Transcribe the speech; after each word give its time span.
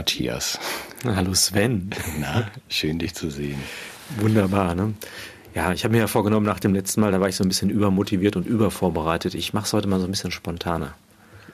Matthias. 0.00 0.58
Hallo 1.04 1.34
Sven. 1.34 1.90
Na, 2.18 2.50
schön 2.70 2.98
dich 2.98 3.14
zu 3.14 3.28
sehen. 3.28 3.60
Wunderbar, 4.18 4.74
ne? 4.74 4.94
Ja, 5.54 5.74
ich 5.74 5.84
habe 5.84 5.92
mir 5.92 5.98
ja 5.98 6.06
vorgenommen, 6.06 6.46
nach 6.46 6.58
dem 6.58 6.72
letzten 6.72 7.02
Mal, 7.02 7.12
da 7.12 7.20
war 7.20 7.28
ich 7.28 7.36
so 7.36 7.44
ein 7.44 7.48
bisschen 7.48 7.68
übermotiviert 7.68 8.34
und 8.34 8.46
übervorbereitet. 8.46 9.34
Ich 9.34 9.52
mache 9.52 9.66
es 9.66 9.74
heute 9.74 9.88
mal 9.88 10.00
so 10.00 10.06
ein 10.06 10.10
bisschen 10.10 10.30
spontaner. 10.30 10.94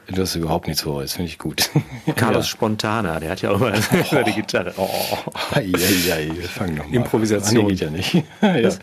Du 0.08 0.22
hast 0.22 0.36
überhaupt 0.36 0.68
nichts 0.68 0.82
vor, 0.82 1.02
das 1.02 1.14
finde 1.14 1.30
ich 1.30 1.38
gut. 1.38 1.68
Carlos 2.16 2.46
ja. 2.46 2.50
Spontaner, 2.50 3.18
der 3.18 3.30
hat 3.30 3.42
ja 3.42 3.50
auch 3.50 3.58
mal 3.58 3.72
oh. 4.12 4.22
die 4.24 4.32
Gitarre. 4.32 4.72
Oh. 4.76 4.88
Ja, 5.56 5.62
ja, 5.62 6.18
ja, 6.18 6.32
fang 6.48 6.74
noch 6.76 6.86
mal. 6.86 6.94
Improvisation. 6.94 7.64
Nee, 7.64 7.70
geht 7.70 7.80
ja 7.80 7.90
nicht. 7.90 8.14
ja. 8.40 8.60
Das, 8.60 8.78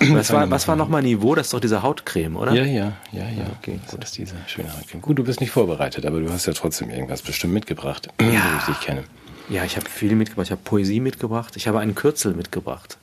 was 0.00 0.32
war, 0.32 0.50
was 0.50 0.66
war 0.66 0.74
nochmal 0.74 1.02
Niveau? 1.02 1.36
Das 1.36 1.46
ist 1.46 1.54
doch 1.54 1.60
diese 1.60 1.82
Hautcreme, 1.82 2.36
oder? 2.36 2.52
Ja, 2.52 2.64
ja, 2.64 2.92
ja, 3.12 3.22
ja. 3.22 3.46
Okay, 3.60 3.78
das 3.86 4.10
ist 4.10 4.18
diese 4.18 4.34
schöne 4.48 4.76
Hautcreme. 4.76 5.00
Gut, 5.00 5.18
du 5.18 5.22
bist 5.24 5.40
nicht 5.40 5.50
vorbereitet, 5.50 6.06
aber 6.06 6.18
du 6.18 6.32
hast 6.32 6.46
ja 6.46 6.52
trotzdem 6.52 6.90
irgendwas 6.90 7.22
bestimmt 7.22 7.54
mitgebracht, 7.54 8.08
ja. 8.20 8.26
wie 8.26 8.58
ich 8.58 8.64
dich 8.64 8.80
kenne. 8.80 9.04
Ja, 9.48 9.64
ich 9.64 9.76
habe 9.76 9.88
viel 9.88 10.16
mitgebracht. 10.16 10.46
Ich 10.46 10.52
habe 10.52 10.62
Poesie 10.64 10.98
mitgebracht. 10.98 11.54
Ich 11.56 11.68
habe 11.68 11.78
einen 11.78 11.94
Kürzel 11.94 12.34
mitgebracht. 12.34 12.98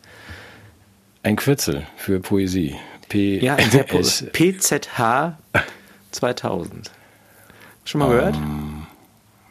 Ein 1.24 1.38
Kürzel 1.38 1.86
für 1.96 2.20
Poesie. 2.20 2.76
P 3.08 3.40
ja, 3.40 3.56
ein 3.56 3.70
PZH 3.70 5.38
2000. 6.12 6.92
Schon 7.86 8.00
mal 8.00 8.06
um, 8.06 8.12
gehört? 8.12 8.36
Ähm, 8.36 8.88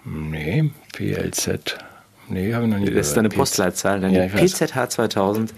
nee, 0.04 0.70
PLZ. 0.92 1.78
Nee, 2.28 2.54
habe 2.54 2.64
ich 2.64 2.70
noch 2.70 2.78
nie 2.78 2.84
gehört. 2.86 3.00
Das 3.00 3.08
ist 3.08 3.16
deine 3.16 3.28
Postleitzahl. 3.28 4.02
Ja, 4.12 4.28
PZH 4.28 4.90
2000 4.90 5.52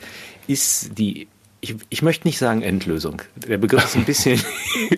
ist 0.46 0.98
die, 0.98 1.28
ich, 1.61 1.77
ich 1.91 2.02
möchte 2.02 2.27
nicht 2.27 2.38
sagen 2.38 2.62
Endlösung. 2.62 3.22
Der 3.36 3.58
Begriff 3.58 3.84
ist 3.84 3.96
ein 3.96 4.05
bisschen, 4.05 4.41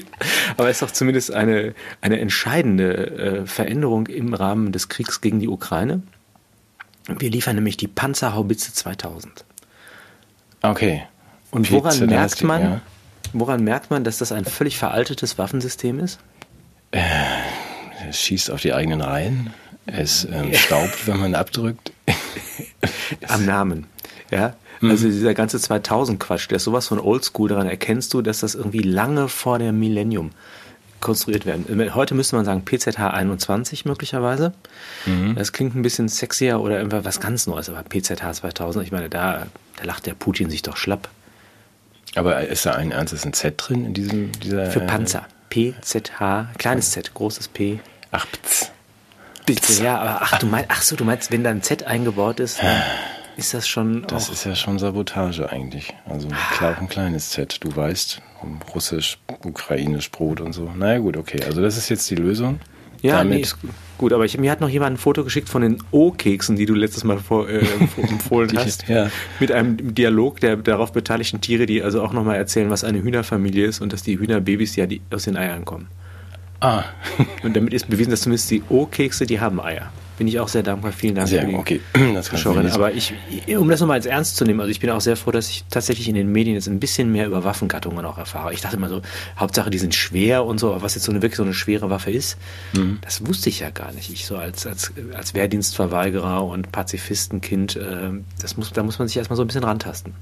aber 0.57 0.69
es 0.71 0.77
ist 0.77 0.83
doch 0.83 0.91
zumindest 0.91 1.33
eine, 1.33 1.75
eine 2.01 2.21
entscheidende 2.21 3.43
äh, 3.43 3.47
Veränderung 3.47 4.07
im 4.07 4.35
Rahmen 4.35 4.73
des 4.73 4.89
Kriegs 4.89 5.21
gegen 5.21 5.41
die 5.41 5.49
Ukraine. 5.49 6.03
Wir 7.19 7.31
liefern 7.31 7.57
nämlich 7.57 7.77
die 7.77 7.89
Panzerhaubitze 7.89 8.73
2000. 8.73 9.45
Okay. 10.63 11.03
Und 11.51 11.71
woran 11.71 12.07
merkt 12.07 12.43
man, 12.43 12.63
ja. 12.63 12.81
woran 13.33 13.63
merkt 13.63 13.91
man, 13.91 14.05
dass 14.05 14.19
das 14.19 14.33
ein 14.33 14.45
völlig 14.45 14.79
veraltetes 14.79 15.37
Waffensystem 15.37 16.01
ist? 16.01 16.19
Äh, 16.93 17.03
es 18.09 18.21
schießt 18.21 18.51
auf 18.51 18.61
die 18.61 18.73
eigenen 18.73 19.01
Reihen. 19.01 19.53
Es 19.87 20.27
ähm, 20.31 20.55
staubt, 20.55 21.07
wenn 21.07 21.19
man 21.19 21.35
abdrückt. 21.35 21.93
Am 23.29 23.45
Namen. 23.45 23.87
Ja. 24.31 24.55
Mhm. 24.81 24.91
Also 24.91 25.07
dieser 25.07 25.35
ganze 25.35 25.59
2000-Quatsch, 25.59 26.49
der 26.51 26.57
ist 26.57 26.65
sowas 26.65 26.89
von 26.89 26.99
Oldschool, 26.99 27.49
daran 27.49 27.69
erkennst 27.69 28.15
du, 28.15 28.23
dass 28.23 28.41
das 28.41 28.55
irgendwie 28.55 28.83
lange 28.83 29.29
vor 29.29 29.59
dem 29.59 29.79
Millennium 29.79 30.31
konstruiert 31.01 31.45
werden. 31.45 31.95
Heute 31.95 32.15
müsste 32.15 32.35
man 32.35 32.47
sagen 32.47 32.65
PZH 32.65 33.11
21 33.11 33.85
möglicherweise. 33.85 34.55
Mhm. 35.05 35.35
Das 35.35 35.53
klingt 35.53 35.77
ein 35.77 35.83
bisschen 35.83 36.09
sexier 36.09 36.61
oder 36.61 36.79
irgendwas 36.79 37.05
was 37.05 37.21
ganz 37.21 37.47
Neues, 37.47 37.69
aber 37.69 37.83
PZH 37.83 38.33
2000, 38.33 38.85
ich 38.85 38.91
meine, 38.91 39.11
da, 39.11 39.47
da 39.77 39.85
lacht 39.85 40.07
der 40.07 40.15
Putin 40.15 40.49
sich 40.49 40.63
doch 40.63 40.79
schlapp. 40.79 41.09
Aber 42.15 42.47
ist 42.47 42.65
da 42.65 42.73
ein 42.73 42.91
ernstes 42.91 43.23
Z 43.33 43.55
drin 43.57 43.85
in 43.85 43.95
diesem 43.95 44.33
dieser 44.33 44.71
Für 44.71 44.81
Panzer. 44.81 45.27
PZH, 45.51 46.49
kleines 46.59 46.93
Z, 46.93 47.13
großes 47.15 47.49
P. 47.49 47.81
Ach, 48.15 48.27
pz. 48.27 48.71
Pz. 49.47 49.81
Ja, 49.81 49.99
aber 49.99 50.23
ach 50.23 50.39
du 50.39 50.47
meinst, 50.47 50.69
ach 50.71 50.83
so, 50.83 50.95
du 50.95 51.05
meinst, 51.05 51.33
wenn 51.33 51.43
da 51.43 51.51
ein 51.51 51.63
Z 51.63 51.83
eingebaut 51.83 52.39
ist, 52.39 52.61
ist 53.37 53.53
das 53.53 53.67
schon. 53.67 54.07
Das 54.07 54.29
ist 54.29 54.45
ja 54.45 54.55
schon 54.55 54.79
Sabotage 54.79 55.51
eigentlich. 55.51 55.93
Also 56.07 56.29
klar, 56.53 56.79
ein 56.79 56.89
kleines 56.89 57.31
Z. 57.31 57.59
Du 57.61 57.75
weißt, 57.75 58.23
russisch, 58.73 59.19
ukrainisch 59.45 60.13
Brot 60.13 60.41
und 60.41 60.53
so. 60.53 60.71
Naja, 60.77 60.99
gut, 60.99 61.17
okay. 61.17 61.43
Also 61.45 61.61
das 61.61 61.77
ist 61.77 61.89
jetzt 61.89 62.09
die 62.09 62.15
Lösung. 62.15 62.61
Ja, 63.03 63.19
Damit 63.19 63.35
nee, 63.35 63.41
ist 63.41 63.59
gut. 63.99 64.13
Aber 64.13 64.25
ich, 64.25 64.39
mir 64.39 64.51
hat 64.51 64.63
noch 64.63 64.69
jemand 64.71 64.95
ein 64.95 64.97
Foto 64.97 65.25
geschickt 65.25 65.51
von 65.51 65.61
den 65.61 65.83
O-Keksen, 65.91 66.57
die 66.57 66.65
du 66.65 66.73
letztes 66.73 67.05
Mal 67.05 67.19
vor, 67.19 67.49
äh, 67.49 67.59
empfohlen 67.97 68.57
hast. 68.57 68.89
Ja. 68.89 69.11
Mit 69.41 69.53
einem 69.53 69.95
Dialog 69.95 70.41
der 70.41 70.57
darauf 70.57 70.93
beteiligten 70.93 71.41
Tiere, 71.43 71.67
die 71.67 71.83
also 71.83 72.01
auch 72.01 72.15
nochmal 72.15 72.37
erzählen, 72.37 72.71
was 72.71 72.85
eine 72.85 73.03
Hühnerfamilie 73.03 73.67
ist 73.67 73.81
und 73.81 73.93
dass 73.93 74.05
die 74.05 74.19
Hühnerbabys 74.19 74.77
ja 74.77 74.87
die 74.87 75.03
aus 75.11 75.25
den 75.25 75.37
Eiern 75.37 75.67
kommen. 75.67 75.89
Ah. 76.65 76.85
und 77.43 77.55
damit 77.55 77.75
ist 77.75 77.89
bewiesen, 77.89 78.11
dass 78.11 78.23
zumindest 78.23 78.51
die 78.51 78.63
O-Kekse, 78.69 79.27
die 79.27 79.41
haben 79.41 79.61
Eier 79.61 79.91
bin 80.17 80.29
ich 80.29 80.39
auch 80.39 80.49
sehr 80.49 80.63
dankbar. 80.63 80.93
Vielen 80.93 81.15
Dank 81.15 81.29
sehr, 81.29 81.49
okay. 81.55 81.81
das 82.15 82.27
Zuschauerin. 82.27 82.71
Aber 82.71 82.93
ich, 82.93 83.15
um 83.57 83.69
das 83.69 83.81
nochmal 83.81 83.97
als 83.97 84.07
ernst 84.07 84.37
zu 84.37 84.45
nehmen, 84.45 84.61
also 84.61 84.71
ich 84.71 84.81
bin 84.81 84.91
auch 84.91 85.01
sehr 85.01 85.17
froh, 85.17 85.31
dass 85.31 85.49
ich 85.49 85.65
tatsächlich 85.71 86.09
in 86.09 86.15
den 86.15 86.31
Medien 86.31 86.55
jetzt 86.55 86.69
ein 86.69 86.81
bisschen 86.81 87.11
mehr 87.11 87.27
über 87.27 87.45
Waffengattungen 87.45 88.05
auch 88.05 88.19
erfahre. 88.19 88.53
Ich 88.53 88.61
dachte 88.61 88.77
immer 88.77 88.89
so, 88.89 89.03
Hauptsache 89.39 89.71
die 89.71 89.79
sind 89.79 89.95
schwer 89.95 90.45
und 90.45 90.59
so, 90.59 90.73
aber 90.73 90.83
was 90.83 90.95
jetzt 90.95 91.05
so 91.05 91.13
eine 91.13 91.23
wirklich 91.23 91.37
so 91.37 91.43
eine 91.43 91.55
schwere 91.55 91.91
Waffe 91.91 92.11
ist, 92.11 92.39
mhm. 92.75 92.99
das 93.03 93.27
wusste 93.27 93.49
ich 93.49 93.61
ja 93.61 93.71
gar 93.71 93.93
nicht. 93.93 94.11
Ich 94.11 94.27
so 94.27 94.37
als, 94.37 94.67
als, 94.67 94.93
als 95.15 95.35
Wehrdienstverweigerer 95.35 96.45
und 96.45 96.71
Pazifistenkind, 96.71 97.77
äh, 97.77 98.11
das 98.41 98.57
muss, 98.57 98.73
da 98.73 98.83
muss 98.83 98.99
man 98.99 99.09
sich 99.09 99.17
erstmal 99.17 99.37
so 99.37 99.43
ein 99.43 99.47
bisschen 99.47 99.65
rantasten. 99.65 100.15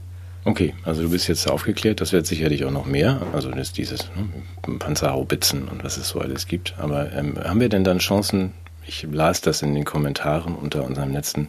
Okay, 0.45 0.75
also 0.85 1.03
du 1.03 1.11
bist 1.11 1.29
jetzt 1.29 1.49
aufgeklärt, 1.49 2.01
das 2.01 2.13
wird 2.13 2.27
sicherlich 2.27 2.65
auch 2.65 2.71
noch 2.73 2.87
mehr, 2.87 3.23
also 3.33 3.51
das 3.51 3.73
dieses 3.73 4.11
ne, 4.17 4.79
Panzerhaubitzen 4.79 5.69
und 5.69 5.85
was 5.85 5.97
es 5.97 6.09
so 6.09 6.21
alles 6.21 6.47
gibt. 6.49 6.75
Aber 6.79 7.13
ähm, 7.13 7.37
haben 7.43 7.61
wir 7.61 7.69
denn 7.69 7.85
dann 7.85 7.99
Chancen, 7.99 8.53
ich 8.85 9.07
las 9.11 9.41
das 9.41 9.63
in 9.63 9.75
den 9.75 9.85
Kommentaren 9.85 10.57
unter 10.57 10.85
unserem 10.85 11.13
letzten 11.13 11.49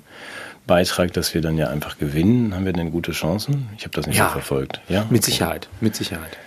Beitrag, 0.68 1.12
dass 1.14 1.34
wir 1.34 1.42
dann 1.42 1.58
ja 1.58 1.70
einfach 1.70 1.98
gewinnen. 1.98 2.54
Haben 2.54 2.66
wir 2.66 2.74
denn 2.74 2.92
gute 2.92 3.12
Chancen? 3.12 3.68
Ich 3.78 3.84
habe 3.84 3.96
das 3.96 4.06
nicht 4.06 4.18
ja, 4.18 4.28
so 4.28 4.34
verfolgt. 4.34 4.80
Ja, 4.88 5.06
mit 5.10 5.24
Sicherheit, 5.24 5.68
mit 5.82 5.96
Sicherheit. 5.96 6.38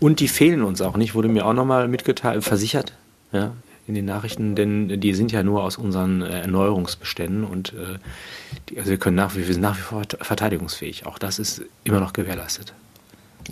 Und 0.00 0.18
die 0.18 0.28
fehlen 0.28 0.62
uns 0.62 0.80
auch 0.80 0.96
nicht, 0.96 1.14
wurde 1.14 1.28
mir 1.28 1.46
auch 1.46 1.52
nochmal 1.52 1.86
mitgeteilt, 1.86 2.42
versichert, 2.42 2.94
ja, 3.32 3.52
in 3.90 3.94
den 3.94 4.04
Nachrichten, 4.06 4.54
denn 4.54 5.00
die 5.00 5.14
sind 5.14 5.32
ja 5.32 5.42
nur 5.42 5.62
aus 5.64 5.76
unseren 5.76 6.22
äh, 6.22 6.40
Erneuerungsbeständen 6.40 7.44
und 7.44 7.74
äh, 7.74 7.98
die, 8.68 8.78
also 8.78 8.90
wir 8.90 8.98
können 8.98 9.16
nach 9.16 9.34
wie, 9.34 9.46
wir 9.46 9.52
sind 9.52 9.62
nach 9.62 9.76
wie 9.76 9.82
vor 9.82 10.02
verteidigungsfähig. 10.20 11.06
Auch 11.06 11.18
das 11.18 11.38
ist 11.38 11.62
immer 11.84 12.00
noch 12.00 12.12
gewährleistet. 12.12 12.72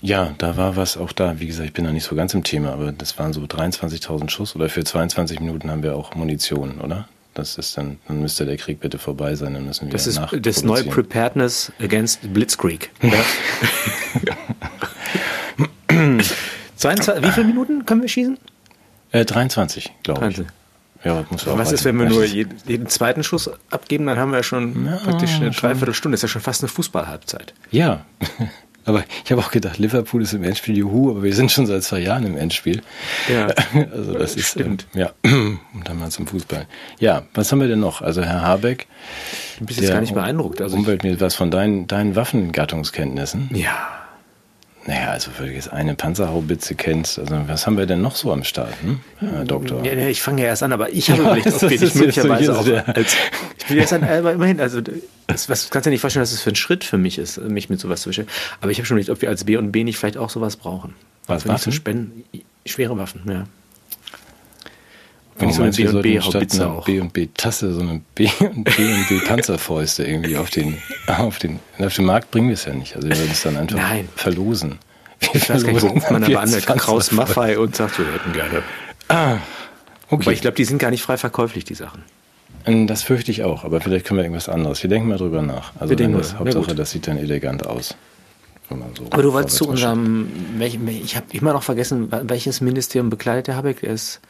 Ja, 0.00 0.34
da 0.38 0.56
war 0.56 0.76
was 0.76 0.97
auch 0.97 1.12
da. 1.12 1.41
Wie 1.41 1.47
gesagt, 1.47 1.66
ich 1.66 1.72
bin 1.72 1.84
noch 1.84 1.93
nicht 1.93 2.04
so 2.04 2.15
ganz 2.15 2.32
im 2.34 2.44
Thema, 2.44 2.72
aber 2.72 2.93
das 2.93 3.19
waren 3.19 3.32
so 3.32 3.41
23.000 3.41 4.31
Schuss 4.31 4.54
oder 4.54 4.69
für 4.69 4.84
22 4.84 5.41
Minuten 5.41 5.71
haben 5.71 5.82
wir 5.82 5.97
auch 5.97 6.15
Munition, 6.15 6.81
oder? 6.81 7.09
Das 7.34 7.56
ist 7.56 7.76
dann, 7.76 7.99
dann 8.06 8.20
müsste 8.20 8.47
der 8.47 8.56
Krieg 8.56 8.81
bitte 8.81 8.99
vorbei 8.99 9.34
sein, 9.34 9.55
dann 9.55 9.65
müssen 9.66 9.87
wir 9.87 9.93
Das 9.93 10.06
ist 10.06 10.20
das 10.41 10.62
neue 10.62 10.84
Preparedness 10.84 11.72
against 11.81 12.32
Blitzkrieg. 12.32 12.91
Ja? 13.03 14.37
22, 16.76 17.25
wie 17.28 17.32
viele 17.32 17.47
Minuten 17.47 17.84
können 17.84 18.03
wir 18.03 18.09
schießen? 18.09 18.38
Äh, 19.13 19.25
23, 19.25 19.93
glaube 20.03 20.29
ich. 20.29 20.43
Ja, 21.05 21.25
muss 21.31 21.47
Was 21.47 21.73
ist, 21.73 21.85
wenn 21.85 21.97
wir 21.99 22.07
nur 22.07 22.25
jeden, 22.25 22.57
jeden, 22.67 22.89
zweiten 22.89 23.23
Schuss 23.23 23.51
abgeben, 23.71 24.07
dann 24.07 24.19
haben 24.19 24.33
wir 24.33 24.39
ja 24.39 24.43
schon 24.43 24.87
ja, 24.87 24.97
praktisch 24.97 25.37
eine 25.37 25.51
Dreiviertelstunde. 25.51 26.15
Das 26.15 26.21
ist 26.21 26.23
ja 26.23 26.29
schon 26.29 26.43
fast 26.43 26.63
eine 26.63 26.69
Fußballhalbzeit. 26.69 27.55
Ja, 27.71 28.05
aber 28.85 29.05
ich 29.25 29.31
habe 29.31 29.41
auch 29.41 29.53
gedacht, 29.53 29.79
Liverpool 29.79 30.23
ist 30.23 30.33
im 30.33 30.43
Endspiel, 30.43 30.77
juhu, 30.77 31.11
aber 31.11 31.23
wir 31.23 31.35
sind 31.35 31.53
schon 31.53 31.67
seit 31.67 31.85
zwei 31.85 32.01
Jahren 32.01 32.27
im 32.27 32.37
Endspiel. 32.37 32.83
Ja. 33.29 33.49
Also 33.93 34.15
das 34.15 34.35
ist, 34.35 34.49
stimmt. 34.49 34.87
Ähm, 34.95 35.01
ja, 35.01 35.13
und 35.23 35.61
dann 35.85 36.01
mal 36.01 36.11
zum 36.11 36.27
Fußball. 36.27 36.67
Ja, 36.99 37.23
was 37.33 37.53
haben 37.53 37.61
wir 37.61 37.69
denn 37.69 37.81
noch? 37.81 38.03
Also 38.03 38.23
Herr 38.23 38.43
Habeck. 38.43 38.89
Du 39.61 39.67
bist 39.67 39.81
jetzt 39.81 39.93
gar 39.93 40.01
nicht 40.01 40.15
beeindruckt. 40.15 40.61
Also 40.61 40.77
Umweltminister, 40.77 41.27
was 41.27 41.37
von 41.37 41.53
deinen, 41.53 41.87
deinen 41.87 42.17
Waffengattungskenntnissen? 42.17 43.51
Ja. 43.53 43.98
Naja, 44.88 45.10
also 45.10 45.31
wenn 45.37 45.49
du 45.49 45.53
jetzt 45.53 45.71
eine 45.71 45.94
Panzerhaubitze 45.94 46.75
kennst, 46.75 47.19
also 47.19 47.38
was 47.47 47.66
haben 47.66 47.76
wir 47.76 47.84
denn 47.84 48.00
noch 48.00 48.16
so 48.16 48.32
am 48.32 48.43
Start, 48.43 48.72
hm? 48.81 49.00
Herr 49.19 49.44
Doktor? 49.44 49.84
Ja, 49.84 49.93
ich 50.09 50.22
fange 50.22 50.41
ja 50.41 50.49
erst 50.49 50.62
an, 50.62 50.72
aber 50.72 50.91
ich 50.91 51.10
habe 51.10 51.23
ja, 51.23 51.26
überlegt, 51.37 51.62
ob 51.62 51.70
ich 51.70 51.94
möglicherweise 51.94 52.58
auch 52.58 52.67
als, 52.94 53.14
ich 53.58 53.69
will 53.69 53.76
jetzt 53.76 53.93
an, 53.93 54.02
aber 54.02 54.32
immerhin, 54.32 54.62
also 54.62 54.81
das, 55.26 55.50
was 55.50 55.69
kannst 55.69 55.85
du 55.85 55.90
dir 55.90 55.93
nicht 55.93 56.00
vorstellen, 56.00 56.23
dass 56.23 56.31
es 56.31 56.37
das 56.37 56.43
für 56.43 56.52
ein 56.52 56.56
Schritt 56.56 56.85
für 56.85 56.96
mich 56.96 57.19
ist, 57.19 57.37
mich 57.37 57.69
mit 57.69 57.81
sowas 57.81 58.00
zu 58.00 58.08
beschäftigen. 58.08 58.35
Aber 58.62 58.70
ich 58.70 58.79
habe 58.79 58.87
schon 58.87 58.96
überlegt, 58.96 59.11
ob 59.11 59.20
wir 59.20 59.29
als 59.29 59.44
B 59.44 59.58
und 59.58 59.73
B 59.73 59.85
nicht 59.85 59.99
vielleicht 59.99 60.17
auch 60.17 60.31
sowas 60.31 60.56
brauchen. 60.56 60.94
Was, 61.26 61.46
Waffen? 61.46 61.70
So 61.70 61.70
spenden, 61.70 62.25
schwere 62.64 62.96
Waffen, 62.96 63.20
ja. 63.29 63.44
Wenn 65.38 65.50
ich 65.50 65.56
so 65.56 65.62
eine 65.62 65.73
B 66.02 66.19
und 66.19 66.85
B 66.85 67.00
und 67.00 67.12
B 67.12 67.29
Tasse 67.35 67.73
so 67.73 67.81
eine 67.81 68.00
B 68.14 68.29
und 68.40 68.64
B 68.64 68.94
und 68.94 69.08
B 69.08 69.20
Panzerfäuste 69.20 70.05
irgendwie 70.05 70.37
auf 70.37 70.50
den 70.50 70.79
auf 71.06 71.38
den 71.38 71.61
auf 71.79 71.94
den 71.94 72.05
Markt 72.05 72.31
bringen 72.31 72.49
wir 72.49 72.55
es 72.55 72.64
ja 72.64 72.75
nicht. 72.75 72.96
Also 72.96 73.08
wir 73.08 73.17
werden 73.17 73.31
es 73.31 73.43
dann 73.43 73.56
einfach 73.56 73.76
Nein. 73.76 74.08
verlosen. 74.17 74.79
Wir 75.20 75.35
ich 75.35 75.50
weiß 75.50 75.64
gar 75.64 75.73
nicht, 75.73 75.82
ruft 75.85 76.11
man 76.11 76.25
aber 76.25 76.40
an 76.40 76.50
der 76.50 76.61
Kraus 76.61 77.12
Maffei 77.12 77.58
und 77.58 77.75
sagt, 77.75 77.99
wir 77.99 78.06
hätten 78.06 78.32
gerne. 78.32 78.62
Ah, 79.08 79.38
okay. 80.11 80.23
Aber 80.23 80.32
ich 80.32 80.40
glaube, 80.40 80.56
die 80.56 80.64
sind 80.64 80.79
gar 80.79 80.90
nicht 80.90 81.02
frei 81.02 81.17
verkäuflich, 81.17 81.64
die 81.64 81.75
Sachen. 81.75 82.05
Ähm, 82.67 82.87
das 82.87 83.02
fürchte 83.02 83.31
ich 83.31 83.43
auch, 83.43 83.64
aber 83.64 83.81
vielleicht 83.81 84.06
können 84.06 84.19
wir 84.19 84.25
irgendwas 84.25 84.49
anderes. 84.49 84.82
Wir 84.82 84.91
denken 84.91 85.08
mal 85.08 85.19
drüber 85.19 85.43
nach. 85.43 85.73
Also 85.79 85.91
wir 85.91 85.99
wenn 85.99 86.12
das, 86.12 86.38
Hauptsache, 86.38 86.75
das 86.75 86.91
sieht 86.91 87.06
dann 87.08 87.19
elegant 87.19 87.67
aus. 87.67 87.96
So 88.69 88.76
aber 89.11 89.23
du 89.23 89.32
wolltest 89.32 89.56
zu 89.56 89.69
unserem, 89.69 90.29
ich 90.61 91.17
habe 91.17 91.26
immer 91.32 91.55
noch 91.55 91.62
vergessen, 91.62 92.08
welches 92.11 92.61
Ministerium 92.61 93.08
bekleidet 93.08 93.46
der 93.46 93.56
Habeck? 93.56 93.82
Ist 93.82 94.20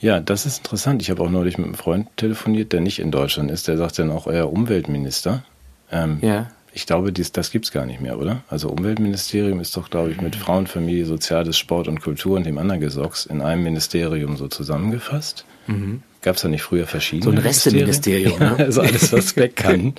ja, 0.00 0.20
das 0.20 0.46
ist 0.46 0.58
interessant. 0.58 1.02
Ich 1.02 1.10
habe 1.10 1.22
auch 1.22 1.30
neulich 1.30 1.58
mit 1.58 1.66
einem 1.66 1.74
Freund 1.74 2.08
telefoniert, 2.16 2.72
der 2.72 2.80
nicht 2.80 2.98
in 2.98 3.10
Deutschland 3.10 3.50
ist. 3.50 3.68
Der 3.68 3.76
sagt 3.76 3.98
dann 3.98 4.10
auch, 4.10 4.26
euer 4.26 4.52
Umweltminister. 4.52 5.44
Ähm, 5.90 6.18
ja. 6.20 6.50
Ich 6.72 6.86
glaube, 6.86 7.10
dies, 7.10 7.32
das 7.32 7.50
gibt 7.50 7.64
es 7.64 7.72
gar 7.72 7.86
nicht 7.86 8.02
mehr, 8.02 8.18
oder? 8.18 8.42
Also 8.50 8.68
Umweltministerium 8.68 9.60
ist 9.60 9.74
doch, 9.78 9.88
glaube 9.88 10.10
ich, 10.10 10.20
mit 10.20 10.36
Frauen, 10.36 10.66
Familie, 10.66 11.06
Soziales, 11.06 11.56
Sport 11.56 11.88
und 11.88 12.02
Kultur 12.02 12.36
und 12.36 12.44
dem 12.44 12.58
anderen 12.58 12.82
Gesocks 12.82 13.24
in 13.24 13.40
einem 13.40 13.62
Ministerium 13.62 14.36
so 14.36 14.48
zusammengefasst. 14.48 15.46
Mhm. 15.68 16.02
Gab 16.20 16.36
es 16.36 16.42
da 16.42 16.48
nicht 16.48 16.62
früher 16.62 16.86
verschiedene? 16.86 17.32
So 17.32 17.38
ein 17.38 17.38
Resteministerium, 17.38 18.38
ja, 18.38 18.50
ne? 18.50 18.56
Also 18.64 18.82
alles, 18.82 19.10
was 19.12 19.36
weg 19.36 19.56
kann. 19.56 19.94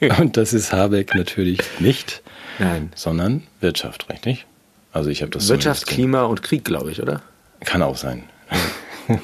Und 0.18 0.38
das 0.38 0.54
ist 0.54 0.72
Habeck 0.72 1.14
natürlich 1.14 1.58
nicht. 1.78 2.22
Nein. 2.58 2.90
Sondern 2.94 3.42
Wirtschaft, 3.60 4.08
richtig? 4.08 4.46
Also 4.92 5.10
ich 5.10 5.20
habe 5.20 5.30
das 5.30 5.48
Wirtschaft, 5.48 5.86
Klima 5.86 6.22
und 6.22 6.42
Krieg, 6.42 6.64
glaube 6.64 6.90
ich, 6.90 7.02
oder? 7.02 7.20
Kann 7.64 7.82
auch 7.82 7.96
sein. 7.96 8.24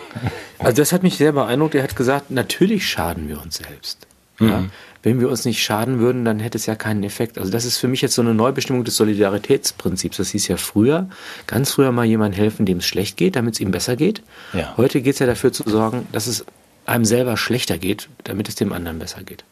Also 0.65 0.81
das 0.81 0.93
hat 0.93 1.03
mich 1.03 1.17
sehr 1.17 1.33
beeindruckt. 1.33 1.75
Er 1.75 1.83
hat 1.83 1.97
gesagt, 1.97 2.31
natürlich 2.31 2.87
schaden 2.87 3.29
wir 3.29 3.43
uns 3.43 3.57
selbst. 3.57 4.07
Mhm. 4.39 4.49
Ja? 4.49 4.65
Wenn 5.03 5.19
wir 5.19 5.29
uns 5.29 5.45
nicht 5.45 5.61
schaden 5.61 5.99
würden, 5.99 6.25
dann 6.25 6.39
hätte 6.39 6.57
es 6.57 6.67
ja 6.67 6.77
keinen 6.77 7.03
Effekt. 7.03 7.37
Also 7.37 7.51
das 7.51 7.65
ist 7.65 7.79
für 7.79 7.89
mich 7.89 8.01
jetzt 8.03 8.15
so 8.15 8.23
eine 8.23 8.35
Neubestimmung 8.35 8.85
des 8.85 8.97
Solidaritätsprinzips. 8.97 10.17
Das 10.19 10.31
hieß 10.31 10.47
ja 10.47 10.57
früher, 10.57 11.09
ganz 11.49 11.73
früher 11.73 11.91
mal 11.91 12.05
jemand 12.05 12.37
helfen, 12.37 12.65
dem 12.65 12.79
es 12.79 12.87
schlecht 12.87 13.17
geht, 13.17 13.35
damit 13.35 13.55
es 13.55 13.61
ihm 13.61 13.73
besser 13.73 13.97
geht. 13.97 14.23
Ja. 14.53 14.75
Heute 14.77 15.03
geht 15.03 15.15
es 15.15 15.19
ja 15.19 15.27
dafür 15.27 15.53
zu 15.53 15.69
sorgen, 15.69 16.07
dass 16.13 16.29
es 16.29 16.45
einem 16.87 17.05
selber 17.05 17.37
schlechter 17.37 17.79
geht, 17.79 18.09
damit 18.23 18.49
es 18.49 18.55
dem 18.55 18.73
anderen 18.73 19.01
besser 19.01 19.25
geht. 19.25 19.45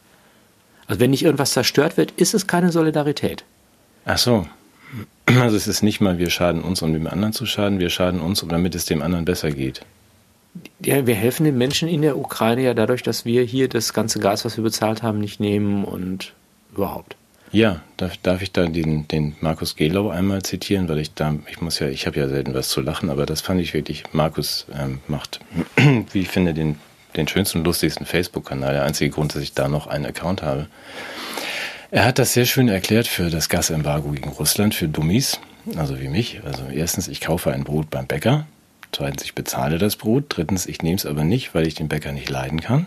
Also 0.87 1.00
wenn 1.00 1.11
nicht 1.11 1.25
irgendwas 1.25 1.53
zerstört 1.53 1.97
wird, 1.97 2.12
ist 2.12 2.35
es 2.35 2.47
keine 2.47 2.71
Solidarität. 2.71 3.44
Ach 4.05 4.19
so. 4.19 4.47
Also 5.26 5.56
es 5.56 5.69
ist 5.69 5.82
nicht 5.82 6.00
mal, 6.00 6.19
wir 6.19 6.31
schaden 6.31 6.62
uns, 6.62 6.82
um 6.82 6.92
dem 6.92 7.06
anderen 7.06 7.32
zu 7.32 7.46
schaden, 7.46 7.78
wir 7.78 7.90
schaden 7.90 8.20
uns, 8.20 8.44
damit 8.48 8.75
es 8.75 8.84
dem 8.84 9.02
anderen 9.02 9.25
besser 9.25 9.50
geht. 9.50 9.82
Ja, 10.84 11.06
wir 11.06 11.14
helfen 11.14 11.44
den 11.44 11.56
Menschen 11.56 11.88
in 11.88 12.02
der 12.02 12.19
Ukraine 12.19 12.62
ja 12.62 12.75
dadurch, 12.75 13.02
dass 13.02 13.25
wir 13.25 13.44
hier 13.44 13.69
das 13.69 13.92
ganze 13.92 14.19
Gas, 14.19 14.44
was 14.44 14.56
wir 14.56 14.64
bezahlt 14.64 15.02
haben, 15.02 15.20
nicht 15.20 15.38
nehmen 15.38 15.84
und 15.84 16.32
überhaupt. 16.75 17.16
Ja, 17.52 17.81
darf, 17.96 18.16
darf 18.19 18.42
ich 18.42 18.52
da 18.52 18.66
den, 18.66 19.08
den 19.08 19.34
Markus 19.40 19.75
Gelau 19.75 20.10
einmal 20.10 20.42
zitieren, 20.42 20.88
weil 20.88 20.98
ich 20.98 21.14
da, 21.14 21.34
ich 21.48 21.60
muss 21.60 21.81
ja, 21.81 21.88
ich 21.88 22.06
habe 22.06 22.19
ja 22.19 22.28
selten 22.28 22.54
was 22.54 22.69
zu 22.69 22.81
lachen, 22.81 23.10
aber 23.10 23.26
das 23.26 23.40
fand 23.40 23.60
ich 23.60 23.75
wirklich, 23.75 24.04
Markus 24.12 24.66
ähm, 24.72 25.00
macht, 25.08 25.40
wie 26.12 26.20
ich 26.20 26.28
finde, 26.28 26.54
den, 26.54 26.78
den 27.16 27.26
schönsten 27.26 27.58
und 27.58 27.64
lustigsten 27.64 28.06
Facebook-Kanal. 28.06 28.75
Der 28.75 28.84
einzige 28.84 29.10
Grund, 29.10 29.34
dass 29.34 29.42
ich 29.42 29.52
da 29.52 29.69
noch 29.69 29.88
einen 29.88 30.06
Account 30.06 30.42
habe. 30.42 30.69
Er 31.92 32.04
hat 32.04 32.20
das 32.20 32.34
sehr 32.34 32.46
schön 32.46 32.69
erklärt 32.69 33.08
für 33.08 33.31
das 33.31 33.48
Gasembargo 33.48 34.10
gegen 34.12 34.31
Russland, 34.31 34.76
für 34.76 34.87
Dummies, 34.87 35.40
also 35.76 36.00
wie 36.00 36.08
mich. 36.08 36.40
Also 36.44 36.62
erstens, 36.72 37.08
ich 37.08 37.20
kaufe 37.20 37.52
ein 37.52 37.64
Brot 37.64 37.90
beim 37.90 38.06
Bäcker. 38.06 38.46
Zweitens, 38.92 39.25
ich 39.25 39.34
bezahle 39.34 39.78
das 39.78 39.96
Brot. 39.96 40.26
Drittens, 40.28 40.66
ich 40.66 40.82
nehme 40.82 40.96
es 40.96 41.04
aber 41.04 41.25
nicht, 41.25 41.52
weil 41.52 41.66
ich 41.66 41.75
den 41.75 41.88
Bäcker 41.88 42.12
nicht 42.12 42.31
leiden 42.31 42.60
kann. 42.60 42.87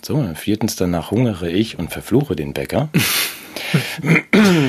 So, 0.00 0.24
viertens, 0.36 0.76
danach 0.76 1.10
hungere 1.10 1.50
ich 1.50 1.76
und 1.76 1.90
verfluche 1.90 2.36
den 2.36 2.52
Bäcker. 2.52 2.88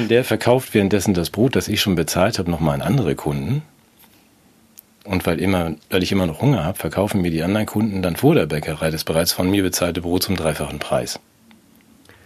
Der 0.10 0.24
verkauft 0.24 0.74
währenddessen 0.74 1.14
das 1.14 1.30
Brot, 1.30 1.56
das 1.56 1.68
ich 1.68 1.82
schon 1.82 1.94
bezahlt 1.94 2.40
habe, 2.40 2.50
nochmal 2.50 2.76
an 2.76 2.82
andere 2.82 3.14
Kunden. 3.14 3.62
Und 5.04 5.28
weil, 5.28 5.40
immer, 5.40 5.76
weil 5.92 6.02
ich 6.02 6.12
immer 6.12 6.26
noch 6.26 6.42
Hunger 6.42 6.64
habe, 6.64 6.80
verkaufen 6.80 7.22
mir 7.22 7.32
die 7.32 7.44
anderen 7.44 7.68
Kunden 7.68 8.02
dann 8.02 8.16
vor 8.16 8.34
der 8.34 8.48
Bäckerei 8.48 8.90
das 8.90 9.04
bereits 9.04 9.32
von 9.32 9.52
mir 9.52 9.62
bezahlte 9.62 10.02
Brot 10.02 10.24
zum 10.24 10.36
dreifachen 10.36 10.80
Preis. 10.80 11.20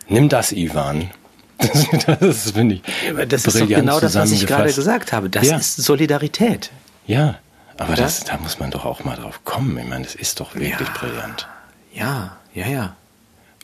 Nimm 0.08 0.30
das, 0.30 0.52
Ivan. 0.52 1.10
Das, 1.58 1.88
das 2.20 2.52
finde 2.52 2.76
ich. 2.76 2.82
Das 3.28 3.46
ist 3.46 3.62
doch 3.62 3.68
genau 3.68 4.00
das, 4.00 4.16
was 4.16 4.32
ich 4.32 4.46
gerade 4.46 4.74
gesagt 4.74 5.14
habe. 5.14 5.30
Das 5.30 5.48
ja. 5.48 5.58
ist 5.58 5.78
Solidarität. 5.78 6.72
Ja, 7.06 7.36
aber 7.78 7.96
das, 7.96 8.24
da 8.24 8.38
muss 8.38 8.60
man 8.60 8.72
doch 8.72 8.86
auch 8.86 9.04
mal 9.04 9.16
drauf 9.16 9.42
kommen. 9.44 9.78
Ich 9.78 9.88
meine, 9.88 10.04
das 10.04 10.16
ist 10.16 10.40
doch 10.40 10.56
wirklich 10.56 10.72
ja. 10.72 10.94
brillant. 10.94 11.48
Ja, 11.94 12.38
ja, 12.54 12.68
ja. 12.68 12.96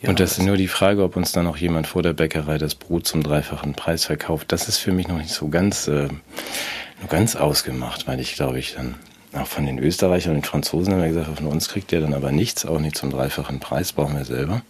ja 0.02 0.08
und 0.08 0.20
das 0.20 0.38
ist 0.38 0.44
nur 0.44 0.56
die 0.56 0.68
Frage, 0.68 1.02
ob 1.02 1.16
uns 1.16 1.32
dann 1.32 1.44
noch 1.44 1.56
jemand 1.56 1.86
vor 1.86 2.02
der 2.02 2.12
Bäckerei 2.12 2.58
das 2.58 2.74
Brot 2.74 3.06
zum 3.06 3.22
dreifachen 3.22 3.74
Preis 3.74 4.04
verkauft. 4.04 4.52
Das 4.52 4.68
ist 4.68 4.78
für 4.78 4.92
mich 4.92 5.08
noch 5.08 5.18
nicht 5.18 5.30
so 5.30 5.48
ganz, 5.48 5.88
äh, 5.88 6.08
nur 6.08 7.08
ganz 7.08 7.36
ausgemacht, 7.36 8.06
weil 8.08 8.20
ich 8.20 8.34
glaube 8.34 8.58
ich 8.58 8.74
dann 8.74 8.96
auch 9.32 9.46
von 9.46 9.64
den 9.64 9.78
Österreichern 9.78 10.34
und 10.34 10.42
den 10.42 10.48
Franzosen 10.48 10.92
haben 10.92 11.02
wir 11.02 11.08
gesagt, 11.08 11.36
von 11.36 11.46
uns 11.46 11.68
kriegt 11.68 11.92
der 11.92 12.00
dann 12.00 12.14
aber 12.14 12.32
nichts, 12.32 12.66
auch 12.66 12.80
nicht 12.80 12.96
zum 12.96 13.10
dreifachen 13.10 13.60
Preis, 13.60 13.92
brauchen 13.92 14.16
wir 14.16 14.24
selber. 14.24 14.62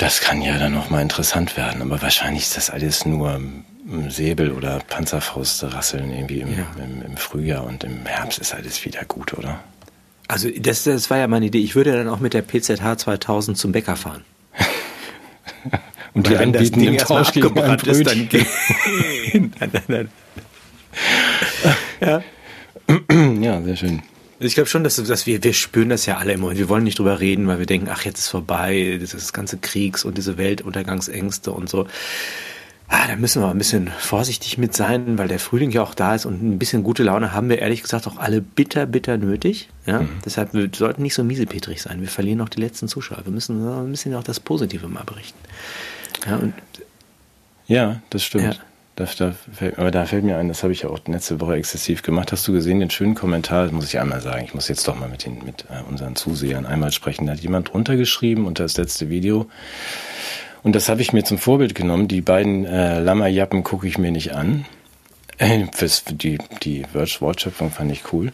Das 0.00 0.22
kann 0.22 0.40
ja 0.40 0.58
dann 0.58 0.72
noch 0.72 0.88
mal 0.88 1.02
interessant 1.02 1.58
werden, 1.58 1.82
aber 1.82 2.00
wahrscheinlich 2.00 2.44
ist 2.44 2.56
das 2.56 2.70
alles 2.70 3.04
nur 3.04 3.38
Säbel 4.08 4.50
oder 4.50 4.78
Panzerfaust 4.88 5.62
rasseln 5.62 6.10
irgendwie 6.10 6.40
im, 6.40 6.48
ja. 6.48 6.66
im, 6.82 7.02
im, 7.02 7.16
Frühjahr 7.18 7.64
und 7.64 7.84
im 7.84 8.06
Herbst 8.06 8.38
ist 8.38 8.54
alles 8.54 8.82
wieder 8.86 9.04
gut, 9.04 9.34
oder? 9.34 9.60
Also 10.26 10.48
das, 10.58 10.84
das 10.84 11.10
war 11.10 11.18
ja 11.18 11.28
meine 11.28 11.44
Idee. 11.44 11.58
Ich 11.58 11.74
würde 11.74 11.92
dann 11.92 12.08
auch 12.08 12.18
mit 12.18 12.32
der 12.32 12.40
PZH 12.40 12.96
2000 12.96 13.58
zum 13.58 13.72
Bäcker 13.72 13.94
fahren. 13.94 14.24
und 16.14 16.28
die 16.28 16.38
wenn 16.38 16.54
das 16.54 16.70
Ding 16.70 16.94
erstmal 16.94 17.26
abgebrannt 17.26 17.82
ist, 17.82 18.06
dann 18.06 18.26
nein, 19.34 19.52
nein, 19.60 19.82
nein. 19.86 20.08
ja. 22.00 22.22
ja, 23.38 23.62
sehr 23.62 23.76
schön. 23.76 24.02
Ich 24.42 24.54
glaube 24.54 24.70
schon, 24.70 24.84
dass, 24.84 24.96
dass, 24.96 25.26
wir, 25.26 25.44
wir 25.44 25.52
spüren 25.52 25.90
das 25.90 26.06
ja 26.06 26.16
alle 26.16 26.32
immer 26.32 26.48
und 26.48 26.56
wir 26.56 26.70
wollen 26.70 26.84
nicht 26.84 26.98
drüber 26.98 27.20
reden, 27.20 27.46
weil 27.46 27.58
wir 27.58 27.66
denken, 27.66 27.88
ach, 27.90 28.06
jetzt 28.06 28.20
ist 28.20 28.28
vorbei, 28.28 28.98
das 28.98 29.32
ganze 29.34 29.58
Kriegs- 29.58 30.04
und 30.04 30.16
diese 30.16 30.38
Weltuntergangsängste 30.38 31.52
und 31.52 31.68
so. 31.68 31.86
Ah, 32.88 33.06
da 33.06 33.16
müssen 33.16 33.40
wir 33.40 33.50
ein 33.50 33.58
bisschen 33.58 33.88
vorsichtig 33.98 34.58
mit 34.58 34.74
sein, 34.74 35.18
weil 35.18 35.28
der 35.28 35.38
Frühling 35.38 35.70
ja 35.70 35.82
auch 35.82 35.94
da 35.94 36.14
ist 36.14 36.24
und 36.24 36.42
ein 36.42 36.58
bisschen 36.58 36.82
gute 36.82 37.04
Laune 37.04 37.32
haben 37.32 37.48
wir 37.48 37.58
ehrlich 37.58 37.82
gesagt 37.82 38.08
auch 38.08 38.16
alle 38.16 38.40
bitter, 38.40 38.86
bitter 38.86 39.18
nötig. 39.18 39.68
Ja? 39.86 40.00
Mhm. 40.00 40.08
Deshalb 40.24 40.54
wir 40.54 40.70
sollten 40.74 41.02
nicht 41.02 41.14
so 41.14 41.22
miesepetrig 41.22 41.80
sein. 41.82 42.00
Wir 42.00 42.08
verlieren 42.08 42.38
noch 42.38 42.48
die 42.48 42.60
letzten 42.60 42.88
Zuschauer. 42.88 43.20
Wir 43.24 43.32
müssen 43.32 43.64
ein 43.64 43.90
bisschen 43.90 44.14
auch 44.14 44.24
das 44.24 44.40
Positive 44.40 44.88
mal 44.88 45.04
berichten. 45.04 45.38
Ja, 46.26 46.40
ja 47.66 48.02
das 48.10 48.24
stimmt. 48.24 48.54
Ja. 48.54 48.69
Da, 49.00 49.06
da, 49.16 49.34
aber 49.78 49.90
da 49.90 50.04
fällt 50.04 50.24
mir 50.24 50.36
ein, 50.36 50.48
das 50.48 50.62
habe 50.62 50.74
ich 50.74 50.82
ja 50.82 50.90
auch 50.90 50.98
letzte 51.06 51.40
Woche 51.40 51.54
exzessiv 51.54 52.02
gemacht. 52.02 52.32
Hast 52.32 52.46
du 52.46 52.52
gesehen, 52.52 52.80
den 52.80 52.90
schönen 52.90 53.14
Kommentar, 53.14 53.64
das 53.64 53.72
muss 53.72 53.86
ich 53.86 53.98
einmal 53.98 54.20
sagen, 54.20 54.44
ich 54.44 54.52
muss 54.52 54.68
jetzt 54.68 54.86
doch 54.86 54.94
mal 54.94 55.08
mit, 55.08 55.24
den, 55.24 55.42
mit 55.42 55.64
äh, 55.70 55.82
unseren 55.88 56.16
Zusehern 56.16 56.66
einmal 56.66 56.92
sprechen. 56.92 57.24
Da 57.24 57.32
hat 57.32 57.40
jemand 57.40 57.72
drunter 57.72 57.96
geschrieben 57.96 58.46
unter 58.46 58.64
das 58.64 58.76
letzte 58.76 59.08
Video. 59.08 59.46
Und 60.62 60.76
das 60.76 60.90
habe 60.90 61.00
ich 61.00 61.14
mir 61.14 61.24
zum 61.24 61.38
Vorbild 61.38 61.74
genommen. 61.74 62.08
Die 62.08 62.20
beiden 62.20 62.66
äh, 62.66 63.00
Lammerjappen 63.00 63.64
gucke 63.64 63.88
ich 63.88 63.96
mir 63.96 64.10
nicht 64.10 64.34
an. 64.34 64.66
Äh, 65.38 65.64
die 66.10 66.36
die 66.62 66.84
Wortschöpfung 66.92 67.70
fand 67.70 67.90
ich 67.92 68.12
cool. 68.12 68.32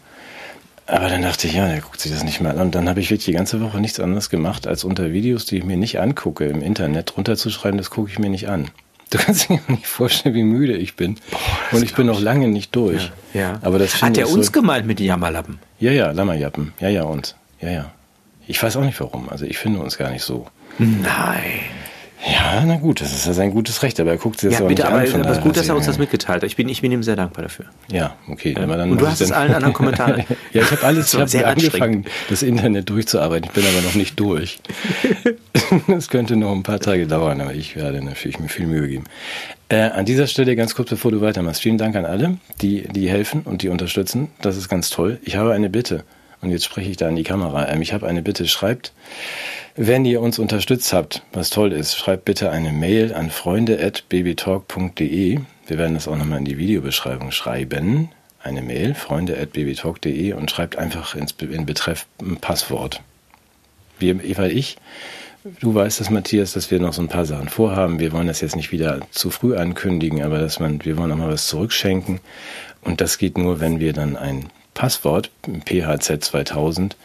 Aber 0.85 1.07
dann 1.07 1.21
dachte 1.21 1.47
ich, 1.47 1.53
ja, 1.53 1.69
der 1.69 1.79
guckt 1.79 2.01
sich 2.01 2.11
das 2.11 2.25
nicht 2.25 2.41
mehr 2.41 2.51
an. 2.51 2.59
Und 2.59 2.75
dann 2.75 2.89
habe 2.89 2.99
ich 2.99 3.09
wirklich 3.09 3.23
die 3.23 3.31
ganze 3.31 3.61
Woche 3.61 3.79
nichts 3.79 4.01
anderes 4.01 4.29
gemacht, 4.29 4.67
als 4.67 4.83
unter 4.83 5.13
Videos, 5.13 5.45
die 5.45 5.59
ich 5.59 5.63
mir 5.63 5.77
nicht 5.77 6.01
angucke, 6.01 6.45
im 6.45 6.61
Internet 6.61 7.15
runterzuschreiben, 7.15 7.77
das 7.77 7.89
gucke 7.89 8.11
ich 8.11 8.19
mir 8.19 8.29
nicht 8.29 8.49
an. 8.49 8.69
Du 9.09 9.17
kannst 9.17 9.49
dir 9.49 9.59
nicht 9.67 9.87
vorstellen, 9.87 10.35
wie 10.35 10.43
müde 10.43 10.75
ich 10.75 10.95
bin. 10.95 11.15
Boah, 11.31 11.77
und 11.77 11.83
ich 11.83 11.95
bin 11.95 12.07
noch 12.07 12.19
lange 12.19 12.47
nicht 12.47 12.75
durch. 12.75 13.11
Ja, 13.33 13.41
ja. 13.41 13.59
Aber 13.61 13.79
das 13.79 14.01
Hat 14.01 14.17
er 14.17 14.29
uns 14.29 14.47
so, 14.47 14.51
gemeint 14.51 14.85
mit 14.85 14.99
den 14.99 15.05
Jammerlappen? 15.05 15.59
Ja, 15.79 15.91
ja, 15.91 16.11
Lammerjappen. 16.11 16.73
Ja, 16.79 16.89
ja, 16.89 17.03
uns. 17.03 17.35
Ja, 17.61 17.69
ja. 17.69 17.91
Ich 18.47 18.61
weiß 18.61 18.77
auch 18.77 18.83
nicht 18.83 18.99
warum. 18.99 19.29
Also 19.29 19.45
ich 19.45 19.57
finde 19.57 19.79
uns 19.79 19.97
gar 19.97 20.09
nicht 20.09 20.23
so. 20.23 20.47
Nein. 20.77 21.61
Ja, 22.25 22.63
na 22.65 22.77
gut, 22.77 23.01
das 23.01 23.13
ist 23.13 23.27
ja 23.27 23.33
sein 23.33 23.51
gutes 23.51 23.83
Recht, 23.83 23.99
aber 23.99 24.11
er 24.11 24.17
guckt 24.17 24.39
sich 24.39 24.49
das 24.49 24.59
ja, 24.59 24.65
auch 24.65 24.69
bitte, 24.69 24.81
nicht 24.81 24.91
aber 24.91 25.01
an. 25.01 25.21
Aber 25.21 25.31
es 25.31 25.37
ist 25.37 25.43
gut, 25.43 25.55
dass 25.55 25.69
er 25.69 25.75
uns 25.75 25.85
das 25.85 25.99
mitgeteilt 25.99 26.41
hat. 26.41 26.47
Ich 26.49 26.55
bin, 26.55 26.67
ich 26.67 26.81
bin 26.81 26.91
ihm 26.91 27.03
sehr 27.03 27.15
dankbar 27.15 27.43
dafür. 27.43 27.65
Ja, 27.91 28.15
okay. 28.27 28.55
Ja. 28.57 28.65
Dann 28.65 28.91
Und 28.91 28.99
du 28.99 29.07
hast 29.07 29.21
es 29.21 29.31
allen 29.31 29.53
anderen 29.53 29.73
Kommentaren. 29.73 30.23
ja, 30.53 30.63
ich 30.63 30.71
habe 30.71 30.83
alles, 30.83 31.13
ich 31.13 31.19
habe 31.19 31.47
angefangen, 31.47 32.05
das 32.29 32.41
Internet 32.41 32.89
durchzuarbeiten. 32.89 33.45
Ich 33.47 33.53
bin 33.53 33.63
aber 33.65 33.85
noch 33.85 33.95
nicht 33.95 34.19
durch. 34.19 34.59
Es 35.87 36.07
könnte 36.07 36.37
noch 36.37 36.53
ein 36.53 36.63
paar 36.63 36.79
Tage 36.79 37.07
dauern, 37.07 37.41
aber 37.41 37.53
ich 37.53 37.75
werde 37.75 38.01
natürlich 38.01 38.39
mir 38.39 38.47
viel 38.47 38.67
Mühe 38.67 38.87
geben. 38.87 39.03
Äh, 39.67 39.81
an 39.81 40.05
dieser 40.05 40.27
Stelle 40.27 40.55
ganz 40.55 40.75
kurz, 40.75 40.89
bevor 40.89 41.11
du 41.11 41.19
weitermachst, 41.19 41.61
vielen 41.61 41.77
Dank 41.77 41.95
an 41.97 42.05
alle, 42.05 42.37
die, 42.61 42.87
die 42.87 43.09
helfen 43.09 43.41
und 43.41 43.63
die 43.63 43.69
unterstützen. 43.69 44.29
Das 44.41 44.55
ist 44.55 44.69
ganz 44.69 44.89
toll. 44.89 45.19
Ich 45.23 45.35
habe 45.35 45.51
eine 45.53 45.69
Bitte. 45.69 46.05
Und 46.47 46.53
jetzt 46.53 46.65
spreche 46.65 46.89
ich 46.89 46.97
da 46.97 47.09
in 47.09 47.17
die 47.17 47.23
Kamera. 47.23 47.69
Ähm, 47.69 47.81
ich 47.81 47.93
habe 47.93 48.07
eine 48.07 48.21
Bitte. 48.21 48.47
Schreibt 48.47 48.93
wenn 49.79 50.05
ihr 50.05 50.21
uns 50.21 50.39
unterstützt 50.39 50.91
habt, 50.91 51.21
was 51.33 51.51
toll 51.51 51.71
ist, 51.71 51.95
schreibt 51.95 52.25
bitte 52.25 52.49
eine 52.49 52.71
Mail 52.71 53.13
an 53.13 53.29
freunde.babytalk.de. 53.29 55.39
Wir 55.67 55.77
werden 55.77 55.93
das 55.93 56.07
auch 56.07 56.15
nochmal 56.15 56.39
in 56.39 56.45
die 56.45 56.57
Videobeschreibung 56.57 57.29
schreiben. 57.29 58.09
Eine 58.41 58.63
Mail, 58.63 58.95
freunde.babytalk.de 58.95 60.33
und 60.33 60.49
schreibt 60.49 60.77
einfach 60.77 61.13
ins, 61.13 61.35
in 61.41 61.67
Betreff 61.67 62.07
ein 62.19 62.37
Passwort. 62.37 63.03
Wir, 63.99 64.17
weil 64.39 64.51
ich, 64.51 64.77
du 65.59 65.75
weißt 65.75 65.99
das, 65.99 66.09
Matthias, 66.09 66.53
dass 66.53 66.71
wir 66.71 66.79
noch 66.79 66.93
so 66.93 67.03
ein 67.03 67.07
paar 67.07 67.25
Sachen 67.25 67.47
vorhaben. 67.47 67.99
Wir 67.99 68.11
wollen 68.13 68.25
das 68.25 68.41
jetzt 68.41 68.55
nicht 68.55 68.71
wieder 68.71 69.01
zu 69.11 69.29
früh 69.29 69.55
ankündigen, 69.55 70.23
aber 70.23 70.39
dass 70.39 70.59
man, 70.59 70.83
wir 70.85 70.97
wollen 70.97 71.11
auch 71.11 71.17
mal 71.17 71.29
was 71.29 71.45
zurückschenken. 71.45 72.19
Und 72.81 72.99
das 72.99 73.19
geht 73.19 73.37
nur, 73.37 73.59
wenn 73.59 73.79
wir 73.79 73.93
dann 73.93 74.17
ein 74.17 74.49
Passwort, 74.77 75.31
PHZ 75.65 76.23
2000, 76.23 76.95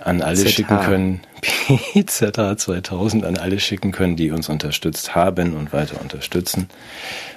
an 0.00 0.20
alle 0.20 0.44
ZH. 0.44 0.48
schicken 0.48 0.80
können, 0.80 1.20
PZH 1.94 2.56
2000 2.56 3.24
an 3.24 3.36
alle 3.36 3.60
schicken 3.60 3.92
können, 3.92 4.16
die 4.16 4.32
uns 4.32 4.48
unterstützt 4.48 5.14
haben 5.14 5.54
und 5.54 5.72
weiter 5.72 6.00
unterstützen, 6.00 6.68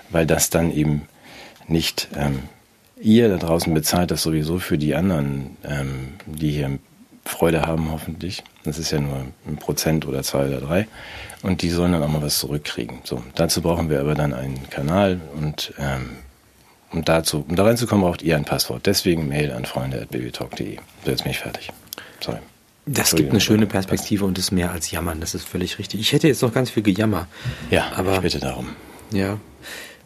weil 0.10 0.26
das 0.26 0.50
dann 0.50 0.72
eben 0.72 1.04
nicht 1.68 2.08
ähm, 2.18 2.40
ihr 3.00 3.30
da 3.30 3.38
draußen 3.38 3.72
bezahlt, 3.72 4.10
das 4.10 4.24
sowieso 4.24 4.58
für 4.58 4.80
die 4.80 4.96
anderen, 4.96 5.58
ähm, 5.64 6.14
die 6.26 6.52
hier 6.52 6.80
Freude 7.24 7.62
haben 7.62 7.92
hoffentlich. 7.92 8.44
Das 8.64 8.80
ist 8.80 8.90
ja 8.90 9.00
nur 9.00 9.28
ein 9.48 9.58
Prozent 9.58 10.08
oder 10.08 10.24
zwei 10.24 10.48
oder 10.48 10.60
drei. 10.60 10.88
Und 11.44 11.62
die 11.62 11.70
sollen 11.70 11.92
dann 11.92 12.02
auch 12.02 12.10
mal 12.10 12.24
was 12.24 12.40
zurückkriegen. 12.40 13.02
So, 13.04 13.22
dazu 13.36 13.62
brauchen 13.62 13.92
wir 13.92 14.00
aber 14.00 14.16
dann 14.16 14.34
einen 14.34 14.70
Kanal 14.72 15.22
und 15.36 15.72
ähm, 15.78 16.18
um, 16.94 17.04
dazu, 17.04 17.46
um 17.48 17.56
da 17.56 17.64
reinzukommen, 17.64 18.06
braucht 18.06 18.22
ihr 18.22 18.36
ein 18.36 18.46
Passwort. 18.46 18.86
Deswegen 18.86 19.28
Mail 19.28 19.52
an 19.52 19.66
freunde.babytalk.de. 19.66 20.78
So, 21.04 21.12
jetzt 21.12 21.24
bin 21.24 21.32
ich 21.32 21.40
fertig. 21.40 21.72
Sorry. 22.20 22.40
Das 22.86 23.16
gibt 23.16 23.32
eine 23.32 23.40
schöne 23.40 23.66
Perspektive 23.66 24.26
und 24.26 24.38
ist 24.38 24.52
mehr 24.52 24.72
als 24.72 24.92
Jammern, 24.92 25.22
das 25.22 25.36
ist 25.36 25.48
völlig 25.48 25.80
richtig. 25.80 26.02
Ich 26.02 26.12
hätte 26.12 26.28
jetzt 26.28 26.42
noch 26.42 26.54
ganz 26.54 26.70
viel 26.70 26.84
Gejammer. 26.84 27.28
Ja, 27.72 27.92
aber 27.96 28.16
ich 28.16 28.22
bitte 28.22 28.40
darum. 28.40 28.70
Ja. 29.12 29.38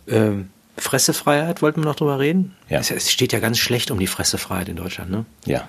Ähm, 0.08 0.50
Fressefreiheit, 0.78 1.64
wollten 1.64 1.82
wir 1.82 1.86
noch 1.86 1.96
drüber 1.96 2.20
reden? 2.20 2.56
Ja. 2.70 2.80
Es, 2.80 2.92
es, 2.92 3.12
steht 3.12 3.34
ja 3.34 3.40
ganz 3.40 3.58
schlecht 3.58 3.90
um 3.90 3.98
die 3.98 4.06
Fressefreiheit 4.06 4.70
in 4.70 4.76
Deutschland, 4.76 5.10
ne? 5.10 5.26
Ja. 5.46 5.68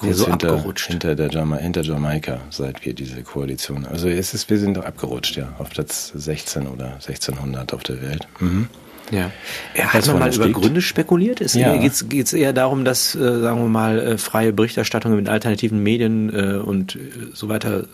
Kurz 0.00 0.16
so 0.16 0.26
hinter, 0.26 0.54
abgerutscht. 0.54 0.88
Hinter, 0.88 1.14
der 1.14 1.30
Jama, 1.30 1.58
hinter 1.58 1.82
Jamaika, 1.82 2.40
seit 2.50 2.84
wir 2.84 2.92
diese 2.92 3.22
Koalition. 3.22 3.86
Also 3.86 4.08
es 4.08 4.34
ist, 4.34 4.50
wir 4.50 4.58
sind 4.58 4.76
doch 4.76 4.84
abgerutscht, 4.84 5.36
ja, 5.36 5.54
auf 5.58 5.70
Platz 5.70 6.10
16 6.12 6.66
oder 6.66 6.94
1600 6.94 7.72
auf 7.72 7.84
der 7.84 8.02
Welt. 8.02 8.26
Mhm. 8.40 8.66
Ja. 9.10 9.30
ja 9.76 9.92
hat 9.92 10.06
man 10.06 10.18
mal 10.18 10.34
über 10.34 10.48
Gründe 10.50 10.82
spekuliert? 10.82 11.40
ja. 11.54 11.76
Geht 11.76 12.26
es 12.26 12.32
eher 12.32 12.52
darum, 12.52 12.84
dass, 12.84 13.14
äh, 13.14 13.40
sagen 13.40 13.60
wir 13.60 13.68
mal, 13.68 13.98
äh, 13.98 14.18
freie 14.18 14.52
Berichterstattung 14.52 15.14
mit 15.16 15.28
alternativen 15.28 15.82
Medien 15.82 16.32
äh, 16.34 16.56
und 16.58 16.96
äh, 16.96 16.98
so 17.32 17.48
weiter 17.48 17.84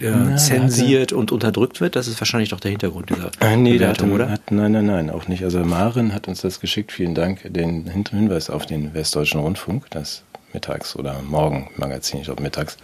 Na, 0.00 0.36
zensiert 0.36 1.10
hatte, 1.10 1.16
und 1.16 1.32
unterdrückt 1.32 1.80
wird? 1.80 1.96
Das 1.96 2.08
ist 2.08 2.20
wahrscheinlich 2.20 2.50
doch 2.50 2.60
der 2.60 2.70
Hintergrund 2.70 3.10
dieser 3.10 3.30
äh, 3.40 3.56
nee, 3.56 3.74
Bewertung, 3.74 4.08
hatte, 4.08 4.14
oder? 4.14 4.30
Hat, 4.30 4.50
nein, 4.50 4.72
nein, 4.72 4.86
nein, 4.86 5.10
auch 5.10 5.28
nicht. 5.28 5.44
Also 5.44 5.60
Marin 5.60 6.14
hat 6.14 6.28
uns 6.28 6.40
das 6.40 6.60
geschickt. 6.60 6.92
Vielen 6.92 7.14
Dank. 7.14 7.40
Den 7.52 7.86
Hinweis 7.86 8.50
auf 8.50 8.66
den 8.66 8.94
Westdeutschen 8.94 9.40
Rundfunk, 9.40 9.90
das 9.90 10.24
Mittags- 10.52 10.96
oder 10.96 11.20
Morgenmagazin, 11.22 12.20
ich 12.20 12.26
glaube 12.26 12.42
mittags. 12.42 12.76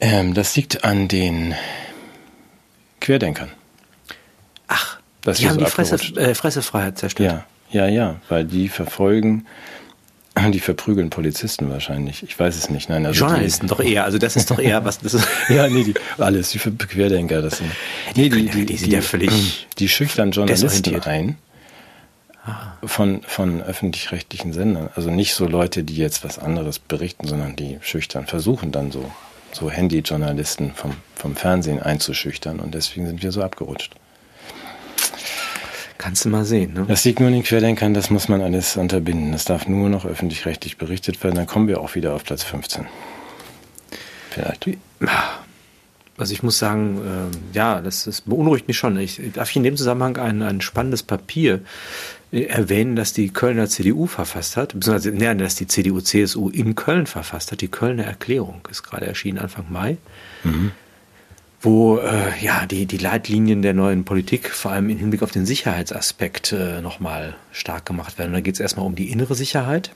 Ähm, 0.00 0.34
das 0.34 0.54
liegt 0.56 0.84
an 0.84 1.08
den 1.08 1.54
Querdenkern. 3.00 3.50
Das 5.26 5.38
die 5.38 5.48
haben 5.48 5.58
so 5.58 5.64
die 5.64 5.70
Fresse, 5.70 5.96
äh, 6.14 6.36
Fressefreiheit 6.36 6.98
zerstört. 6.98 7.44
Ja, 7.72 7.86
ja, 7.86 7.88
ja, 7.88 8.20
weil 8.28 8.44
die 8.44 8.68
verfolgen, 8.68 9.44
die 10.52 10.60
verprügeln 10.60 11.10
Polizisten 11.10 11.68
wahrscheinlich. 11.68 12.22
Ich 12.22 12.38
weiß 12.38 12.54
es 12.54 12.70
nicht. 12.70 12.88
Nein, 12.88 13.04
also 13.04 13.24
Journalisten 13.24 13.66
die, 13.66 13.70
doch 13.70 13.80
eher. 13.80 14.04
Also 14.04 14.18
das 14.18 14.36
ist 14.36 14.52
doch 14.52 14.60
eher 14.60 14.84
was. 14.84 15.00
Das 15.00 15.14
ist 15.14 15.26
ja, 15.48 15.68
nee, 15.68 15.82
die, 15.82 15.94
alles. 16.18 16.50
Die 16.50 16.58
Querdenker, 16.58 17.42
das 17.42 17.58
sind. 17.58 17.72
Nee, 18.14 18.28
die, 18.28 18.46
die, 18.48 18.66
die, 18.66 18.76
sind 18.76 18.92
ja 18.92 19.00
völlig. 19.00 19.66
Die 19.78 19.88
schüchtern 19.88 20.30
Journalisten 20.30 21.02
ein. 21.02 21.38
Ah. 22.44 22.76
Von, 22.84 23.22
von 23.26 23.62
öffentlich-rechtlichen 23.62 24.52
Sendern. 24.52 24.90
Also 24.94 25.10
nicht 25.10 25.34
so 25.34 25.48
Leute, 25.48 25.82
die 25.82 25.96
jetzt 25.96 26.22
was 26.22 26.38
anderes 26.38 26.78
berichten, 26.78 27.26
sondern 27.26 27.56
die 27.56 27.78
schüchtern 27.82 28.26
versuchen 28.26 28.70
dann 28.70 28.92
so, 28.92 29.10
so 29.50 29.72
Handy-Journalisten 29.72 30.72
vom, 30.72 30.92
vom 31.16 31.34
Fernsehen 31.34 31.82
einzuschüchtern 31.82 32.60
und 32.60 32.74
deswegen 32.74 33.08
sind 33.08 33.24
wir 33.24 33.32
so 33.32 33.42
abgerutscht. 33.42 33.96
Kannst 36.06 36.24
du 36.24 36.28
mal 36.28 36.44
sehen. 36.44 36.72
Ne? 36.72 36.84
Das 36.86 37.04
liegt 37.04 37.18
nur 37.18 37.30
in 37.30 37.34
den 37.34 37.42
Querdenkern, 37.42 37.92
das 37.92 38.10
muss 38.10 38.28
man 38.28 38.40
alles 38.40 38.76
unterbinden. 38.76 39.32
Das 39.32 39.44
darf 39.44 39.66
nur 39.66 39.88
noch 39.88 40.06
öffentlich-rechtlich 40.06 40.76
berichtet 40.76 41.24
werden, 41.24 41.34
dann 41.34 41.48
kommen 41.48 41.66
wir 41.66 41.80
auch 41.80 41.96
wieder 41.96 42.14
auf 42.14 42.22
Platz 42.22 42.44
15. 42.44 42.86
Vielleicht. 44.30 44.68
Also 46.16 46.32
ich 46.32 46.44
muss 46.44 46.60
sagen, 46.60 47.00
äh, 47.52 47.56
ja, 47.56 47.80
das, 47.80 48.04
das, 48.04 48.20
beunruhigt 48.20 48.68
mich 48.68 48.78
schon. 48.78 48.96
Ich 48.98 49.20
darf 49.34 49.50
ich 49.50 49.56
in 49.56 49.64
dem 49.64 49.76
Zusammenhang 49.76 50.16
ein, 50.18 50.42
ein 50.42 50.60
spannendes 50.60 51.02
Papier 51.02 51.62
äh, 52.30 52.44
erwähnen, 52.44 52.94
das 52.94 53.12
die 53.12 53.30
Kölner 53.30 53.68
CDU 53.68 54.06
verfasst 54.06 54.56
hat, 54.56 54.74
beziehungsweise 54.74 55.10
nee, 55.10 55.34
das 55.34 55.56
die 55.56 55.66
CDU-CSU 55.66 56.50
in 56.50 56.76
Köln 56.76 57.06
verfasst 57.06 57.50
hat. 57.50 57.62
Die 57.62 57.68
Kölner 57.68 58.04
Erklärung 58.04 58.60
ist 58.70 58.84
gerade 58.84 59.06
erschienen 59.06 59.38
Anfang 59.40 59.66
Mai. 59.70 59.96
Mhm 60.44 60.70
wo 61.60 61.98
äh, 61.98 62.32
ja 62.40 62.66
die, 62.66 62.86
die 62.86 62.98
Leitlinien 62.98 63.62
der 63.62 63.74
neuen 63.74 64.04
Politik 64.04 64.50
vor 64.50 64.72
allem 64.72 64.90
im 64.90 64.98
Hinblick 64.98 65.22
auf 65.22 65.30
den 65.30 65.46
Sicherheitsaspekt 65.46 66.52
äh, 66.52 66.80
nochmal 66.80 67.34
stark 67.52 67.86
gemacht 67.86 68.18
werden. 68.18 68.30
Und 68.30 68.34
da 68.34 68.40
geht 68.40 68.54
es 68.54 68.60
erstmal 68.60 68.86
um 68.86 68.94
die 68.94 69.10
innere 69.10 69.34
Sicherheit. 69.34 69.90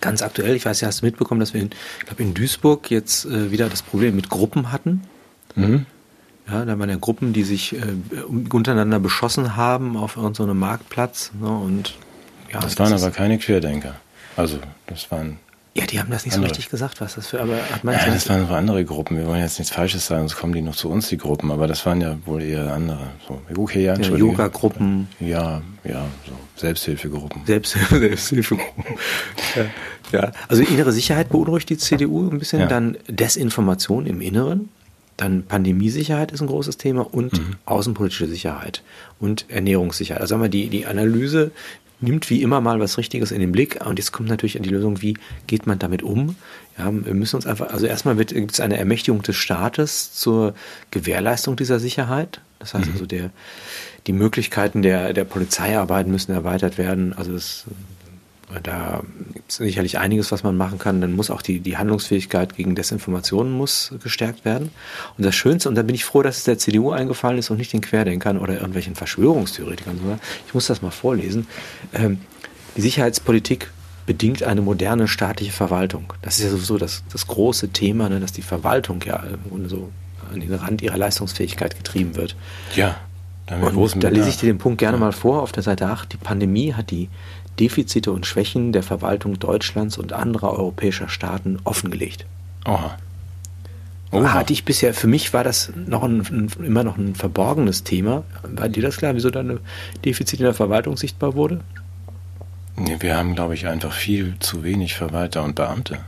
Ganz 0.00 0.22
aktuell, 0.22 0.56
ich 0.56 0.64
weiß 0.64 0.80
ja, 0.80 0.88
hast 0.88 1.02
du 1.02 1.06
mitbekommen, 1.06 1.40
dass 1.40 1.52
wir 1.52 1.60
in, 1.60 1.70
ich 1.98 2.06
glaube 2.06 2.22
in 2.22 2.32
Duisburg 2.32 2.90
jetzt 2.90 3.26
äh, 3.26 3.50
wieder 3.50 3.68
das 3.68 3.82
Problem 3.82 4.16
mit 4.16 4.30
Gruppen 4.30 4.72
hatten. 4.72 5.02
Mhm. 5.54 5.86
Ja, 6.48 6.64
da 6.64 6.78
waren 6.78 6.88
ja 6.88 6.96
Gruppen, 6.96 7.32
die 7.32 7.44
sich 7.44 7.74
äh, 7.74 8.22
untereinander 8.50 8.98
beschossen 8.98 9.56
haben 9.56 9.96
auf 9.96 10.16
irgendeinem 10.16 10.48
so 10.48 10.54
Marktplatz. 10.54 11.32
Ne, 11.38 11.48
und, 11.48 11.94
ja, 12.50 12.60
das, 12.60 12.74
das 12.74 12.78
waren 12.78 12.92
aber 12.92 13.10
keine 13.10 13.38
Querdenker. 13.38 13.94
Also 14.36 14.58
das 14.86 15.10
waren 15.10 15.38
ja, 15.80 15.86
die 15.86 16.00
haben 16.00 16.10
das 16.10 16.24
nicht 16.24 16.34
andere. 16.34 16.48
so 16.48 16.54
richtig 16.54 16.70
gesagt, 16.70 17.00
was 17.00 17.14
das 17.14 17.28
für, 17.28 17.40
aber 17.40 17.56
hat 17.56 17.84
man 17.84 17.94
ja, 17.94 18.06
das 18.06 18.28
waren 18.28 18.46
so 18.46 18.54
andere 18.54 18.84
Gruppen. 18.84 19.16
Wir 19.16 19.26
wollen 19.26 19.40
jetzt 19.40 19.58
nichts 19.58 19.74
Falsches 19.74 20.06
sagen, 20.06 20.22
sonst 20.22 20.36
kommen 20.36 20.52
die 20.52 20.62
noch 20.62 20.76
zu 20.76 20.90
uns, 20.90 21.08
die 21.08 21.16
Gruppen, 21.16 21.50
aber 21.50 21.66
das 21.66 21.84
waren 21.86 22.00
ja 22.00 22.16
wohl 22.26 22.42
eher 22.42 22.72
andere. 22.72 23.10
So, 23.26 23.40
okay, 23.56 23.84
ja, 23.84 23.94
ja 23.96 24.16
Yoga-Gruppen. 24.16 25.08
Ja, 25.18 25.62
ja, 25.84 26.06
so 26.26 26.32
Selbsthilfegruppen. 26.56 27.42
Selbsthilfe, 27.46 27.98
Selbsthilfegruppen. 28.00 28.84
ja, 29.56 29.64
ja, 30.12 30.32
also 30.48 30.62
innere 30.62 30.92
Sicherheit 30.92 31.30
beunruhigt 31.30 31.68
die 31.70 31.78
CDU 31.78 32.28
ein 32.30 32.38
bisschen, 32.38 32.60
ja. 32.60 32.66
dann 32.66 32.96
Desinformation 33.08 34.06
im 34.06 34.20
Inneren, 34.20 34.68
dann 35.16 35.44
Pandemiesicherheit 35.44 36.32
ist 36.32 36.40
ein 36.40 36.46
großes 36.46 36.78
Thema 36.78 37.06
und 37.12 37.32
mhm. 37.34 37.56
außenpolitische 37.66 38.26
Sicherheit 38.26 38.82
und 39.18 39.44
Ernährungssicherheit. 39.48 40.20
Also 40.20 40.32
sagen 40.32 40.42
wir, 40.42 40.48
die, 40.48 40.68
die 40.68 40.86
Analyse, 40.86 41.52
nimmt 42.00 42.30
wie 42.30 42.42
immer 42.42 42.60
mal 42.60 42.80
was 42.80 42.98
Richtiges 42.98 43.30
in 43.30 43.40
den 43.40 43.52
Blick. 43.52 43.84
Und 43.84 43.98
jetzt 43.98 44.12
kommt 44.12 44.28
natürlich 44.28 44.56
an 44.56 44.62
die 44.62 44.70
Lösung, 44.70 45.02
wie 45.02 45.16
geht 45.46 45.66
man 45.66 45.78
damit 45.78 46.02
um? 46.02 46.36
Ja, 46.78 46.90
wir 46.92 47.14
müssen 47.14 47.36
uns 47.36 47.46
einfach, 47.46 47.70
also 47.72 47.86
erstmal 47.86 48.16
gibt 48.16 48.52
es 48.52 48.60
eine 48.60 48.78
Ermächtigung 48.78 49.22
des 49.22 49.36
Staates 49.36 50.12
zur 50.12 50.54
Gewährleistung 50.90 51.56
dieser 51.56 51.78
Sicherheit. 51.78 52.40
Das 52.58 52.74
heißt 52.74 52.86
mhm. 52.86 52.92
also, 52.92 53.06
der, 53.06 53.30
die 54.06 54.12
Möglichkeiten 54.12 54.82
der, 54.82 55.12
der 55.12 55.24
Polizeiarbeit 55.24 56.06
müssen 56.06 56.32
erweitert 56.32 56.78
werden. 56.78 57.12
Also 57.12 57.32
das 57.32 57.64
da 58.62 59.02
gibt 59.32 59.50
es 59.50 59.56
sicherlich 59.56 59.98
einiges, 59.98 60.32
was 60.32 60.42
man 60.42 60.56
machen 60.56 60.78
kann. 60.78 61.00
Dann 61.00 61.12
muss 61.12 61.30
auch 61.30 61.42
die, 61.42 61.60
die 61.60 61.76
Handlungsfähigkeit 61.76 62.56
gegen 62.56 62.74
Desinformationen 62.74 63.52
muss 63.52 63.92
gestärkt 64.02 64.44
werden. 64.44 64.70
Und 65.16 65.24
das 65.24 65.34
Schönste, 65.34 65.68
und 65.68 65.74
da 65.74 65.82
bin 65.82 65.94
ich 65.94 66.04
froh, 66.04 66.22
dass 66.22 66.38
es 66.38 66.44
der 66.44 66.58
CDU 66.58 66.90
eingefallen 66.90 67.38
ist 67.38 67.50
und 67.50 67.58
nicht 67.58 67.72
den 67.72 67.80
Querdenkern 67.80 68.38
oder 68.38 68.54
irgendwelchen 68.54 68.94
Verschwörungstheoretikern. 68.94 70.00
Ich 70.46 70.54
muss 70.54 70.66
das 70.66 70.82
mal 70.82 70.90
vorlesen. 70.90 71.46
Ähm, 71.92 72.20
die 72.76 72.82
Sicherheitspolitik 72.82 73.70
bedingt 74.06 74.42
eine 74.42 74.60
moderne 74.60 75.06
staatliche 75.06 75.52
Verwaltung. 75.52 76.12
Das 76.22 76.38
ist 76.38 76.44
ja 76.44 76.50
sowieso 76.50 76.78
das, 76.78 77.04
das 77.12 77.26
große 77.26 77.68
Thema, 77.70 78.08
ne, 78.08 78.20
dass 78.20 78.32
die 78.32 78.42
Verwaltung 78.42 79.02
ja 79.06 79.22
so 79.66 79.90
an 80.32 80.40
den 80.40 80.52
Rand 80.54 80.82
ihrer 80.82 80.96
Leistungsfähigkeit 80.96 81.76
getrieben 81.76 82.16
wird. 82.16 82.36
Ja. 82.74 82.96
Und 83.50 84.04
da 84.04 84.08
lese 84.08 84.28
ich 84.28 84.36
dir 84.36 84.46
den 84.46 84.58
Punkt 84.58 84.78
gerne 84.78 84.96
mal 84.96 85.12
vor 85.12 85.42
auf 85.42 85.50
der 85.50 85.64
Seite 85.64 85.88
8. 85.88 86.12
Die 86.12 86.16
Pandemie 86.16 86.72
hat 86.74 86.90
die 86.90 87.08
Defizite 87.60 88.10
und 88.10 88.26
Schwächen 88.26 88.72
der 88.72 88.82
Verwaltung 88.82 89.38
Deutschlands 89.38 89.98
und 89.98 90.12
anderer 90.12 90.52
europäischer 90.52 91.08
Staaten 91.08 91.58
offengelegt. 91.64 92.26
Aha. 92.64 92.96
Oha. 94.12 94.32
Hatte 94.32 94.52
ich 94.52 94.64
bisher, 94.64 94.92
für 94.92 95.06
mich 95.06 95.32
war 95.32 95.44
das 95.44 95.72
noch 95.86 96.02
ein, 96.02 96.20
ein, 96.20 96.50
immer 96.64 96.82
noch 96.82 96.96
ein 96.96 97.14
verborgenes 97.14 97.84
Thema. 97.84 98.24
War 98.42 98.68
dir 98.68 98.82
das 98.82 98.96
klar, 98.96 99.14
wieso 99.14 99.30
da 99.30 99.40
ein 99.40 99.60
Defizit 100.04 100.40
in 100.40 100.46
der 100.46 100.54
Verwaltung 100.54 100.96
sichtbar 100.96 101.34
wurde? 101.34 101.60
Nee, 102.76 102.96
wir 102.98 103.16
haben, 103.16 103.34
glaube 103.34 103.54
ich, 103.54 103.68
einfach 103.68 103.92
viel 103.92 104.34
zu 104.40 104.64
wenig 104.64 104.94
Verwalter 104.94 105.44
und 105.44 105.54
Beamte. 105.54 105.98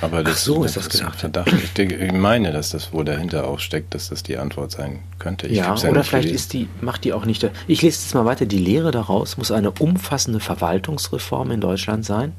Aber 0.00 0.22
das, 0.22 0.34
Ach 0.34 0.38
so 0.38 0.64
ist 0.64 0.76
das, 0.76 0.88
das 0.88 0.98
gedacht. 0.98 1.18
Verdacht. 1.18 1.52
Ich, 1.52 1.72
denke, 1.72 1.96
ich 1.96 2.12
meine, 2.12 2.52
dass 2.52 2.70
das 2.70 2.92
wo 2.92 3.02
dahinter 3.02 3.46
auch 3.46 3.58
steckt, 3.58 3.94
dass 3.94 4.08
das 4.08 4.22
die 4.22 4.36
Antwort 4.36 4.72
sein 4.72 5.00
könnte. 5.18 5.46
Ich 5.46 5.58
ja, 5.58 5.74
oder 5.74 6.04
vielleicht 6.04 6.30
ist 6.30 6.52
die, 6.52 6.68
macht 6.80 7.04
die 7.04 7.12
auch 7.12 7.24
nicht. 7.24 7.48
Ich 7.66 7.82
lese 7.82 8.02
jetzt 8.02 8.14
mal 8.14 8.24
weiter. 8.24 8.46
Die 8.46 8.58
Lehre 8.58 8.90
daraus 8.90 9.36
muss 9.36 9.50
eine 9.50 9.70
umfassende 9.70 10.40
Verwaltungsreform 10.40 11.50
in 11.52 11.60
Deutschland 11.60 12.04
sein, 12.04 12.32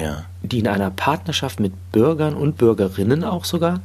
ja. 0.00 0.24
die 0.42 0.60
in 0.60 0.68
einer 0.68 0.90
Partnerschaft 0.90 1.60
mit 1.60 1.72
Bürgern 1.92 2.34
und 2.34 2.56
Bürgerinnen 2.56 3.24
auch 3.24 3.44
sogar 3.44 3.80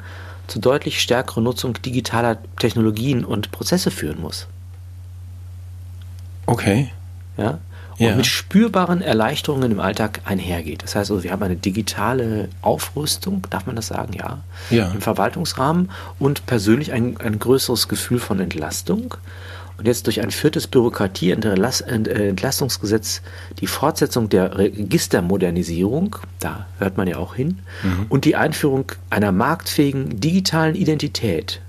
zu 0.47 0.59
deutlich 0.59 1.01
stärkerer 1.01 1.41
Nutzung 1.41 1.73
digitaler 1.81 2.37
Technologien 2.59 3.25
und 3.25 3.51
Prozesse 3.51 3.89
führen 3.89 4.21
muss. 4.21 4.47
Okay. 6.45 6.91
Ja 7.37 7.59
und 7.97 8.05
ja. 8.05 8.15
mit 8.15 8.25
spürbaren 8.25 9.01
Erleichterungen 9.01 9.71
im 9.71 9.79
Alltag 9.79 10.21
einhergeht. 10.25 10.83
Das 10.83 10.95
heißt 10.95 11.11
also, 11.11 11.23
wir 11.23 11.31
haben 11.31 11.43
eine 11.43 11.55
digitale 11.55 12.49
Aufrüstung, 12.61 13.47
darf 13.49 13.65
man 13.65 13.75
das 13.75 13.87
sagen, 13.87 14.13
ja, 14.13 14.43
ja. 14.69 14.91
im 14.91 15.01
Verwaltungsrahmen 15.01 15.89
und 16.19 16.45
persönlich 16.45 16.91
ein, 16.91 17.17
ein 17.17 17.39
größeres 17.39 17.87
Gefühl 17.87 18.19
von 18.19 18.39
Entlastung. 18.39 19.15
Und 19.77 19.87
jetzt 19.87 20.07
durch 20.07 20.21
ein 20.21 20.31
viertes 20.31 20.67
Bürokratie-Entlastungsgesetz 20.67 23.21
die 23.59 23.67
Fortsetzung 23.67 24.29
der 24.29 24.57
Registermodernisierung, 24.57 26.15
da 26.39 26.65
hört 26.79 26.95
man 26.95 27.09
ja 27.09 27.17
auch 27.17 27.35
hin, 27.35 27.59
mhm. 27.83 28.05
und 28.07 28.23
die 28.23 28.37
Einführung 28.37 28.93
einer 29.09 29.33
marktfähigen 29.33 30.21
digitalen 30.21 30.75
Identität 30.75 31.59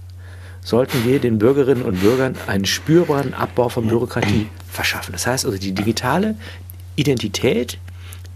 sollten 0.67 1.05
wir 1.05 1.21
den 1.21 1.39
Bürgerinnen 1.39 1.83
und 1.83 2.01
Bürgern 2.01 2.35
einen 2.49 2.65
spürbaren 2.65 3.35
Abbau 3.35 3.69
von 3.69 3.87
Bürokratie 3.87 4.49
verschaffen. 4.69 5.13
Das 5.13 5.25
heißt 5.25 5.47
also, 5.47 5.57
die 5.57 5.71
digitale 5.71 6.35
Identität, 6.97 7.79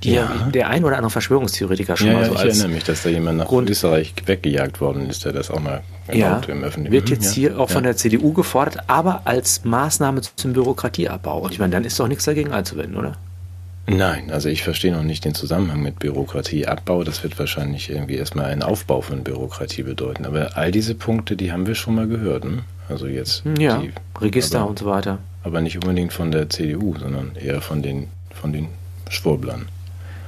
die 0.04 0.12
ja. 0.12 0.48
der 0.54 0.68
ein 0.68 0.84
oder 0.84 0.96
andere 0.96 1.10
Verschwörungstheoretiker 1.10 1.96
schon 1.96 2.06
ja, 2.06 2.12
mal 2.12 2.24
so 2.26 2.34
ja, 2.34 2.36
ich 2.36 2.44
als 2.44 2.58
erinnere 2.58 2.76
mich, 2.76 2.84
dass 2.84 3.02
da 3.02 3.08
jemand 3.08 3.38
nach 3.38 3.46
Grund 3.46 3.68
Österreich 3.68 4.14
weggejagt 4.24 4.80
worden 4.80 5.10
ist, 5.10 5.24
der 5.24 5.32
das 5.32 5.50
auch 5.50 5.58
mal 5.58 5.82
ja, 6.12 6.40
im 6.46 6.62
öffentlichen 6.62 6.92
Wird 6.92 7.10
jetzt 7.10 7.34
hier 7.34 7.58
auch 7.58 7.68
von 7.68 7.82
der 7.82 7.96
CDU 7.96 8.32
gefordert, 8.32 8.78
aber 8.86 9.22
als 9.24 9.64
Maßnahme 9.64 10.20
zum 10.36 10.52
Bürokratieabbau. 10.52 11.40
Und 11.40 11.52
ich 11.52 11.58
meine, 11.58 11.72
dann 11.72 11.84
ist 11.84 11.98
doch 11.98 12.06
nichts 12.06 12.26
dagegen 12.26 12.52
einzuwenden, 12.52 12.96
oder? 12.96 13.16
Nein, 13.86 14.30
also 14.30 14.48
ich 14.48 14.62
verstehe 14.62 14.92
noch 14.92 15.02
nicht 15.02 15.24
den 15.24 15.34
Zusammenhang 15.34 15.82
mit 15.82 15.98
Bürokratieabbau. 15.98 17.02
Das 17.02 17.22
wird 17.22 17.38
wahrscheinlich 17.38 17.90
irgendwie 17.90 18.16
erstmal 18.16 18.46
einen 18.46 18.62
Aufbau 18.62 19.00
von 19.00 19.24
Bürokratie 19.24 19.82
bedeuten. 19.82 20.26
Aber 20.26 20.56
all 20.56 20.70
diese 20.70 20.94
Punkte, 20.94 21.36
die 21.36 21.50
haben 21.50 21.66
wir 21.66 21.74
schon 21.74 21.94
mal 21.96 22.06
gehört. 22.06 22.44
Ne? 22.44 22.62
Also 22.88 23.06
jetzt 23.06 23.42
ja, 23.58 23.78
die, 23.78 23.92
Register 24.20 24.60
aber, 24.60 24.70
und 24.70 24.78
so 24.78 24.86
weiter. 24.86 25.18
Aber 25.42 25.60
nicht 25.60 25.76
unbedingt 25.76 26.12
von 26.12 26.30
der 26.30 26.48
CDU, 26.48 26.96
sondern 26.98 27.34
eher 27.34 27.60
von 27.60 27.82
den, 27.82 28.08
von 28.32 28.52
den 28.52 28.68
Schwurblern. 29.08 29.66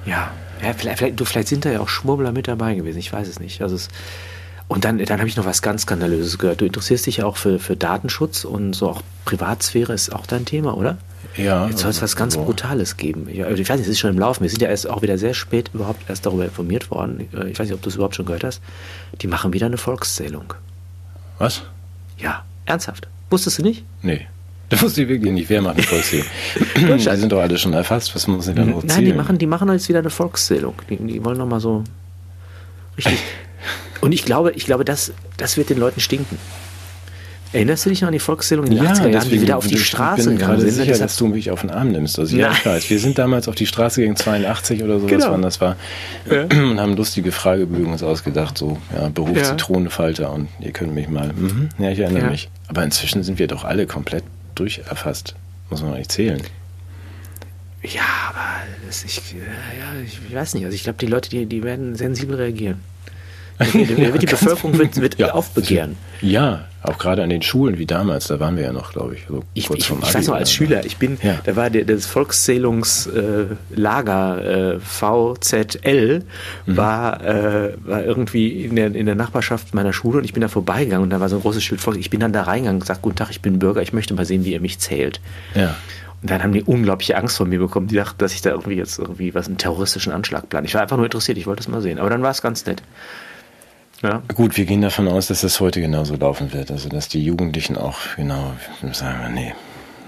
Ja, 0.06 0.32
ja 0.62 0.72
vielleicht, 0.72 0.98
vielleicht, 0.98 1.20
du, 1.20 1.24
vielleicht 1.24 1.48
sind 1.48 1.64
da 1.64 1.70
ja 1.70 1.80
auch 1.80 1.88
Schwurbler 1.88 2.32
mit 2.32 2.48
dabei 2.48 2.74
gewesen, 2.74 2.98
ich 2.98 3.12
weiß 3.12 3.28
es 3.28 3.38
nicht. 3.38 3.62
Also 3.62 3.76
es, 3.76 3.88
und 4.68 4.84
dann, 4.84 4.98
dann 4.98 5.18
habe 5.18 5.28
ich 5.28 5.36
noch 5.36 5.44
was 5.44 5.60
ganz 5.60 5.82
Skandalöses 5.82 6.38
gehört. 6.38 6.60
Du 6.60 6.64
interessierst 6.64 7.06
dich 7.06 7.18
ja 7.18 7.26
auch 7.26 7.36
für, 7.36 7.58
für 7.58 7.76
Datenschutz 7.76 8.44
und 8.44 8.72
so 8.72 8.88
auch 8.88 9.02
Privatsphäre 9.24 9.92
ist 9.92 10.12
auch 10.12 10.26
dein 10.26 10.46
Thema, 10.46 10.76
oder? 10.76 10.96
Ja. 11.36 11.66
Jetzt 11.66 11.80
soll 11.80 11.90
es 11.90 12.02
was 12.02 12.16
ganz 12.16 12.34
so. 12.34 12.44
Brutales 12.44 12.96
geben. 12.96 13.28
Ich, 13.28 13.40
weiß 13.40 13.78
nicht, 13.78 13.80
es 13.80 13.88
ist 13.88 13.98
schon 13.98 14.10
im 14.10 14.18
Laufen. 14.18 14.42
Wir 14.42 14.50
sind 14.50 14.62
ja 14.62 14.68
erst 14.68 14.88
auch 14.88 15.02
wieder 15.02 15.18
sehr 15.18 15.34
spät 15.34 15.70
überhaupt 15.72 16.08
erst 16.08 16.26
darüber 16.26 16.44
informiert 16.44 16.90
worden. 16.90 17.28
Ich 17.50 17.58
weiß 17.58 17.66
nicht, 17.68 17.74
ob 17.74 17.82
du 17.82 17.88
es 17.88 17.94
überhaupt 17.94 18.16
schon 18.16 18.26
gehört 18.26 18.44
hast. 18.44 18.60
Die 19.20 19.26
machen 19.26 19.52
wieder 19.52 19.66
eine 19.66 19.78
Volkszählung. 19.78 20.54
Was? 21.38 21.62
Ja, 22.18 22.44
ernsthaft. 22.66 23.08
Wusstest 23.30 23.58
du 23.58 23.62
nicht? 23.62 23.84
Nee. 24.02 24.26
Da 24.68 24.80
wusste 24.80 25.02
ich 25.02 25.08
wirklich 25.08 25.32
nicht, 25.32 25.50
wer 25.50 25.60
macht 25.60 25.76
eine 25.76 25.82
Volkszählung. 25.82 26.26
die 26.76 26.98
sind 26.98 27.32
doch 27.32 27.40
alle 27.40 27.58
schon 27.58 27.74
erfasst, 27.74 28.14
was 28.14 28.26
muss 28.26 28.48
ich 28.48 28.54
da 28.54 28.64
noch 28.64 28.80
zählen? 28.80 28.86
Nein, 28.86 29.04
die 29.04 29.12
machen, 29.12 29.38
die 29.38 29.46
machen 29.46 29.70
jetzt 29.70 29.88
wieder 29.88 29.98
eine 29.98 30.10
Volkszählung. 30.10 30.74
Die, 30.88 30.96
die 30.96 31.24
wollen 31.24 31.38
nochmal 31.38 31.60
so 31.60 31.84
richtig. 32.96 33.18
Und 34.00 34.12
ich 34.12 34.24
glaube, 34.24 34.52
ich 34.52 34.64
glaube, 34.64 34.84
das, 34.84 35.12
das 35.36 35.56
wird 35.56 35.70
den 35.70 35.78
Leuten 35.78 36.00
stinken. 36.00 36.38
Erinnerst 37.52 37.84
du 37.84 37.90
dich 37.90 38.00
noch 38.00 38.08
an 38.08 38.12
die 38.12 38.18
Volkszählung 38.18 38.66
in 38.66 38.76
den 38.76 38.84
ja, 38.84 38.92
80er 38.92 39.08
Jahren, 39.08 39.28
die 39.28 39.42
wieder 39.42 39.58
auf 39.58 39.66
die 39.66 39.78
Straße 39.78 40.30
gegangen 40.30 40.60
sind? 40.60 40.68
Ich 40.70 40.76
bin 40.76 40.84
gerade 40.84 40.92
sicher, 40.92 41.04
dass 41.04 41.16
du 41.16 41.26
mich 41.26 41.50
auf 41.50 41.60
den 41.60 41.70
Arm 41.70 41.92
nimmst. 41.92 42.18
Also 42.18 42.36
ja, 42.36 42.52
ich 42.52 42.64
weiß, 42.64 42.88
wir 42.88 42.98
sind 42.98 43.18
damals 43.18 43.46
auf 43.46 43.54
die 43.54 43.66
Straße 43.66 44.00
gegen 44.00 44.16
82 44.16 44.82
oder 44.82 44.98
sowas, 44.98 45.10
genau. 45.10 45.32
wann 45.32 45.42
das 45.42 45.60
war, 45.60 45.76
ja. 46.30 46.44
und 46.44 46.80
haben 46.80 46.96
lustige 46.96 47.30
Fragebögen 47.30 47.92
uns 47.92 48.02
ausgedacht, 48.02 48.56
so 48.56 48.78
ja, 48.94 49.08
Beruf 49.08 49.36
ja. 49.36 49.44
Zitronenfalter 49.44 50.32
und 50.32 50.48
ihr 50.60 50.72
könnt 50.72 50.94
mich 50.94 51.08
mal, 51.08 51.32
mhm, 51.34 51.68
ja, 51.78 51.90
ich 51.90 51.98
erinnere 51.98 52.30
mich. 52.30 52.48
Aber 52.68 52.82
inzwischen 52.84 53.22
sind 53.22 53.38
wir 53.38 53.48
doch 53.48 53.64
alle 53.64 53.86
komplett 53.86 54.24
durcherfasst. 54.54 55.34
Muss 55.68 55.82
man 55.82 55.94
nicht 55.94 56.12
zählen. 56.12 56.40
Ja, 57.82 58.02
aber 58.30 58.44
das, 58.86 59.04
ich, 59.04 59.16
ja, 59.32 60.00
ich, 60.04 60.18
ich 60.28 60.34
weiß 60.34 60.54
nicht. 60.54 60.64
Also 60.64 60.74
ich 60.74 60.84
glaube, 60.84 60.98
die 60.98 61.06
Leute, 61.06 61.28
die, 61.30 61.46
die 61.46 61.62
werden 61.62 61.96
sensibel 61.96 62.36
reagieren. 62.36 62.80
Die, 63.72 64.18
die, 64.18 64.26
Bevölkerung 64.26 64.78
wird, 64.78 65.00
wird 65.00 65.18
ja, 65.18 65.32
aufbegehren. 65.32 65.96
Ja, 66.20 66.66
auch 66.82 66.98
gerade 66.98 67.22
an 67.22 67.30
den 67.30 67.42
Schulen 67.42 67.78
wie 67.78 67.86
damals, 67.86 68.26
da 68.26 68.40
waren 68.40 68.56
wir 68.56 68.64
ja 68.64 68.72
noch, 68.72 68.92
glaube 68.92 69.14
ich. 69.14 69.26
So 69.28 69.44
ich, 69.54 69.70
ich, 69.70 69.90
ich 69.90 70.14
weiß 70.14 70.26
noch, 70.26 70.34
als 70.34 70.52
Schüler, 70.52 70.84
ich 70.84 70.96
bin, 70.96 71.16
ja. 71.22 71.38
da 71.44 71.54
war 71.54 71.70
der, 71.70 71.84
das 71.84 72.06
Volkszählungslager 72.06 74.74
äh, 74.74 74.80
VZL, 74.80 76.24
mhm. 76.66 76.76
war, 76.76 77.24
äh, 77.24 77.74
war 77.84 78.04
irgendwie 78.04 78.64
in 78.64 78.74
der, 78.74 78.92
in 78.94 79.06
der 79.06 79.14
Nachbarschaft 79.14 79.74
meiner 79.74 79.92
Schule 79.92 80.18
und 80.18 80.24
ich 80.24 80.32
bin 80.32 80.40
da 80.40 80.48
vorbeigegangen 80.48 81.04
und 81.04 81.10
da 81.10 81.20
war 81.20 81.28
so 81.28 81.36
ein 81.36 81.42
großes 81.42 81.62
Schild 81.62 81.80
Volk. 81.80 81.98
Ich 81.98 82.10
bin 82.10 82.18
dann 82.18 82.32
da 82.32 82.42
reingegangen 82.42 82.76
und 82.76 82.80
gesagt, 82.80 83.02
guten 83.02 83.16
Tag, 83.16 83.30
ich 83.30 83.42
bin 83.42 83.60
Bürger, 83.60 83.82
ich 83.82 83.92
möchte 83.92 84.14
mal 84.14 84.24
sehen, 84.24 84.44
wie 84.44 84.52
ihr 84.52 84.60
mich 84.60 84.80
zählt. 84.80 85.20
Ja. 85.54 85.76
Und 86.22 86.30
dann 86.30 86.42
haben 86.42 86.52
die 86.52 86.62
unglaubliche 86.62 87.16
Angst 87.16 87.36
vor 87.36 87.46
mir 87.46 87.58
bekommen. 87.58 87.88
Die 87.88 87.96
dachten, 87.96 88.18
dass 88.18 88.32
ich 88.32 88.42
da 88.42 88.50
irgendwie 88.50 88.76
jetzt 88.76 88.98
irgendwie 88.98 89.34
was, 89.34 89.48
einen 89.48 89.58
terroristischen 89.58 90.12
Anschlag 90.12 90.48
plane. 90.48 90.66
Ich 90.66 90.74
war 90.74 90.82
einfach 90.82 90.96
nur 90.96 91.06
interessiert, 91.06 91.36
ich 91.36 91.46
wollte 91.46 91.60
es 91.60 91.68
mal 91.68 91.82
sehen. 91.82 91.98
Aber 91.98 92.10
dann 92.10 92.22
war 92.22 92.30
es 92.30 92.42
ganz 92.42 92.64
nett. 92.64 92.82
Ja. 94.02 94.22
Gut, 94.34 94.56
wir 94.56 94.64
gehen 94.64 94.82
davon 94.82 95.06
aus, 95.08 95.28
dass 95.28 95.42
das 95.42 95.60
heute 95.60 95.80
genauso 95.80 96.16
laufen 96.16 96.52
wird. 96.52 96.70
Also, 96.70 96.88
dass 96.88 97.08
die 97.08 97.24
Jugendlichen 97.24 97.76
auch 97.76 97.98
genau 98.16 98.54
sagen, 98.92 99.20
wir, 99.22 99.28
nee, 99.28 99.54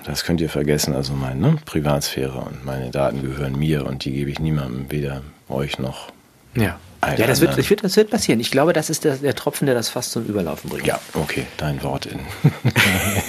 das 0.05 0.25
könnt 0.25 0.41
ihr 0.41 0.51
vergessen. 0.51 0.95
Also, 0.95 1.13
meine 1.13 1.41
ne, 1.41 1.59
Privatsphäre 1.65 2.39
und 2.39 2.65
meine 2.65 2.91
Daten 2.91 3.23
gehören 3.23 3.59
mir 3.59 3.87
und 3.87 4.05
die 4.05 4.13
gebe 4.13 4.31
ich 4.31 4.41
niemandem, 4.41 4.91
weder 4.91 5.23
euch 5.49 5.79
noch. 5.79 6.09
Ja. 6.55 6.79
Ja, 7.19 7.27
das 7.27 7.43
wird, 7.43 7.59
das, 7.59 7.69
wird, 7.69 7.85
das 7.85 7.97
wird 7.97 8.09
passieren. 8.09 8.41
Ich 8.41 8.51
glaube, 8.51 8.73
das 8.73 8.89
ist 8.89 9.05
der, 9.05 9.17
der 9.17 9.35
Tropfen, 9.35 9.67
der 9.67 9.75
das 9.75 9.91
fast 9.91 10.13
zum 10.13 10.25
Überlaufen 10.25 10.71
bringt. 10.71 10.87
Ja, 10.87 10.99
okay, 11.13 11.47
dein 11.59 11.83
Wort 11.83 12.07
in, 12.07 12.21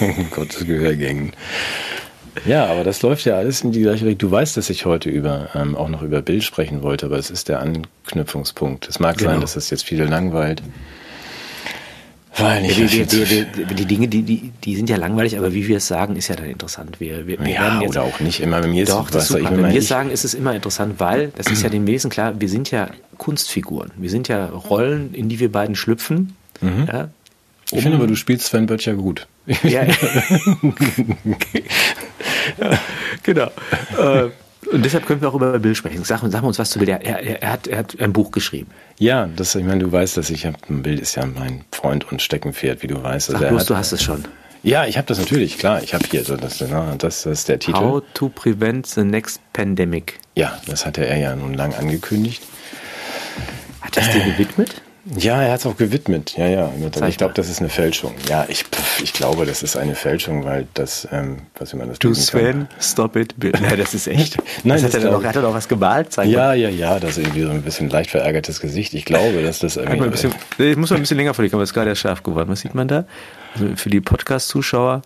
in 0.00 0.30
Gottes 0.30 0.64
Gehörgängen. 0.66 1.34
Ja, 2.44 2.66
aber 2.66 2.84
das 2.84 3.02
läuft 3.02 3.24
ja 3.24 3.36
alles 3.36 3.62
in 3.62 3.72
die 3.72 3.80
gleiche 3.80 4.04
Richtung. 4.04 4.28
Du 4.28 4.30
weißt, 4.30 4.56
dass 4.56 4.70
ich 4.70 4.84
heute 4.84 5.08
über 5.08 5.48
ähm, 5.54 5.74
auch 5.74 5.88
noch 5.88 6.02
über 6.02 6.22
Bild 6.22 6.44
sprechen 6.44 6.82
wollte, 6.82 7.06
aber 7.06 7.18
es 7.18 7.30
ist 7.30 7.48
der 7.48 7.60
Anknüpfungspunkt. 7.60 8.88
Es 8.88 9.00
mag 9.00 9.18
genau. 9.18 9.32
sein, 9.32 9.40
dass 9.40 9.54
das 9.54 9.70
jetzt 9.70 9.84
viele 9.84 10.04
langweilt. 10.04 10.62
Weil 12.38 12.62
nicht 12.62 12.78
ja, 12.78 12.86
die, 12.86 13.24
die, 13.24 13.46
die, 13.46 13.74
die, 13.74 13.84
Dinge, 13.86 14.08
die, 14.08 14.22
die, 14.22 14.52
die 14.62 14.76
sind 14.76 14.90
ja 14.90 14.96
langweilig, 14.96 15.38
aber 15.38 15.54
wie 15.54 15.66
wir 15.66 15.78
es 15.78 15.88
sagen, 15.88 16.16
ist 16.16 16.28
ja 16.28 16.36
dann 16.36 16.50
interessant. 16.50 17.00
Wir, 17.00 17.26
wir, 17.26 17.40
wir 17.40 17.48
ja, 17.48 17.80
jetzt, 17.80 17.88
oder 17.88 18.02
auch 18.02 18.20
nicht 18.20 18.40
immer. 18.40 18.60
Bei 18.60 18.66
mir 18.66 18.82
ist 18.82 18.92
doch, 18.92 19.10
das 19.10 19.28
super. 19.28 19.50
Wenn 19.50 19.72
wir 19.72 19.78
es 19.78 19.88
sagen, 19.88 20.10
ist 20.10 20.24
es 20.24 20.34
immer 20.34 20.54
interessant, 20.54 20.96
weil, 20.98 21.32
das 21.36 21.46
ist 21.46 21.62
ja 21.62 21.70
dem 21.70 21.86
Wesen 21.86 22.10
klar, 22.10 22.38
wir 22.38 22.48
sind 22.50 22.70
ja 22.70 22.90
Kunstfiguren. 23.16 23.90
Wir 23.96 24.10
sind 24.10 24.28
ja 24.28 24.46
Rollen, 24.46 25.14
in 25.14 25.30
die 25.30 25.40
wir 25.40 25.50
beiden 25.50 25.74
schlüpfen. 25.74 26.36
Mhm. 26.60 26.88
Ja, 26.92 27.08
um, 27.72 27.78
ich 27.78 27.82
finde 27.82 27.96
aber, 27.96 28.06
du 28.06 28.16
spielst 28.16 28.46
Sven 28.46 28.66
Böttcher 28.66 28.94
gut. 28.94 29.26
Ja, 29.62 29.82
genau. 33.22 33.50
Äh, 33.98 34.30
und 34.72 34.84
deshalb 34.84 35.06
können 35.06 35.20
wir 35.20 35.28
auch 35.28 35.34
über 35.34 35.58
Bill 35.58 35.74
sprechen. 35.74 36.02
Sag, 36.04 36.22
sag 36.24 36.42
uns 36.42 36.58
was 36.58 36.70
zu 36.70 36.78
Bill. 36.78 36.88
Er, 36.88 37.00
er, 37.04 37.42
er, 37.42 37.52
hat, 37.52 37.66
er 37.66 37.78
hat 37.78 38.00
ein 38.00 38.12
Buch 38.12 38.32
geschrieben. 38.32 38.70
Ja, 38.98 39.28
das, 39.34 39.54
ich 39.54 39.64
meine, 39.64 39.84
du 39.84 39.92
weißt, 39.92 40.16
dass 40.16 40.30
ich 40.30 40.44
habe, 40.44 40.56
Bill 40.68 40.98
ist 40.98 41.14
ja 41.14 41.24
mein 41.26 41.64
Freund 41.70 42.10
und 42.10 42.20
Steckenpferd, 42.20 42.82
wie 42.82 42.88
du 42.88 43.02
weißt. 43.02 43.30
Also 43.30 43.40
Sag 43.40 43.48
bloß, 43.50 43.60
hat, 43.60 43.70
du 43.70 43.76
hast 43.76 43.92
es 43.92 44.02
schon. 44.02 44.24
Ja, 44.62 44.84
ich 44.86 44.96
habe 44.98 45.06
das 45.06 45.18
natürlich, 45.18 45.58
klar. 45.58 45.82
Ich 45.82 45.94
habe 45.94 46.04
hier, 46.10 46.24
so 46.24 46.36
das, 46.36 46.58
das, 46.58 46.98
das 46.98 47.26
ist 47.26 47.48
der 47.48 47.60
Titel. 47.60 47.78
How 47.78 48.02
to 48.14 48.28
prevent 48.28 48.86
the 48.86 49.04
next 49.04 49.40
pandemic. 49.52 50.18
Ja, 50.34 50.58
das 50.66 50.84
hatte 50.84 51.06
er 51.06 51.18
ja 51.18 51.36
nun 51.36 51.54
lang 51.54 51.72
angekündigt. 51.74 52.42
Hat 53.80 53.96
er 53.96 54.02
es 54.02 54.10
dir 54.10 54.20
gewidmet? 54.32 54.82
Ja, 55.14 55.40
er 55.40 55.52
hat 55.52 55.60
es 55.60 55.66
auch 55.66 55.76
gewidmet. 55.76 56.36
Ja, 56.36 56.48
ja. 56.48 56.72
Ich 57.06 57.16
glaube, 57.16 57.34
das 57.34 57.48
ist 57.48 57.60
eine 57.60 57.68
Fälschung. 57.68 58.14
Ja, 58.28 58.44
ich, 58.48 58.64
ich 59.02 59.12
glaube, 59.12 59.46
das 59.46 59.62
ist 59.62 59.76
eine 59.76 59.94
Fälschung, 59.94 60.44
weil 60.44 60.66
das, 60.74 61.06
ähm, 61.12 61.42
was 61.58 61.72
man 61.74 61.88
das 61.88 62.00
Du 62.00 62.12
Sven, 62.12 62.66
kann. 62.66 62.68
stop 62.80 63.14
it. 63.14 63.34
Ja, 63.40 63.76
das 63.76 63.94
ist 63.94 64.08
echt. 64.08 64.36
Nein, 64.64 64.82
das, 64.82 64.90
das 64.90 64.94
hat, 64.94 65.04
er 65.04 65.10
doch, 65.12 65.24
hat 65.24 65.36
er 65.36 65.42
doch 65.42 65.54
was 65.54 65.68
gemalt. 65.68 66.12
Zeig 66.12 66.28
ja, 66.28 66.48
mal. 66.48 66.58
ja, 66.58 66.68
ja, 66.70 66.98
das 66.98 67.10
ist 67.12 67.18
irgendwie 67.18 67.42
so 67.42 67.50
ein 67.50 67.62
bisschen 67.62 67.88
leicht 67.88 68.10
verärgertes 68.10 68.60
Gesicht. 68.60 68.94
Ich 68.94 69.04
glaube, 69.04 69.42
dass 69.42 69.60
das 69.60 69.76
irgendwie. 69.76 70.02
Ein 70.02 70.10
bisschen, 70.10 70.34
ich 70.58 70.76
muss 70.76 70.90
mal 70.90 70.96
ein 70.96 71.02
bisschen 71.02 71.18
länger 71.18 71.34
vor 71.34 71.44
die 71.44 71.50
Kamera, 71.50 71.62
ist 71.62 71.74
gerade 71.74 71.94
scharf 71.94 72.24
geworden. 72.24 72.48
Was 72.48 72.62
sieht 72.62 72.74
man 72.74 72.88
da? 72.88 73.04
Also 73.54 73.76
für 73.76 73.90
die 73.90 74.00
Podcast-Zuschauer 74.00 75.02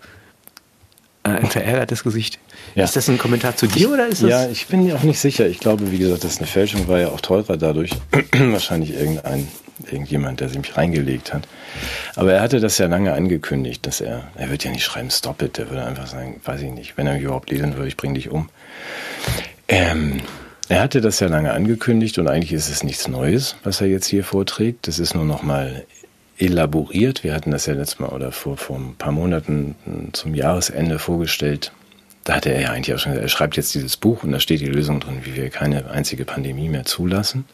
äh, 1.25 1.29
ein 1.29 1.51
verärgertes 1.51 2.03
Gesicht. 2.03 2.39
Ja. 2.75 2.85
Ist 2.85 2.97
das 2.97 3.09
ein 3.11 3.19
Kommentar 3.19 3.55
zu 3.55 3.67
dir 3.67 3.91
oder 3.91 4.07
ist 4.07 4.23
das? 4.23 4.31
Ja, 4.31 4.49
ich 4.49 4.67
bin 4.67 4.85
mir 4.85 4.97
auch 4.97 5.03
nicht 5.03 5.19
sicher. 5.19 5.47
Ich 5.47 5.61
glaube, 5.61 5.93
wie 5.93 5.99
gesagt, 5.99 6.25
das 6.25 6.33
ist 6.33 6.39
eine 6.39 6.47
Fälschung, 6.47 6.89
war 6.89 7.01
ja 7.01 7.09
auch 7.09 7.21
teurer 7.21 7.59
dadurch. 7.59 7.91
Wahrscheinlich 8.33 8.95
irgendein 8.95 9.47
irgendjemand, 9.85 10.41
der 10.41 10.49
sich 10.49 10.59
mich 10.59 10.77
reingelegt 10.77 11.33
hat. 11.33 11.47
Aber 12.17 12.33
er 12.33 12.41
hatte 12.41 12.61
das 12.61 12.79
ja 12.79 12.87
lange 12.87 13.13
angekündigt, 13.13 13.87
dass 13.87 14.01
er, 14.01 14.25
er 14.37 14.51
wird 14.51 14.65
ja 14.65 14.71
nicht 14.71 14.85
schreiben, 14.85 15.11
stop 15.11 15.43
it, 15.43 15.59
der 15.59 15.71
würde 15.71 15.85
einfach 15.85 16.07
sagen, 16.07 16.41
weiß 16.45 16.63
ich 16.63 16.73
nicht, 16.73 16.97
wenn 16.97 17.07
er 17.07 17.15
mich 17.15 17.23
überhaupt 17.23 17.51
lesen 17.51 17.77
würde, 17.77 17.89
ich 17.89 17.97
bring 17.97 18.15
dich 18.15 18.31
um. 18.31 18.49
Ähm, 19.69 20.21
er 20.69 20.83
hatte 20.83 21.01
das 21.01 21.19
ja 21.21 21.29
lange 21.29 21.53
angekündigt 21.53 22.19
und 22.19 22.29
eigentlich 22.29 22.53
ist 22.53 22.69
es 22.69 22.85
nichts 22.85 23.09
Neues, 23.09 23.57
was 23.65 23.81
er 23.81 23.89
jetzt 23.89 24.07
hier 24.07 24.25
vorträgt. 24.25 24.87
Das 24.87 24.99
ist 24.99 25.15
nur 25.15 25.25
noch 25.25 25.43
mal 25.43 25.85
elaboriert. 26.39 27.25
Wir 27.25 27.35
hatten 27.35 27.51
das 27.51 27.67
ja 27.67 27.75
letztes 27.75 27.99
Mal 27.99 28.09
oder 28.11 28.33
vor, 28.33 28.57
vor 28.57 28.77
ein 28.77 28.95
paar 28.97 29.13
Monaten 29.13 29.75
zum 30.13 30.35
Jahresende 30.35 30.99
vorgestellt. 30.99 31.73
Da 32.25 32.37
hatte 32.37 32.53
er 32.53 32.61
ja 32.61 32.71
eigentlich 32.71 32.95
auch 32.95 32.99
schon 32.99 33.13
gesagt, 33.13 33.25
er 33.25 33.29
schreibt 33.29 33.57
jetzt 33.57 33.75
dieses 33.75 33.97
Buch 33.97 34.23
und 34.23 34.33
da 34.33 34.41
steht 34.41 34.61
die 34.61 34.67
Lösung 34.67 35.01
drin, 35.01 35.21
wie 35.25 35.35
wir 35.35 35.51
keine 35.51 35.91
einzige 35.91 36.25
Pandemie 36.25 36.69
mehr 36.69 36.85
zulassen. 36.85 37.47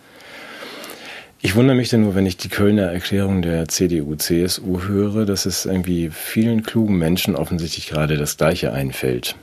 Ich 1.46 1.54
wundere 1.54 1.76
mich 1.76 1.90
dann 1.90 2.00
nur, 2.00 2.16
wenn 2.16 2.26
ich 2.26 2.36
die 2.36 2.48
Kölner 2.48 2.90
Erklärung 2.90 3.40
der 3.40 3.68
CDU, 3.68 4.16
CSU 4.16 4.80
höre, 4.80 5.24
dass 5.26 5.46
es 5.46 5.64
irgendwie 5.64 6.10
vielen 6.10 6.64
klugen 6.64 6.98
Menschen 6.98 7.36
offensichtlich 7.36 7.86
gerade 7.86 8.16
das 8.16 8.36
Gleiche 8.36 8.72
einfällt. 8.72 9.36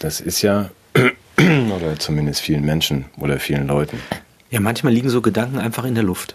Das 0.00 0.22
ist 0.22 0.40
ja, 0.40 0.70
oder 1.36 1.98
zumindest 1.98 2.40
vielen 2.40 2.64
Menschen 2.64 3.04
oder 3.18 3.38
vielen 3.38 3.66
Leuten. 3.66 3.98
Ja, 4.48 4.60
manchmal 4.60 4.94
liegen 4.94 5.10
so 5.10 5.20
Gedanken 5.20 5.58
einfach 5.58 5.84
in 5.84 5.94
der 5.94 6.04
Luft. 6.04 6.34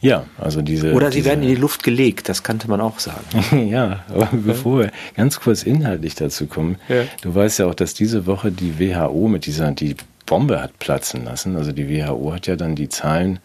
Ja, 0.00 0.24
also 0.38 0.62
diese. 0.62 0.94
Oder 0.94 1.12
sie 1.12 1.18
diese, 1.18 1.28
werden 1.28 1.42
in 1.42 1.50
die 1.50 1.60
Luft 1.60 1.82
gelegt, 1.82 2.30
das 2.30 2.42
kannte 2.42 2.66
man 2.66 2.80
auch 2.80 3.00
sagen. 3.00 3.68
ja, 3.68 4.06
aber 4.08 4.30
bevor 4.32 4.78
wir 4.78 4.90
ganz 5.16 5.38
kurz 5.38 5.64
inhaltlich 5.64 6.14
dazu 6.14 6.46
kommen, 6.46 6.76
ja. 6.88 7.02
du 7.20 7.34
weißt 7.34 7.58
ja 7.58 7.66
auch, 7.66 7.74
dass 7.74 7.92
diese 7.92 8.24
Woche 8.24 8.52
die 8.52 8.78
WHO 8.78 9.28
mit 9.28 9.44
dieser, 9.44 9.70
die 9.72 9.96
Bombe 10.24 10.62
hat 10.62 10.78
platzen 10.78 11.26
lassen. 11.26 11.56
Also 11.56 11.72
die 11.72 11.90
WHO 11.90 12.32
hat 12.32 12.46
ja 12.46 12.56
dann 12.56 12.74
die 12.74 12.88
Zahlen 12.88 13.38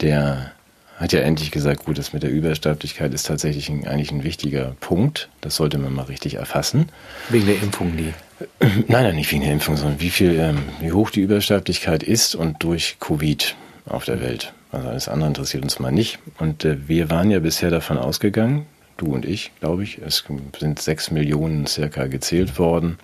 der 0.00 0.52
hat 0.96 1.12
ja 1.12 1.20
endlich 1.20 1.50
gesagt, 1.50 1.84
gut, 1.84 1.98
das 1.98 2.12
mit 2.12 2.22
der 2.22 2.30
Übersterblichkeit 2.30 3.12
ist 3.12 3.26
tatsächlich 3.26 3.68
ein, 3.68 3.86
eigentlich 3.86 4.10
ein 4.10 4.24
wichtiger 4.24 4.74
Punkt. 4.80 5.28
Das 5.42 5.56
sollte 5.56 5.78
man 5.78 5.92
mal 5.92 6.04
richtig 6.04 6.34
erfassen. 6.34 6.88
Wegen 7.28 7.46
der 7.46 7.62
Impfung, 7.62 7.96
die. 7.96 8.14
Nein, 8.60 9.04
nein, 9.04 9.14
nicht 9.14 9.30
wegen 9.30 9.42
der 9.42 9.52
Impfung, 9.52 9.76
sondern 9.76 10.00
wie 10.00 10.10
viel, 10.10 10.38
ähm, 10.38 10.58
wie 10.80 10.92
hoch 10.92 11.10
die 11.10 11.20
Übersterblichkeit 11.20 12.02
ist 12.02 12.34
und 12.34 12.62
durch 12.62 12.96
Covid 13.00 13.56
auf 13.86 14.04
der 14.04 14.20
Welt. 14.20 14.52
Also 14.72 14.88
alles 14.88 15.08
andere 15.08 15.28
interessiert 15.28 15.62
uns 15.62 15.78
mal 15.78 15.92
nicht. 15.92 16.18
Und 16.38 16.64
äh, 16.64 16.88
wir 16.88 17.10
waren 17.10 17.30
ja 17.30 17.40
bisher 17.40 17.70
davon 17.70 17.98
ausgegangen, 17.98 18.66
du 18.96 19.14
und 19.14 19.24
ich, 19.24 19.52
glaube 19.60 19.82
ich, 19.82 19.98
es 19.98 20.24
sind 20.58 20.80
sechs 20.80 21.10
Millionen 21.10 21.66
circa 21.66 22.06
gezählt 22.06 22.58
worden. 22.58 22.98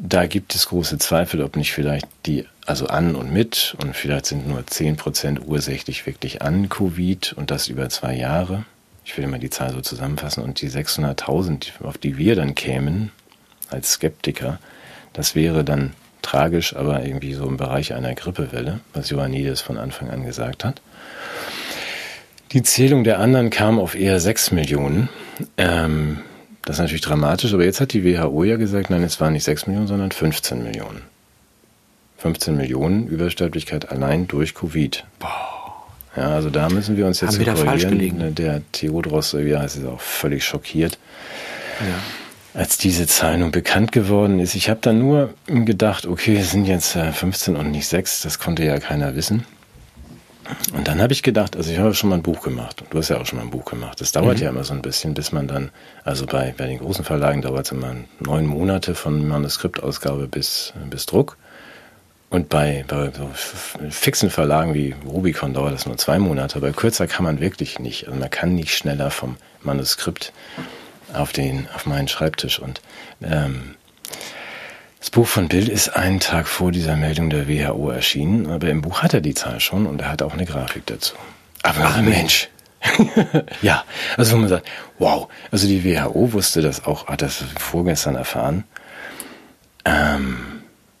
Da 0.00 0.26
gibt 0.26 0.54
es 0.54 0.68
große 0.68 0.98
Zweifel, 0.98 1.42
ob 1.42 1.56
nicht 1.56 1.72
vielleicht 1.72 2.06
die, 2.24 2.44
also 2.66 2.86
an 2.86 3.16
und 3.16 3.32
mit, 3.32 3.76
und 3.82 3.96
vielleicht 3.96 4.26
sind 4.26 4.46
nur 4.46 4.64
zehn 4.66 4.96
Prozent 4.96 5.40
ursächlich 5.44 6.06
wirklich 6.06 6.40
an 6.40 6.68
Covid 6.68 7.32
und 7.32 7.50
das 7.50 7.68
über 7.68 7.88
zwei 7.88 8.14
Jahre. 8.14 8.64
Ich 9.04 9.16
will 9.18 9.26
mal 9.26 9.40
die 9.40 9.50
Zahl 9.50 9.72
so 9.72 9.80
zusammenfassen. 9.80 10.44
Und 10.44 10.60
die 10.60 10.70
600.000, 10.70 11.82
auf 11.82 11.98
die 11.98 12.16
wir 12.16 12.36
dann 12.36 12.54
kämen, 12.54 13.10
als 13.70 13.92
Skeptiker, 13.92 14.60
das 15.14 15.34
wäre 15.34 15.64
dann 15.64 15.94
tragisch, 16.22 16.76
aber 16.76 17.04
irgendwie 17.04 17.34
so 17.34 17.46
im 17.46 17.56
Bereich 17.56 17.94
einer 17.94 18.14
Grippewelle, 18.14 18.80
was 18.92 19.10
Ioannidis 19.10 19.62
von 19.62 19.78
Anfang 19.78 20.10
an 20.10 20.24
gesagt 20.24 20.64
hat. 20.64 20.80
Die 22.52 22.62
Zählung 22.62 23.02
der 23.02 23.18
anderen 23.18 23.50
kam 23.50 23.78
auf 23.80 23.94
eher 23.94 24.20
6 24.20 24.52
Millionen. 24.52 25.08
Ähm, 25.56 26.20
das 26.68 26.76
ist 26.76 26.80
natürlich 26.80 27.00
dramatisch, 27.00 27.54
aber 27.54 27.64
jetzt 27.64 27.80
hat 27.80 27.94
die 27.94 28.04
WHO 28.04 28.44
ja 28.44 28.56
gesagt, 28.56 28.90
nein, 28.90 29.02
es 29.02 29.18
waren 29.20 29.32
nicht 29.32 29.44
6 29.44 29.66
Millionen, 29.66 29.86
sondern 29.86 30.10
15 30.10 30.62
Millionen. 30.62 31.00
15 32.18 32.56
Millionen 32.56 33.06
Übersterblichkeit 33.08 33.90
allein 33.90 34.28
durch 34.28 34.54
Covid. 34.54 35.04
Boah. 35.18 35.86
Ja, 36.14 36.34
also 36.34 36.50
da 36.50 36.68
müssen 36.68 36.98
wir 36.98 37.06
uns 37.06 37.22
jetzt 37.22 37.38
Haben 37.38 37.54
korrigieren. 37.54 38.34
Der 38.34 38.60
Theodros, 38.72 39.32
ja, 39.32 39.62
ist 39.62 39.82
auch 39.86 40.00
völlig 40.00 40.44
schockiert. 40.44 40.98
Ja 41.80 41.94
als 42.54 42.76
diese 42.76 43.06
Zahl 43.06 43.38
nun 43.38 43.52
bekannt 43.52 43.92
geworden 43.92 44.40
ist. 44.40 44.56
Ich 44.56 44.68
habe 44.68 44.80
dann 44.82 44.98
nur 44.98 45.32
gedacht, 45.46 46.06
okay, 46.06 46.36
es 46.38 46.50
sind 46.50 46.64
jetzt 46.64 46.92
15 46.92 47.54
äh, 47.54 47.58
und 47.58 47.70
nicht 47.70 47.86
6, 47.86 48.22
das 48.22 48.40
konnte 48.40 48.64
ja 48.64 48.80
keiner 48.80 49.14
wissen. 49.14 49.44
Und 50.72 50.88
dann 50.88 51.00
habe 51.00 51.12
ich 51.12 51.22
gedacht, 51.22 51.56
also 51.56 51.70
ich 51.70 51.78
habe 51.78 51.94
schon 51.94 52.10
mal 52.10 52.16
ein 52.16 52.22
Buch 52.22 52.42
gemacht 52.42 52.82
du 52.90 52.98
hast 52.98 53.08
ja 53.08 53.20
auch 53.20 53.26
schon 53.26 53.38
mal 53.38 53.44
ein 53.44 53.50
Buch 53.50 53.64
gemacht. 53.64 54.00
Das 54.00 54.12
dauert 54.12 54.38
mhm. 54.38 54.42
ja 54.44 54.50
immer 54.50 54.64
so 54.64 54.74
ein 54.74 54.82
bisschen, 54.82 55.14
bis 55.14 55.32
man 55.32 55.48
dann, 55.48 55.70
also 56.04 56.26
bei, 56.26 56.54
bei 56.56 56.66
den 56.66 56.78
großen 56.78 57.04
Verlagen 57.04 57.42
dauert 57.42 57.66
es 57.66 57.72
immer 57.72 57.94
neun 58.20 58.46
Monate 58.46 58.94
von 58.94 59.26
Manuskriptausgabe 59.26 60.28
bis, 60.28 60.72
bis 60.90 61.06
Druck. 61.06 61.36
Und 62.30 62.50
bei, 62.50 62.84
bei 62.86 63.10
so 63.10 63.30
fixen 63.88 64.28
Verlagen 64.28 64.74
wie 64.74 64.94
Rubicon 65.06 65.54
dauert 65.54 65.72
das 65.72 65.86
nur 65.86 65.96
zwei 65.96 66.18
Monate, 66.18 66.56
aber 66.56 66.72
kürzer 66.72 67.06
kann 67.06 67.24
man 67.24 67.40
wirklich 67.40 67.78
nicht. 67.78 68.06
Also 68.06 68.18
man 68.18 68.28
kann 68.28 68.54
nicht 68.54 68.74
schneller 68.74 69.10
vom 69.10 69.36
Manuskript 69.62 70.32
auf, 71.14 71.32
den, 71.32 71.68
auf 71.74 71.86
meinen 71.86 72.08
Schreibtisch. 72.08 72.58
Und 72.58 72.82
ähm, 73.22 73.76
das 75.00 75.10
Buch 75.10 75.26
von 75.26 75.48
Bill 75.48 75.68
ist 75.68 75.90
einen 75.90 76.20
Tag 76.20 76.48
vor 76.48 76.72
dieser 76.72 76.96
Meldung 76.96 77.30
der 77.30 77.48
WHO 77.48 77.90
erschienen, 77.90 78.48
aber 78.48 78.68
im 78.68 78.82
Buch 78.82 79.02
hat 79.02 79.14
er 79.14 79.20
die 79.20 79.34
Zahl 79.34 79.60
schon 79.60 79.86
und 79.86 80.00
er 80.00 80.10
hat 80.10 80.22
auch 80.22 80.32
eine 80.32 80.44
Grafik 80.44 80.86
dazu. 80.86 81.14
Aber 81.62 81.84
Ach, 81.84 82.00
Mensch. 82.00 82.48
ja, 83.62 83.84
also 84.16 84.32
wenn 84.32 84.40
man 84.40 84.48
sagt, 84.48 84.68
wow, 84.98 85.28
also 85.50 85.66
die 85.66 85.84
WHO 85.84 86.32
wusste 86.32 86.62
das 86.62 86.84
auch, 86.84 87.06
hat 87.08 87.22
das 87.22 87.44
vorgestern 87.58 88.14
erfahren. 88.14 88.64
Ähm, 89.84 90.38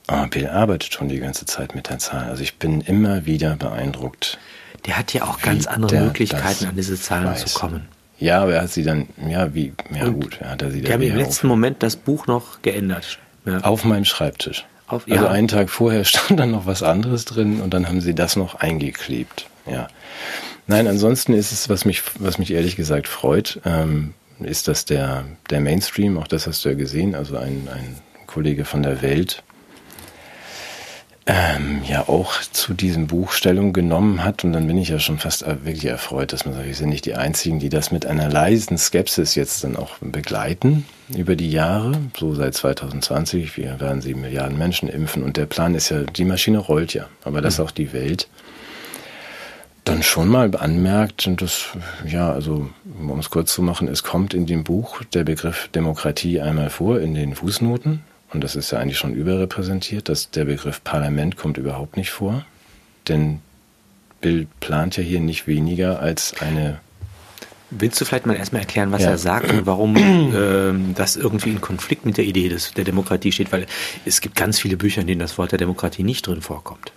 aber 0.06 0.26
Bill 0.28 0.48
arbeitet 0.48 0.92
schon 0.92 1.08
die 1.08 1.18
ganze 1.18 1.46
Zeit 1.46 1.74
mit 1.74 1.88
der 1.88 1.98
Zahl. 1.98 2.28
Also 2.28 2.42
ich 2.42 2.56
bin 2.56 2.80
immer 2.80 3.26
wieder 3.26 3.56
beeindruckt. 3.56 4.38
Der 4.86 4.96
hat 4.96 5.12
ja 5.12 5.24
auch 5.24 5.40
ganz 5.40 5.66
andere 5.66 6.00
Möglichkeiten, 6.00 6.66
an 6.66 6.76
diese 6.76 7.00
Zahlen 7.00 7.26
weiß. 7.26 7.46
zu 7.46 7.58
kommen. 7.58 7.88
Ja, 8.18 8.42
aber 8.42 8.54
er 8.54 8.62
hat 8.62 8.70
sie 8.70 8.82
dann, 8.82 9.08
ja, 9.28 9.54
wie, 9.54 9.72
ja 9.94 10.06
und 10.06 10.20
gut, 10.20 10.40
er 10.40 10.50
hat 10.50 10.62
er 10.62 10.70
sie 10.70 10.78
dann. 10.78 10.86
Ich 10.86 10.92
habe 10.92 11.06
im 11.06 11.16
letzten 11.16 11.46
Moment 11.46 11.82
das 11.82 11.96
Buch 11.96 12.26
noch 12.26 12.62
geändert. 12.62 13.18
Ja. 13.48 13.60
Auf 13.60 13.84
meinem 13.84 14.04
Schreibtisch. 14.04 14.66
Auf, 14.86 15.04
also 15.08 15.24
ja. 15.24 15.30
einen 15.30 15.48
Tag 15.48 15.70
vorher 15.70 16.04
stand 16.04 16.40
dann 16.40 16.50
noch 16.50 16.66
was 16.66 16.82
anderes 16.82 17.24
drin 17.24 17.60
und 17.60 17.74
dann 17.74 17.88
haben 17.88 18.00
sie 18.00 18.14
das 18.14 18.36
noch 18.36 18.56
eingeklebt. 18.56 19.46
Ja. 19.66 19.88
Nein, 20.66 20.86
ansonsten 20.86 21.32
ist 21.32 21.52
es, 21.52 21.68
was 21.68 21.84
mich, 21.84 22.02
was 22.18 22.38
mich 22.38 22.52
ehrlich 22.52 22.76
gesagt 22.76 23.08
freut, 23.08 23.60
ähm, 23.64 24.14
ist, 24.40 24.68
dass 24.68 24.84
der, 24.84 25.24
der 25.50 25.60
Mainstream, 25.60 26.18
auch 26.18 26.28
das 26.28 26.46
hast 26.46 26.64
du 26.64 26.68
ja 26.68 26.74
gesehen, 26.74 27.14
also 27.14 27.36
ein, 27.36 27.68
ein 27.72 27.96
Kollege 28.26 28.64
von 28.64 28.82
der 28.82 29.02
Welt, 29.02 29.42
ähm, 31.28 31.82
ja 31.86 32.08
auch 32.08 32.40
zu 32.40 32.72
diesem 32.72 33.06
Buch 33.06 33.32
Stellung 33.32 33.74
genommen 33.74 34.24
hat. 34.24 34.44
Und 34.44 34.54
dann 34.54 34.66
bin 34.66 34.78
ich 34.78 34.88
ja 34.88 34.98
schon 34.98 35.18
fast 35.18 35.46
wirklich 35.46 35.84
erfreut, 35.84 36.32
dass 36.32 36.46
man 36.46 36.54
sagt, 36.54 36.66
wir 36.66 36.74
sind 36.74 36.88
nicht 36.88 37.04
die 37.04 37.14
Einzigen, 37.14 37.58
die 37.58 37.68
das 37.68 37.92
mit 37.92 38.06
einer 38.06 38.30
leisen 38.30 38.78
Skepsis 38.78 39.34
jetzt 39.34 39.62
dann 39.62 39.76
auch 39.76 39.98
begleiten 40.00 40.86
über 41.14 41.36
die 41.36 41.50
Jahre. 41.50 41.92
So 42.18 42.34
seit 42.34 42.54
2020, 42.54 43.58
wir 43.58 43.78
werden 43.78 44.00
sieben 44.00 44.22
Milliarden 44.22 44.56
Menschen 44.56 44.88
impfen 44.88 45.22
und 45.22 45.36
der 45.36 45.44
Plan 45.44 45.74
ist 45.74 45.90
ja, 45.90 46.04
die 46.04 46.24
Maschine 46.24 46.58
rollt 46.58 46.94
ja, 46.94 47.06
aber 47.24 47.42
dass 47.42 47.58
mhm. 47.58 47.64
auch 47.64 47.70
die 47.70 47.92
Welt 47.92 48.26
dann 49.84 50.02
schon 50.02 50.28
mal 50.28 50.54
anmerkt, 50.56 51.26
und 51.26 51.40
das, 51.40 51.68
ja, 52.06 52.30
also, 52.30 52.68
um 53.00 53.18
es 53.18 53.30
kurz 53.30 53.54
zu 53.54 53.62
machen, 53.62 53.88
es 53.88 54.02
kommt 54.02 54.34
in 54.34 54.44
dem 54.44 54.64
Buch 54.64 55.02
der 55.14 55.24
Begriff 55.24 55.68
Demokratie 55.74 56.40
einmal 56.40 56.68
vor 56.68 57.00
in 57.00 57.14
den 57.14 57.34
Fußnoten 57.34 58.02
und 58.32 58.44
das 58.44 58.56
ist 58.56 58.70
ja 58.70 58.78
eigentlich 58.78 58.98
schon 58.98 59.14
überrepräsentiert, 59.14 60.08
dass 60.08 60.30
der 60.30 60.44
Begriff 60.44 60.84
Parlament 60.84 61.36
kommt 61.36 61.56
überhaupt 61.56 61.96
nicht 61.96 62.10
vor. 62.10 62.44
Denn 63.08 63.40
Bill 64.20 64.46
plant 64.60 64.96
ja 64.96 65.02
hier 65.02 65.20
nicht 65.20 65.46
weniger 65.46 66.00
als 66.00 66.34
eine. 66.40 66.80
Willst 67.70 68.00
du 68.00 68.04
vielleicht 68.04 68.26
mal 68.26 68.36
erstmal 68.36 68.62
erklären, 68.62 68.92
was 68.92 69.02
ja. 69.02 69.10
er 69.10 69.18
sagt 69.18 69.50
und 69.50 69.66
warum 69.66 69.96
äh, 69.96 70.94
das 70.94 71.16
irgendwie 71.16 71.50
in 71.50 71.60
Konflikt 71.60 72.04
mit 72.04 72.16
der 72.16 72.24
Idee 72.24 72.48
des, 72.48 72.72
der 72.72 72.84
Demokratie 72.84 73.32
steht? 73.32 73.52
Weil 73.52 73.66
es 74.04 74.20
gibt 74.20 74.36
ganz 74.36 74.58
viele 74.58 74.76
Bücher, 74.76 75.00
in 75.00 75.06
denen 75.06 75.20
das 75.20 75.38
Wort 75.38 75.52
der 75.52 75.58
Demokratie 75.58 76.02
nicht 76.02 76.26
drin 76.26 76.42
vorkommt. 76.42 76.92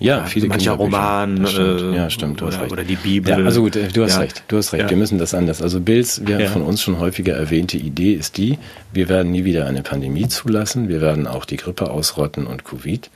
Ja, 0.00 0.24
viele 0.24 0.48
mancher 0.48 0.72
Roman 0.72 1.44
äh, 1.44 1.94
ja, 1.94 2.08
stimmt, 2.08 2.40
du 2.40 2.46
oder, 2.46 2.54
hast 2.54 2.62
recht. 2.62 2.72
oder 2.72 2.84
die 2.84 2.96
Bibel. 2.96 3.30
Ja, 3.30 3.44
also 3.44 3.60
gut, 3.60 3.76
äh, 3.76 3.88
du 3.88 4.02
hast 4.02 4.14
ja. 4.14 4.20
recht. 4.20 4.42
Du 4.48 4.56
hast 4.56 4.72
recht. 4.72 4.84
Ja. 4.84 4.90
Wir 4.90 4.96
müssen 4.96 5.18
das 5.18 5.34
anders. 5.34 5.60
Also 5.60 5.78
Bills, 5.78 6.22
wir 6.24 6.48
von 6.48 6.62
uns 6.62 6.80
schon 6.80 6.98
häufiger 6.98 7.34
erwähnte 7.34 7.76
Idee 7.76 8.14
ist 8.14 8.38
die, 8.38 8.58
wir 8.92 9.10
werden 9.10 9.30
nie 9.30 9.44
wieder 9.44 9.66
eine 9.66 9.82
Pandemie 9.82 10.26
zulassen. 10.26 10.88
Wir 10.88 11.02
werden 11.02 11.26
auch 11.26 11.44
die 11.44 11.58
Grippe 11.58 11.90
ausrotten 11.90 12.46
und 12.46 12.64
Covid. 12.64 13.10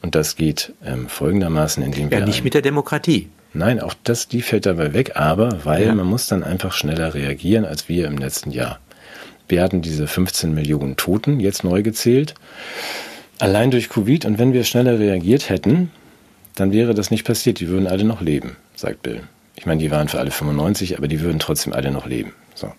Und 0.00 0.14
das 0.14 0.36
geht 0.36 0.72
ähm, 0.86 1.08
folgendermaßen, 1.08 1.82
indem 1.82 2.12
wir. 2.12 2.20
Ja, 2.20 2.24
nicht 2.24 2.44
mit 2.44 2.54
der 2.54 2.62
Demokratie. 2.62 3.28
Nein, 3.52 3.80
auch 3.80 3.94
das, 4.04 4.28
die 4.28 4.42
fällt 4.42 4.66
dabei 4.66 4.92
weg, 4.92 5.16
aber 5.16 5.64
weil 5.64 5.92
man 5.92 6.06
muss 6.06 6.28
dann 6.28 6.44
einfach 6.44 6.72
schneller 6.72 7.14
reagieren 7.14 7.64
als 7.64 7.88
wir 7.88 8.06
im 8.06 8.16
letzten 8.16 8.52
Jahr. 8.52 8.78
Wir 9.48 9.62
hatten 9.62 9.82
diese 9.82 10.06
15 10.06 10.54
Millionen 10.54 10.96
Toten 10.96 11.40
jetzt 11.40 11.64
neu 11.64 11.82
gezählt. 11.82 12.34
Allein 13.40 13.70
durch 13.70 13.88
Covid. 13.88 14.24
Und 14.24 14.38
wenn 14.38 14.52
wir 14.52 14.64
schneller 14.64 14.98
reagiert 14.98 15.48
hätten, 15.48 15.90
dann 16.58 16.72
wäre 16.72 16.94
das 16.94 17.10
nicht 17.10 17.24
passiert. 17.24 17.60
Die 17.60 17.68
würden 17.68 17.86
alle 17.86 18.04
noch 18.04 18.20
leben, 18.20 18.56
sagt 18.74 19.02
Bill. 19.02 19.22
Ich 19.56 19.66
meine, 19.66 19.80
die 19.80 19.90
waren 19.90 20.08
für 20.08 20.18
alle 20.18 20.30
95, 20.30 20.96
aber 20.96 21.08
die 21.08 21.20
würden 21.20 21.38
trotzdem 21.38 21.72
alle 21.72 21.90
noch 21.90 22.06
leben. 22.06 22.32
So. 22.54 22.72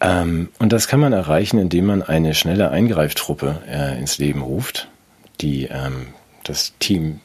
Ähm, 0.00 0.48
und 0.58 0.72
das 0.72 0.88
kann 0.88 1.00
man 1.00 1.12
erreichen, 1.12 1.58
indem 1.58 1.86
man 1.86 2.02
eine 2.02 2.34
schnelle 2.34 2.70
Eingreiftruppe 2.70 3.62
äh, 3.68 3.98
ins 3.98 4.18
Leben 4.18 4.42
ruft, 4.42 4.88
die 5.40 5.64
ähm, 5.64 6.08
das 6.44 6.74
Team, 6.78 7.20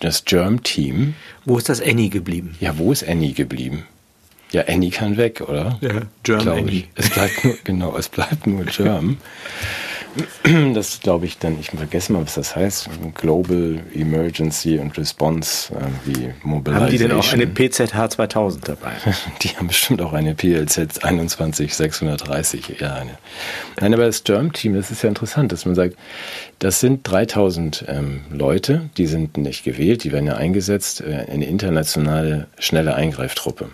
das 0.00 0.24
Germ-Team. 0.24 1.14
Wo 1.44 1.56
ist 1.56 1.68
das 1.68 1.80
Annie 1.80 2.10
geblieben? 2.10 2.56
Ja, 2.60 2.76
wo 2.78 2.92
ist 2.92 3.08
Annie 3.08 3.32
geblieben? 3.32 3.86
Ja, 4.52 4.64
Annie 4.68 4.90
kann 4.90 5.16
weg, 5.16 5.40
oder? 5.40 5.78
Ja, 5.80 6.02
Germ 6.22 6.48
Annie. 6.48 6.84
Es 6.94 7.10
bleibt 7.10 7.44
nur, 7.44 7.54
genau, 7.64 7.96
es 7.96 8.08
bleibt 8.08 8.46
nur 8.46 8.64
Germ. 8.64 9.18
Das 10.74 11.00
glaube 11.00 11.26
ich 11.26 11.38
dann, 11.38 11.58
ich 11.58 11.70
vergesse 11.70 12.12
mal, 12.12 12.22
was 12.22 12.34
das 12.34 12.54
heißt. 12.54 12.88
Global 13.14 13.80
Emergency 13.94 14.78
and 14.78 14.96
Response, 14.96 15.72
äh, 15.74 15.78
wie 16.04 16.30
Mobilization. 16.42 16.74
Haben 16.74 16.90
die 16.90 16.98
denn 16.98 17.12
auch 17.12 17.32
eine 17.32 17.46
PZH 17.92 18.10
2000 18.10 18.68
dabei? 18.68 18.92
Die 19.42 19.48
haben 19.50 19.68
bestimmt 19.68 20.00
auch 20.02 20.12
eine 20.12 20.34
PLZ 20.34 21.02
21630. 21.02 22.76
Ja, 22.80 22.94
eine. 22.94 23.18
Nein, 23.80 23.94
aber 23.94 24.06
das 24.06 24.24
Germ-Team, 24.24 24.74
das 24.74 24.90
ist 24.90 25.02
ja 25.02 25.08
interessant, 25.08 25.52
dass 25.52 25.66
man 25.66 25.74
sagt, 25.74 25.96
das 26.58 26.80
sind 26.80 27.00
3000 27.10 27.84
ähm, 27.88 28.20
Leute, 28.30 28.90
die 28.96 29.06
sind 29.06 29.36
nicht 29.36 29.64
gewählt, 29.64 30.04
die 30.04 30.12
werden 30.12 30.26
ja 30.26 30.36
eingesetzt, 30.36 31.00
äh, 31.00 31.26
eine 31.30 31.46
internationale 31.46 32.46
schnelle 32.58 32.94
Eingreiftruppe, 32.94 33.70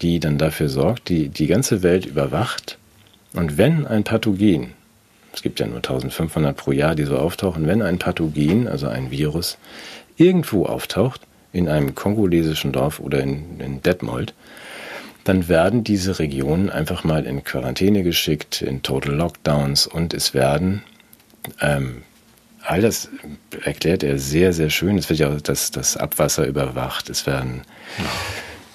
die 0.00 0.20
dann 0.20 0.38
dafür 0.38 0.68
sorgt, 0.68 1.08
die 1.08 1.28
die 1.28 1.46
ganze 1.46 1.82
Welt 1.82 2.06
überwacht. 2.06 2.78
Und 3.34 3.58
wenn 3.58 3.86
ein 3.86 4.04
Pathogen 4.04 4.72
es 5.38 5.42
gibt 5.42 5.60
ja 5.60 5.68
nur 5.68 5.76
1500 5.76 6.56
pro 6.56 6.72
Jahr, 6.72 6.96
die 6.96 7.04
so 7.04 7.16
auftauchen, 7.16 7.68
wenn 7.68 7.80
ein 7.80 8.00
Pathogen, 8.00 8.66
also 8.66 8.88
ein 8.88 9.12
Virus, 9.12 9.56
irgendwo 10.16 10.66
auftaucht, 10.66 11.20
in 11.52 11.68
einem 11.68 11.94
kongolesischen 11.94 12.72
Dorf 12.72 12.98
oder 12.98 13.20
in, 13.20 13.60
in 13.60 13.80
Detmold, 13.80 14.34
dann 15.22 15.46
werden 15.46 15.84
diese 15.84 16.18
Regionen 16.18 16.70
einfach 16.70 17.04
mal 17.04 17.24
in 17.24 17.44
Quarantäne 17.44 18.02
geschickt, 18.02 18.62
in 18.62 18.82
Total 18.82 19.14
Lockdowns 19.14 19.86
und 19.86 20.12
es 20.12 20.34
werden, 20.34 20.82
ähm, 21.60 22.02
all 22.62 22.80
das 22.80 23.08
erklärt 23.62 24.02
er 24.02 24.18
sehr, 24.18 24.52
sehr 24.52 24.70
schön, 24.70 24.98
es 24.98 25.08
wird 25.08 25.20
ja 25.20 25.32
auch 25.32 25.40
das, 25.40 25.70
das 25.70 25.96
Abwasser 25.96 26.48
überwacht, 26.48 27.10
es 27.10 27.26
werden 27.26 27.62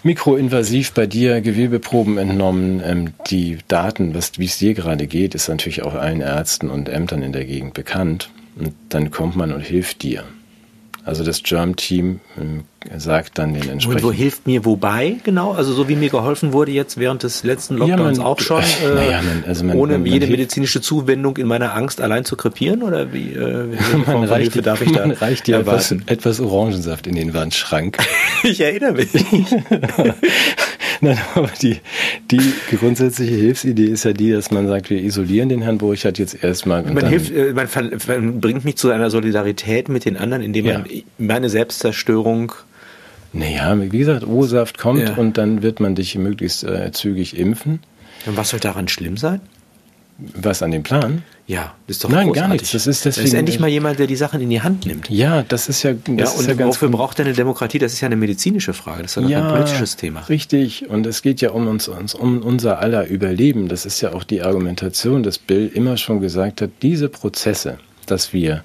mikroinvasiv 0.04 0.94
bei 0.94 1.08
dir 1.08 1.42
Gewebeproben 1.42 2.18
entnommen. 2.18 2.82
Ähm, 2.86 3.14
die 3.28 3.58
Daten, 3.68 4.14
wie 4.14 4.46
es 4.46 4.58
dir 4.58 4.74
gerade 4.74 5.08
geht, 5.08 5.36
ist 5.36 5.48
natürlich 5.48 5.84
auch 5.84 5.94
allen 5.94 6.22
Ärzten 6.22 6.70
und 6.70 6.90
Ämtern 6.90 7.24
in 7.24 7.34
der 7.34 7.46
Gegend 7.46 7.74
bekannt. 7.74 8.30
Und 8.56 8.74
dann 8.90 9.10
kommt 9.10 9.36
man 9.36 9.52
und 9.52 9.62
hilft 9.62 10.04
dir. 10.04 10.24
Also 11.06 11.26
das 11.26 11.44
Germ-Team 11.44 12.22
ähm, 12.40 12.64
sagt 12.98 13.38
dann 13.38 13.54
den 13.54 13.68
entsprechenden. 13.68 14.06
Und 14.06 14.14
wo 14.14 14.14
hilft 14.14 14.48
mir 14.48 14.64
wobei 14.64 15.18
genau? 15.26 15.52
Also 15.52 15.74
so 15.74 15.90
wie 15.90 15.98
mir 15.98 16.10
geholfen 16.10 16.54
wurde 16.54 16.72
jetzt 16.72 16.98
während 16.98 17.24
des 17.24 17.44
letzten 17.44 17.76
Lockdowns 17.76 18.18
ja, 18.18 18.24
man, 18.24 18.32
auch 18.32 18.40
schon, 18.40 18.62
äh, 18.84 18.96
naja, 18.96 19.22
man, 19.22 19.44
also 19.46 19.66
man, 19.66 19.76
ohne 19.76 19.98
jede 20.08 20.28
medizinische 20.28 20.80
Zuwendung 20.80 21.36
in 21.36 21.48
meiner 21.48 21.76
Angst 21.76 22.00
allein 22.00 22.24
zu 22.24 22.38
krepieren 22.38 22.84
oder 22.84 23.12
wie? 23.12 23.34
Äh, 23.34 23.68
man 24.06 24.24
reicht, 24.24 24.54
Hilfe 24.54 24.62
darf 24.62 24.82
ich 24.82 24.92
da 24.94 25.06
reicht 25.06 25.48
dir 25.48 25.58
etwas, 25.58 25.92
etwas 26.06 26.40
Orangensaft 26.40 27.06
in 27.06 27.16
den 27.16 27.34
Wandschrank. 27.34 27.98
ich 28.44 28.62
erinnere 28.62 28.94
mich. 28.94 29.10
Nein, 31.04 31.20
aber 31.36 31.50
die, 31.62 31.78
die 32.32 32.54
grundsätzliche 32.78 33.36
Hilfsidee 33.36 33.88
ist 33.88 34.06
ja 34.06 34.14
die, 34.14 34.32
dass 34.32 34.52
man 34.52 34.68
sagt, 34.68 34.90
wir 34.90 35.02
isolieren 35.02 35.50
den 35.50 35.62
Herrn 35.62 35.78
Burchardt 35.78 36.18
jetzt 36.18 36.44
erstmal. 36.44 36.84
Man, 36.84 37.06
hilft, 37.08 37.32
äh, 37.32 37.54
man, 37.54 37.68
man, 38.08 38.40
bringt 38.40 38.64
mich 38.64 38.78
zu 38.78 38.90
einer 38.90 39.10
Solidarität 39.10 39.90
mit 39.90 40.06
den 40.06 40.16
anderen, 40.16 40.42
indem 40.42 40.66
ja. 40.66 40.80
man 40.80 40.88
meine 41.18 41.50
Selbstzerstörung 41.50 42.54
naja, 43.36 43.76
wie 43.82 43.98
gesagt, 43.98 44.28
O-Saft 44.28 44.78
kommt 44.78 45.02
ja. 45.02 45.16
und 45.16 45.40
dann 45.40 45.64
wird 45.64 45.80
man 45.80 45.96
dich 45.96 46.16
möglichst 46.16 46.64
äh, 46.64 46.92
zügig 46.92 47.36
impfen. 47.36 47.80
Und 48.28 48.38
was 48.38 48.50
soll 48.50 48.60
daran 48.60 48.88
schlimm 48.88 49.18
sein? 49.18 49.42
Was 50.20 50.62
an 50.62 50.70
dem 50.70 50.84
Plan? 50.84 51.24
Ja, 51.46 51.74
das 51.88 51.98
ist 51.98 52.04
doch 52.04 52.10
Nein, 52.10 52.28
großartig. 52.28 52.42
gar 52.42 52.48
nichts. 52.48 52.72
Das 52.72 52.88
ist 52.88 53.04
deswegen. 53.04 53.26
Das 53.26 53.34
ist 53.34 53.38
endlich 53.38 53.60
mal 53.60 53.68
jemand, 53.68 54.00
der 54.00 54.08
die 54.08 54.16
Sachen 54.16 54.40
in 54.40 54.50
die 54.50 54.62
Hand 54.62 54.86
nimmt. 54.86 55.10
Ja, 55.10 55.44
das 55.44 55.68
ist 55.68 55.84
ja. 55.84 55.94
Das 55.94 56.34
ja, 56.34 56.40
und 56.40 56.60
ja 56.60 56.66
wofür 56.66 56.90
braucht 56.90 57.20
er 57.20 57.26
eine 57.26 57.34
Demokratie? 57.34 57.80
Das 57.80 57.92
ist 57.92 58.00
ja 58.00 58.06
eine 58.06 58.16
medizinische 58.16 58.74
Frage. 58.74 59.04
Das 59.04 59.18
ist 59.18 59.24
ja, 59.24 59.30
ja 59.30 59.48
ein 59.48 59.54
politisches 59.54 59.98
Thema. 59.98 60.22
Richtig. 60.22 60.90
Und 60.90 61.06
es 61.06 61.22
geht 61.22 61.42
ja 61.42 61.52
um 61.52 61.68
uns, 61.68 61.90
uns, 61.90 62.16
um 62.16 62.42
unser 62.42 62.80
aller 62.80 63.08
Überleben. 63.08 63.68
Das 63.68 63.86
ist 63.86 64.00
ja 64.00 64.14
auch 64.14 64.24
die 64.24 64.42
Argumentation, 64.42 65.22
dass 65.22 65.38
Bill 65.38 65.70
immer 65.74 65.98
schon 65.98 66.22
gesagt 66.22 66.62
hat, 66.62 66.70
diese 66.82 67.10
Prozesse, 67.10 67.78
dass 68.06 68.32
wir 68.32 68.64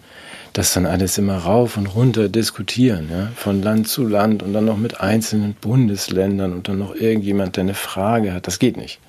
das 0.52 0.72
dann 0.72 0.86
alles 0.86 1.18
immer 1.18 1.36
rauf 1.36 1.76
und 1.76 1.86
runter 1.86 2.28
diskutieren, 2.28 3.08
ja, 3.10 3.28
von 3.34 3.60
Land 3.60 3.88
zu 3.88 4.06
Land 4.06 4.42
und 4.42 4.52
dann 4.52 4.64
noch 4.64 4.78
mit 4.78 5.00
einzelnen 5.00 5.54
Bundesländern 5.54 6.52
und 6.52 6.68
dann 6.68 6.78
noch 6.78 6.94
irgendjemand, 6.94 7.56
der 7.56 7.64
eine 7.64 7.74
Frage 7.74 8.32
hat. 8.32 8.46
Das 8.46 8.58
geht 8.58 8.76
nicht. 8.76 9.00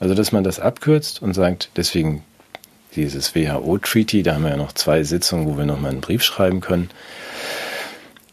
Also, 0.00 0.14
dass 0.14 0.30
man 0.30 0.44
das 0.44 0.60
abkürzt 0.60 1.20
und 1.20 1.34
sagt, 1.34 1.70
deswegen 1.76 2.22
dieses 2.98 3.34
WHO-Treaty, 3.34 4.22
da 4.22 4.34
haben 4.34 4.42
wir 4.42 4.50
ja 4.50 4.56
noch 4.56 4.72
zwei 4.72 5.02
Sitzungen, 5.04 5.46
wo 5.46 5.56
wir 5.56 5.64
nochmal 5.64 5.92
einen 5.92 6.00
Brief 6.00 6.22
schreiben 6.22 6.60
können. 6.60 6.90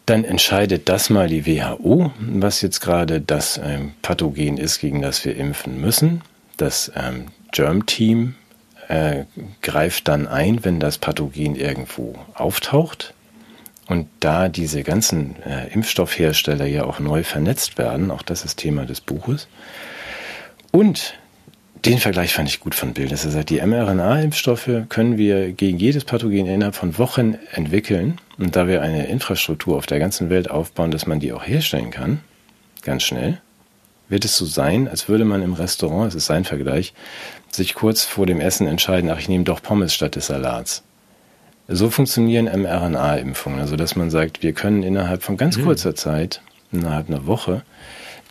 Dann 0.05 0.23
entscheidet 0.23 0.89
das 0.89 1.09
mal 1.09 1.27
die 1.27 1.45
WHO, 1.45 2.11
was 2.19 2.61
jetzt 2.61 2.79
gerade 2.81 3.21
das 3.21 3.59
ähm, 3.63 3.93
Pathogen 4.01 4.57
ist, 4.57 4.79
gegen 4.79 5.01
das 5.01 5.23
wir 5.25 5.35
impfen 5.35 5.79
müssen. 5.79 6.21
Das 6.57 6.91
ähm, 6.95 7.27
Germ-Team 7.51 8.35
äh, 8.87 9.23
greift 9.61 10.07
dann 10.07 10.27
ein, 10.27 10.63
wenn 10.63 10.79
das 10.79 10.97
Pathogen 10.97 11.55
irgendwo 11.55 12.15
auftaucht. 12.33 13.13
Und 13.87 14.07
da 14.19 14.49
diese 14.49 14.83
ganzen 14.83 15.41
äh, 15.43 15.67
Impfstoffhersteller 15.73 16.65
ja 16.65 16.85
auch 16.85 16.99
neu 16.99 17.23
vernetzt 17.23 17.77
werden, 17.77 18.09
auch 18.09 18.23
das 18.23 18.43
ist 18.43 18.57
Thema 18.57 18.85
des 18.85 18.99
Buches. 18.99 19.47
Und 20.71 21.15
den 21.85 21.99
Vergleich 21.99 22.33
fand 22.33 22.49
ich 22.49 22.59
gut 22.59 22.73
von 22.73 22.93
Bill, 22.93 23.07
dass 23.07 23.25
er 23.25 23.31
sagt, 23.31 23.49
die 23.49 23.61
mRNA-Impfstoffe 23.61 24.69
können 24.89 25.17
wir 25.17 25.51
gegen 25.51 25.77
jedes 25.77 26.03
Pathogen 26.03 26.47
innerhalb 26.47 26.75
von 26.75 26.97
Wochen 26.97 27.37
entwickeln. 27.51 28.19
Und 28.37 28.55
da 28.55 28.67
wir 28.67 28.81
eine 28.81 29.07
Infrastruktur 29.07 29.77
auf 29.77 29.85
der 29.85 29.99
ganzen 29.99 30.29
Welt 30.29 30.49
aufbauen, 30.49 30.91
dass 30.91 31.05
man 31.05 31.19
die 31.19 31.31
auch 31.31 31.45
herstellen 31.45 31.91
kann, 31.91 32.21
ganz 32.81 33.03
schnell, 33.03 33.39
wird 34.09 34.25
es 34.25 34.35
so 34.35 34.45
sein, 34.45 34.87
als 34.87 35.09
würde 35.09 35.25
man 35.25 35.41
im 35.41 35.53
Restaurant, 35.53 36.09
es 36.09 36.15
ist 36.15 36.25
sein 36.25 36.43
Vergleich, 36.43 36.93
sich 37.49 37.73
kurz 37.75 38.03
vor 38.03 38.25
dem 38.25 38.39
Essen 38.39 38.67
entscheiden, 38.67 39.09
ach, 39.09 39.19
ich 39.19 39.29
nehme 39.29 39.43
doch 39.43 39.61
Pommes 39.61 39.93
statt 39.93 40.15
des 40.15 40.27
Salats. 40.27 40.83
So 41.67 41.89
funktionieren 41.89 42.45
mRNA-Impfungen, 42.45 43.59
also 43.59 43.75
dass 43.75 43.95
man 43.95 44.09
sagt, 44.09 44.43
wir 44.43 44.53
können 44.53 44.83
innerhalb 44.83 45.23
von 45.23 45.37
ganz 45.37 45.57
mhm. 45.57 45.63
kurzer 45.63 45.95
Zeit, 45.95 46.41
innerhalb 46.71 47.09
einer 47.09 47.25
Woche, 47.25 47.63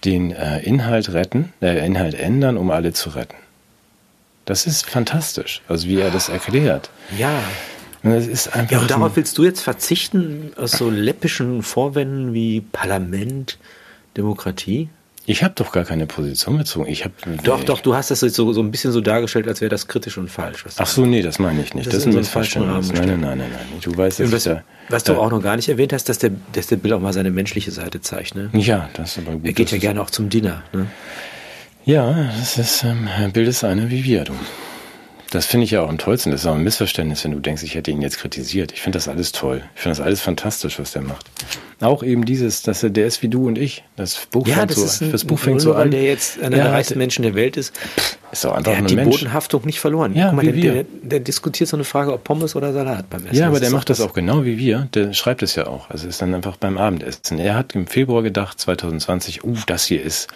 den 0.05 0.31
äh, 0.33 0.61
Inhalt 0.61 1.13
retten, 1.13 1.53
äh, 1.61 1.85
Inhalt 1.85 2.15
ändern, 2.15 2.57
um 2.57 2.71
alle 2.71 2.93
zu 2.93 3.11
retten. 3.11 3.37
Das 4.45 4.67
ist 4.67 4.89
fantastisch, 4.89 5.63
also 5.69 5.89
wie 5.89 6.01
er 6.01 6.11
das 6.11 6.29
erklärt. 6.29 6.91
Ja. 7.17 7.43
Und 8.03 8.13
das 8.13 8.27
ist 8.27 8.55
einfach 8.55 8.73
ja, 8.73 8.81
und 8.81 8.91
darauf 8.91 9.17
willst 9.17 9.39
du 9.39 9.45
jetzt 9.45 9.61
verzichten, 9.61 10.53
aus 10.57 10.73
so 10.73 10.91
läppischen 10.91 11.63
Vorwänden 11.63 12.35
wie 12.35 12.61
Parlament, 12.61 13.59
Demokratie? 14.17 14.91
Ich 15.27 15.43
habe 15.43 15.55
doch 15.57 15.73
gar 15.73 15.85
keine 15.85 16.07
Position 16.07 16.59
bezogen. 16.59 16.87
Ich 16.87 17.05
hab, 17.05 17.13
doch, 17.45 17.65
doch, 17.65 17.81
du 17.81 17.95
hast 17.95 18.11
das 18.11 18.21
jetzt 18.21 18.35
so, 18.35 18.53
so 18.53 18.61
ein 18.61 18.71
bisschen 18.71 18.93
so 18.93 19.01
dargestellt, 19.01 19.49
als 19.49 19.63
wäre 19.63 19.71
das 19.71 19.89
kritisch 19.89 20.19
und 20.19 20.31
falsch. 20.31 20.67
Ach 20.77 20.87
so, 20.87 21.07
nee, 21.07 21.23
das 21.23 21.39
meine 21.39 21.63
ich 21.63 21.73
nicht. 21.73 21.87
Das, 21.87 21.95
das 21.95 22.03
ist 22.03 22.09
ein 22.09 22.15
Missverständnis. 22.15 22.93
Nein, 22.93 23.07
nein, 23.07 23.21
nein, 23.21 23.39
nein, 23.39 23.51
nein. 23.51 23.81
Du 23.81 23.97
weißt, 23.97 24.21
dass 24.21 24.33
was, 24.33 24.45
da, 24.45 24.63
was 24.91 25.05
du 25.05 25.15
auch 25.15 25.31
noch 25.31 25.43
gar 25.43 25.57
nicht 25.57 25.71
erwähnt 25.71 25.95
hast, 25.95 26.11
dass 26.11 26.19
der, 26.19 26.33
dass 26.53 26.67
der 26.67 26.77
Bill 26.77 26.93
auch 26.93 27.01
mal 27.01 27.15
seine 27.15 27.31
menschliche 27.31 27.71
Seite 27.71 28.03
zeigt. 28.03 28.35
Ne? 28.35 28.51
Ja, 28.53 28.91
das 28.93 29.17
ist 29.17 29.27
aber 29.27 29.37
gut. 29.37 29.47
Er 29.47 29.55
geht 29.55 29.71
ja 29.71 29.79
gerne 29.79 30.03
auch 30.03 30.11
zum 30.11 30.29
Dinner. 30.29 30.63
Ne? 30.75 30.89
Ja, 31.85 32.31
das 32.39 32.57
ist, 32.57 32.83
ähm, 32.83 33.09
Bill 33.33 33.47
ist 33.47 33.63
einer 33.63 33.91
wie 33.91 34.05
wir, 34.05 34.25
du. 34.25 34.33
Das 35.31 35.47
finde 35.47 35.65
ich 35.65 35.73
ja 35.73 35.83
auch 35.83 35.89
am 35.89 35.99
tollsten. 35.99 36.31
Das 36.31 36.43
ist 36.43 36.47
auch 36.47 36.55
ein 36.55 36.63
Missverständnis, 36.63 37.25
wenn 37.25 37.33
du 37.33 37.41
denkst, 37.41 37.65
ich 37.65 37.75
hätte 37.75 37.91
ihn 37.91 38.01
jetzt 38.01 38.19
kritisiert. 38.19 38.71
Ich 38.73 38.81
finde 38.81 38.97
das 38.97 39.09
alles 39.09 39.33
toll. 39.33 39.63
Ich 39.75 39.83
finde 39.83 39.99
das 39.99 40.07
alles 40.07 40.21
fantastisch, 40.21 40.79
was 40.79 40.93
der 40.93 41.03
macht. 41.03 41.27
Auch 41.81 42.05
eben 42.05 42.25
dieses, 42.25 42.63
dass 42.63 42.85
er 42.85 42.91
der 42.91 43.09
ist 43.09 43.21
wie 43.23 43.29
du 43.29 43.49
und 43.49 43.59
ich. 43.59 43.83
Das 43.97 44.27
Buch 44.31 44.47
ja, 44.47 44.55
fängt 44.55 44.71
das 44.71 44.77
so, 44.77 44.85
ist 44.85 45.03
ein, 45.03 45.11
das 45.11 45.25
Buch 45.25 45.41
fängt 45.41 45.61
so 45.61 45.75
an. 45.75 45.91
Der 45.91 46.05
jetzt 46.05 46.41
einer 46.41 46.57
der 46.57 46.71
reichsten 46.71 46.99
Menschen 46.99 47.23
der 47.23 47.35
Welt 47.35 47.57
ist. 47.57 47.75
Ist 48.31 48.47
auch 48.47 48.53
einfach 48.53 48.73
der 48.73 48.83
hat 48.83 48.91
die 48.91 48.95
Mensch. 48.95 49.11
Bodenhaftung 49.11 49.67
nicht 49.67 49.81
verloren. 49.81 50.15
Ja, 50.15 50.29
Guck 50.29 50.37
mal, 50.37 50.53
der, 50.53 50.53
der, 50.53 50.85
der, 51.03 51.21
diskutiert 51.21 51.69
so 51.69 51.77
eine 51.77 51.85
Frage, 51.85 52.13
ob 52.13 52.23
Pommes 52.23 52.55
oder 52.55 52.73
Salat 52.73 53.11
beim 53.11 53.27
Essen. 53.27 53.37
Ja, 53.37 53.49
aber 53.49 53.59
der 53.59 53.71
macht 53.71 53.91
das 53.91 54.01
auch 54.01 54.13
genau 54.13 54.45
wie 54.45 54.57
wir. 54.57 54.89
Der 54.95 55.13
schreibt 55.15 55.43
es 55.43 55.57
ja 55.57 55.67
auch. 55.67 55.91
Also 55.91 56.07
ist 56.07 56.23
dann 56.23 56.33
einfach 56.33 56.57
beim 56.57 56.79
Abendessen. 56.79 57.41
Er 57.41 57.57
hat 57.57 57.75
im 57.75 57.89
Februar 57.89 58.23
gedacht, 58.23 58.61
2020, 58.61 59.43
uh, 59.43 59.57
das 59.67 59.85
hier 59.85 60.01
ist 60.01 60.29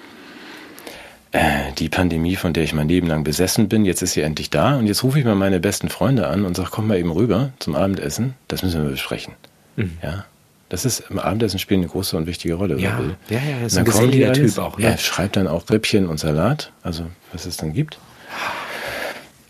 äh, 1.38 1.72
die 1.78 1.88
Pandemie, 1.88 2.34
von 2.34 2.52
der 2.52 2.64
ich 2.64 2.74
mein 2.74 2.88
Leben 2.88 3.06
lang 3.06 3.22
besessen 3.22 3.68
bin, 3.68 3.84
jetzt 3.84 4.02
ist 4.02 4.12
sie 4.12 4.22
endlich 4.22 4.50
da 4.50 4.76
und 4.76 4.86
jetzt 4.86 5.04
rufe 5.04 5.20
ich 5.20 5.24
mal 5.24 5.36
meine 5.36 5.60
besten 5.60 5.88
Freunde 5.88 6.26
an 6.26 6.44
und 6.44 6.56
sage, 6.56 6.70
komm 6.72 6.88
mal 6.88 6.98
eben 6.98 7.12
rüber 7.12 7.50
zum 7.60 7.76
Abendessen, 7.76 8.34
das 8.48 8.62
müssen 8.62 8.82
wir 8.82 8.90
besprechen. 8.90 9.34
Mhm. 9.76 9.98
Ja, 10.02 10.24
das 10.68 10.84
ist 10.84 11.04
im 11.10 11.20
Abendessen 11.20 11.60
spielt 11.60 11.78
eine 11.78 11.88
große 11.88 12.16
und 12.16 12.26
wichtige 12.26 12.54
Rolle. 12.54 12.78
Ja, 12.78 13.00
ja, 13.30 13.38
ja, 13.38 13.66
ist 13.66 13.78
ein 13.78 13.84
geselliger 13.84 14.32
Typ 14.32 14.58
auch. 14.58 14.78
Ne? 14.78 14.86
Er 14.86 14.98
schreibt 14.98 15.36
dann 15.36 15.46
auch 15.46 15.70
Rippchen 15.70 16.08
und 16.08 16.18
Salat, 16.18 16.72
also 16.82 17.06
was 17.32 17.46
es 17.46 17.56
dann 17.56 17.72
gibt. 17.72 17.98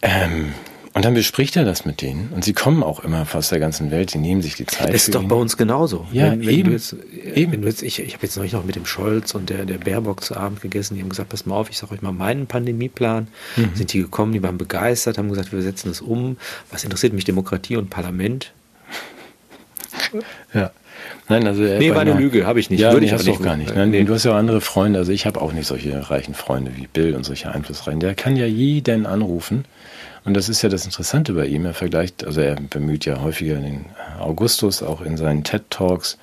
Ähm, 0.02 0.52
und 0.98 1.04
dann 1.04 1.14
bespricht 1.14 1.54
er 1.54 1.64
das 1.64 1.84
mit 1.84 2.02
denen 2.02 2.30
und 2.34 2.42
sie 2.42 2.52
kommen 2.52 2.82
auch 2.82 3.04
immer 3.04 3.24
aus 3.32 3.50
der 3.50 3.60
ganzen 3.60 3.92
Welt, 3.92 4.14
die 4.14 4.18
nehmen 4.18 4.42
sich 4.42 4.56
die 4.56 4.66
Zeit. 4.66 4.88
Das 4.88 5.06
ist 5.06 5.14
doch 5.14 5.22
ihn. 5.22 5.28
bei 5.28 5.36
uns 5.36 5.56
genauso. 5.56 6.08
Ja, 6.10 6.32
wenn, 6.32 6.40
wenn 6.40 6.48
eben. 6.48 6.72
Jetzt, 6.72 6.96
eben. 7.36 7.52
Wenn 7.52 7.62
jetzt, 7.62 7.84
ich 7.84 8.00
ich 8.00 8.14
habe 8.14 8.26
jetzt 8.26 8.36
neulich 8.36 8.52
noch 8.52 8.64
mit 8.64 8.74
dem 8.74 8.84
Scholz 8.84 9.32
und 9.32 9.48
der, 9.48 9.64
der 9.64 9.78
Baerbock 9.78 10.24
zu 10.24 10.36
Abend 10.36 10.60
gegessen, 10.60 10.96
die 10.96 11.00
haben 11.00 11.08
gesagt, 11.08 11.28
pass 11.28 11.46
mal 11.46 11.54
auf, 11.54 11.70
ich 11.70 11.78
sage 11.78 11.94
euch 11.94 12.02
mal 12.02 12.10
meinen 12.10 12.48
Pandemieplan. 12.48 13.28
Mhm. 13.54 13.70
Sind 13.74 13.92
die 13.92 14.00
gekommen, 14.00 14.32
die 14.32 14.42
waren 14.42 14.58
begeistert, 14.58 15.18
haben 15.18 15.28
gesagt, 15.28 15.52
wir 15.52 15.62
setzen 15.62 15.86
das 15.86 16.00
um. 16.00 16.36
Was 16.72 16.82
interessiert 16.82 17.12
mich 17.12 17.24
Demokratie 17.24 17.76
und 17.76 17.90
Parlament? 17.90 18.50
Ja. 20.52 20.72
Nein, 21.28 21.46
also 21.46 21.62
nee, 21.62 21.90
war 21.94 22.00
eine 22.00 22.14
Lüge, 22.14 22.44
habe 22.44 22.58
ich 22.58 22.70
nicht. 22.70 22.80
Ja, 22.80 22.90
Würde 22.90 23.02
nee, 23.02 23.06
ich 23.06 23.12
hast 23.12 23.28
auch 23.28 23.40
gar 23.40 23.56
nicht. 23.56 23.72
Nein, 23.72 23.90
nee. 23.90 24.02
Du 24.02 24.14
hast 24.14 24.24
ja 24.24 24.32
auch 24.32 24.36
andere 24.36 24.60
Freunde. 24.60 24.98
Also 24.98 25.12
ich 25.12 25.26
habe 25.26 25.40
auch 25.40 25.52
nicht 25.52 25.68
solche 25.68 26.10
reichen 26.10 26.34
Freunde 26.34 26.72
wie 26.74 26.88
Bill 26.88 27.14
und 27.14 27.22
solche 27.22 27.52
Einflussreichen. 27.52 28.00
Der 28.00 28.16
kann 28.16 28.34
ja 28.34 28.46
jeden 28.46 29.06
anrufen 29.06 29.64
und 30.28 30.34
das 30.34 30.50
ist 30.50 30.60
ja 30.60 30.68
das 30.68 30.84
Interessante 30.84 31.32
bei 31.32 31.46
ihm. 31.46 31.64
Er 31.64 31.72
vergleicht, 31.72 32.24
also 32.24 32.42
er 32.42 32.56
bemüht 32.56 33.06
ja 33.06 33.22
häufiger 33.22 33.56
den 33.56 33.86
Augustus 34.20 34.82
auch 34.82 35.00
in 35.00 35.16
seinen 35.16 35.42
TED 35.42 35.62
Talks, 35.70 36.18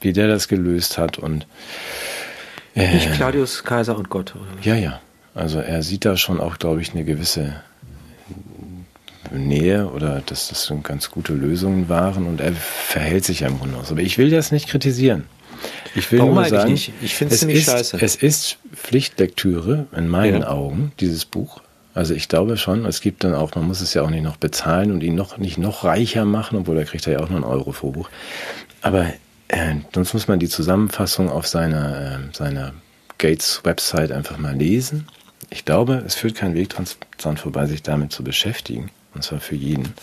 wie 0.00 0.12
der 0.12 0.28
das 0.28 0.46
gelöst 0.46 0.98
hat 0.98 1.18
und 1.18 1.48
äh, 2.76 2.94
nicht 2.94 3.12
Claudius 3.12 3.64
Kaiser 3.64 3.98
und 3.98 4.08
Gott. 4.08 4.36
Oder? 4.36 4.46
Ja, 4.62 4.76
ja. 4.76 5.00
Also 5.34 5.58
er 5.58 5.82
sieht 5.82 6.04
da 6.04 6.16
schon 6.16 6.40
auch, 6.40 6.58
glaube 6.58 6.80
ich, 6.80 6.92
eine 6.94 7.04
gewisse 7.04 7.56
Nähe 9.32 9.88
oder 9.88 10.22
dass 10.24 10.48
das 10.48 10.72
ganz 10.84 11.10
gute 11.10 11.32
Lösungen 11.32 11.88
waren 11.88 12.26
und 12.26 12.40
er 12.40 12.52
verhält 12.52 13.24
sich 13.24 13.40
ja 13.40 13.48
im 13.48 13.58
Grunde 13.58 13.78
aus. 13.78 13.90
Aber 13.90 14.00
ich 14.00 14.16
will 14.16 14.30
das 14.30 14.52
nicht 14.52 14.68
kritisieren. 14.68 15.24
Ich 15.96 16.12
will 16.12 16.20
Warum 16.20 16.34
nur 16.34 16.44
sagen, 16.44 16.72
ich, 16.72 16.92
ich 17.02 17.16
finde 17.16 17.34
es 17.34 17.40
ziemlich 17.40 17.64
scheiße. 17.64 17.98
Es 18.00 18.14
ist 18.14 18.58
Pflichtlektüre 18.72 19.86
in 19.96 20.06
meinen 20.06 20.42
ja. 20.42 20.48
Augen, 20.50 20.92
dieses 21.00 21.24
Buch. 21.24 21.60
Also 21.94 22.14
ich 22.14 22.28
glaube 22.28 22.56
schon, 22.56 22.84
es 22.86 23.00
gibt 23.00 23.24
dann 23.24 23.34
auch, 23.34 23.54
man 23.54 23.66
muss 23.66 23.80
es 23.80 23.94
ja 23.94 24.02
auch 24.02 24.10
nicht 24.10 24.22
noch 24.22 24.36
bezahlen 24.36 24.92
und 24.92 25.02
ihn 25.02 25.14
noch 25.14 25.38
nicht 25.38 25.58
noch 25.58 25.84
reicher 25.84 26.24
machen, 26.24 26.58
obwohl 26.58 26.78
er 26.78 26.84
kriegt 26.84 27.06
ja 27.06 27.18
auch 27.18 27.28
nur 27.28 27.38
einen 27.38 27.44
Euro 27.44 27.72
pro. 27.72 28.06
Aber 28.80 29.06
äh, 29.48 29.74
sonst 29.92 30.14
muss 30.14 30.28
man 30.28 30.38
die 30.38 30.48
Zusammenfassung 30.48 31.28
auf 31.28 31.46
seiner, 31.46 32.00
äh, 32.00 32.18
seiner 32.32 32.72
Gates-Website 33.18 34.12
einfach 34.12 34.38
mal 34.38 34.54
lesen. 34.54 35.08
Ich 35.50 35.64
glaube, 35.64 36.02
es 36.06 36.14
führt 36.14 36.36
kein 36.36 36.54
Weg 36.54 36.74
dran 37.18 37.36
vorbei, 37.36 37.66
sich 37.66 37.82
damit 37.82 38.12
zu 38.12 38.22
beschäftigen. 38.22 38.90
Und 39.14 39.24
zwar 39.24 39.40
für 39.40 39.56
jeden. 39.56 39.94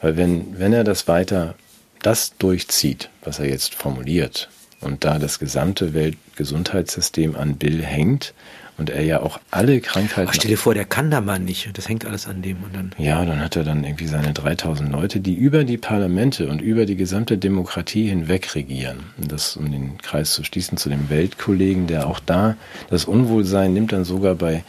Weil 0.00 0.16
wenn, 0.16 0.58
wenn 0.58 0.72
er 0.72 0.84
das 0.84 1.08
weiter, 1.08 1.56
das 2.02 2.36
durchzieht, 2.38 3.10
was 3.24 3.40
er 3.40 3.48
jetzt 3.48 3.74
formuliert, 3.74 4.48
und 4.80 5.04
da 5.04 5.18
das 5.18 5.40
gesamte 5.40 5.92
Weltgesundheitssystem 5.92 7.34
an 7.34 7.56
Bill 7.56 7.82
hängt 7.82 8.32
und 8.78 8.90
er 8.90 9.02
ja 9.02 9.20
auch 9.20 9.40
alle 9.50 9.80
Krankheiten. 9.80 10.28
Ach, 10.30 10.34
stell 10.34 10.50
dir 10.50 10.56
vor, 10.56 10.72
der 10.72 10.84
kann 10.84 11.10
da 11.10 11.20
mal 11.20 11.40
nicht. 11.40 11.76
Das 11.76 11.88
hängt 11.88 12.06
alles 12.06 12.28
an 12.28 12.42
dem. 12.42 12.62
Und 12.62 12.74
dann 12.74 12.92
ja, 12.96 13.24
dann 13.24 13.40
hat 13.40 13.56
er 13.56 13.64
dann 13.64 13.84
irgendwie 13.84 14.06
seine 14.06 14.32
3000 14.32 14.90
Leute, 14.90 15.20
die 15.20 15.34
über 15.34 15.64
die 15.64 15.76
Parlamente 15.76 16.48
und 16.48 16.62
über 16.62 16.86
die 16.86 16.96
gesamte 16.96 17.36
Demokratie 17.36 18.08
hinweg 18.08 18.54
regieren. 18.54 19.00
Und 19.18 19.32
das, 19.32 19.56
um 19.56 19.70
den 19.70 19.98
Kreis 19.98 20.32
zu 20.32 20.44
schließen, 20.44 20.78
zu 20.78 20.88
dem 20.88 21.10
Weltkollegen, 21.10 21.88
der 21.88 22.06
auch 22.06 22.20
da 22.20 22.56
das 22.88 23.04
Unwohlsein 23.04 23.72
nimmt 23.74 23.92
dann 23.92 24.04
sogar 24.04 24.36
bei 24.36 24.62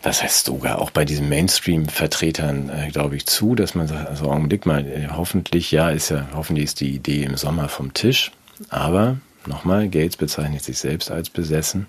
was 0.00 0.22
heißt 0.22 0.46
sogar 0.46 0.80
auch 0.80 0.92
bei 0.92 1.04
diesen 1.04 1.28
Mainstream-Vertretern, 1.28 2.70
äh, 2.70 2.90
glaube 2.90 3.16
ich, 3.16 3.26
zu, 3.26 3.56
dass 3.56 3.74
man 3.74 3.88
sagt, 3.88 4.08
also 4.08 4.30
Augenblick 4.30 4.64
mal, 4.64 4.86
äh, 4.86 5.08
hoffentlich, 5.12 5.72
ja, 5.72 5.90
ist 5.90 6.10
ja, 6.10 6.28
hoffentlich 6.34 6.66
ist 6.66 6.80
die 6.80 6.94
Idee 6.94 7.24
im 7.24 7.36
Sommer 7.36 7.68
vom 7.68 7.92
Tisch. 7.94 8.30
Aber 8.68 9.16
nochmal, 9.44 9.88
Gates 9.88 10.16
bezeichnet 10.16 10.62
sich 10.62 10.78
selbst 10.78 11.10
als 11.10 11.30
besessen 11.30 11.88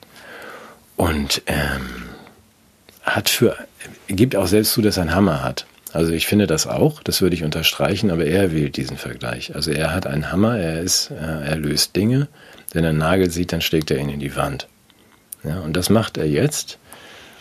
und 1.00 1.44
ähm, 1.46 2.10
hat 3.04 3.30
für, 3.30 3.56
gibt 4.10 4.36
auch 4.36 4.48
selbst 4.48 4.74
zu, 4.74 4.82
dass 4.82 4.98
er 4.98 5.04
einen 5.04 5.16
Hammer 5.16 5.44
hat. 5.44 5.66
Also 5.94 6.12
ich 6.12 6.28
finde 6.28 6.46
das 6.46 6.68
auch, 6.68 7.02
das 7.02 7.22
würde 7.22 7.38
ich 7.38 7.46
unterstreichen, 7.46 8.12
aber 8.12 8.26
er 8.26 8.52
wählt 8.52 8.76
diesen 8.76 8.98
Vergleich. 8.98 9.56
Also 9.56 9.72
er 9.72 9.94
hat 9.94 10.06
einen 10.06 10.30
Hammer, 10.30 10.58
er 10.58 10.82
ist, 10.82 11.10
äh, 11.12 11.16
er 11.16 11.56
löst 11.56 11.96
Dinge, 11.96 12.28
wenn 12.74 12.84
er 12.84 12.90
einen 12.90 13.00
Nagel 13.00 13.32
sieht, 13.32 13.54
dann 13.54 13.62
schlägt 13.62 13.92
er 13.92 13.98
ihn 13.98 14.10
in 14.10 14.20
die 14.20 14.36
Wand. 14.36 14.68
Ja, 15.46 15.62
und 15.62 15.78
das 15.78 15.90
macht 15.90 16.18
er 16.18 16.28
jetzt 16.28 16.78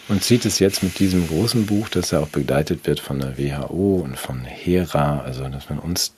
und 0.07 0.23
zieht 0.23 0.45
es 0.45 0.61
jetzt 0.61 0.85
mit 0.85 1.01
diesem 1.01 1.27
großen 1.27 1.67
Buch, 1.67 1.89
das 1.89 2.13
ja 2.13 2.21
auch 2.21 2.29
begleitet 2.29 2.87
wird 2.87 3.01
von 3.01 3.19
der 3.19 3.39
WHO 3.39 4.03
und 4.05 4.17
von 4.17 4.45
HERA, 4.45 5.23
also 5.23 5.49
dass 5.49 5.69
man 5.69 5.81
uns 5.81 6.15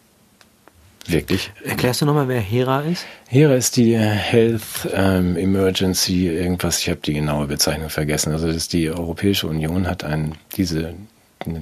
wirklich. 1.07 1.53
Erklärst 1.65 2.03
du 2.03 2.07
nochmal, 2.07 2.29
wer 2.29 2.41
HERA 2.41 2.81
ist? 2.81 3.07
HERA 3.29 3.55
ist 3.55 3.77
die 3.77 3.97
Health 3.97 4.89
ähm, 4.93 5.37
Emergency, 5.37 6.29
irgendwas, 6.29 6.81
ich 6.81 6.89
habe 6.89 7.01
die 7.01 7.15
genaue 7.15 7.47
Bezeichnung 7.47 7.91
vergessen. 7.91 8.33
Also 8.33 8.53
das 8.53 8.69
die 8.69 8.91
Europäische 8.91 9.47
Union 9.47 9.87
hat 9.87 10.05
ein, 10.05 10.35
diese, 10.57 10.95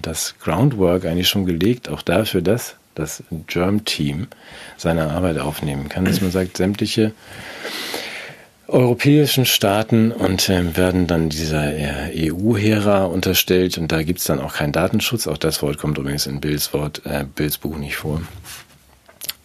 das 0.03 0.35
Groundwork 0.41 1.05
eigentlich 1.05 1.29
schon 1.29 1.47
gelegt, 1.47 1.89
auch 1.89 2.03
dafür, 2.03 2.43
dass 2.43 2.77
das 2.95 3.23
Germ-Team 3.47 4.27
seine 4.77 5.11
Arbeit 5.11 5.39
aufnehmen 5.39 5.89
kann, 5.89 6.05
dass 6.05 6.21
man 6.21 6.31
sagt, 6.31 6.57
sämtliche 6.57 7.13
europäischen 8.69 9.47
Staaten 9.47 10.13
und 10.13 10.49
äh, 10.51 10.77
werden 10.77 11.07
dann 11.07 11.31
dieser 11.31 11.75
äh, 11.75 12.31
EU-Hera 12.31 13.05
unterstellt 13.07 13.79
und 13.79 13.91
da 13.91 14.03
gibt's 14.03 14.25
dann 14.25 14.41
auch 14.41 14.55
keinen 14.55 14.73
Datenschutz. 14.73 15.27
Auch 15.27 15.39
das 15.39 15.63
Wort 15.63 15.79
kommt 15.79 15.97
übrigens 15.97 16.27
in 16.27 16.41
Bills 16.41 16.75
Wort, 16.75 17.01
äh, 17.07 17.25
Bills 17.35 17.57
Buch 17.57 17.79
nicht 17.79 17.97
vor. 17.97 18.21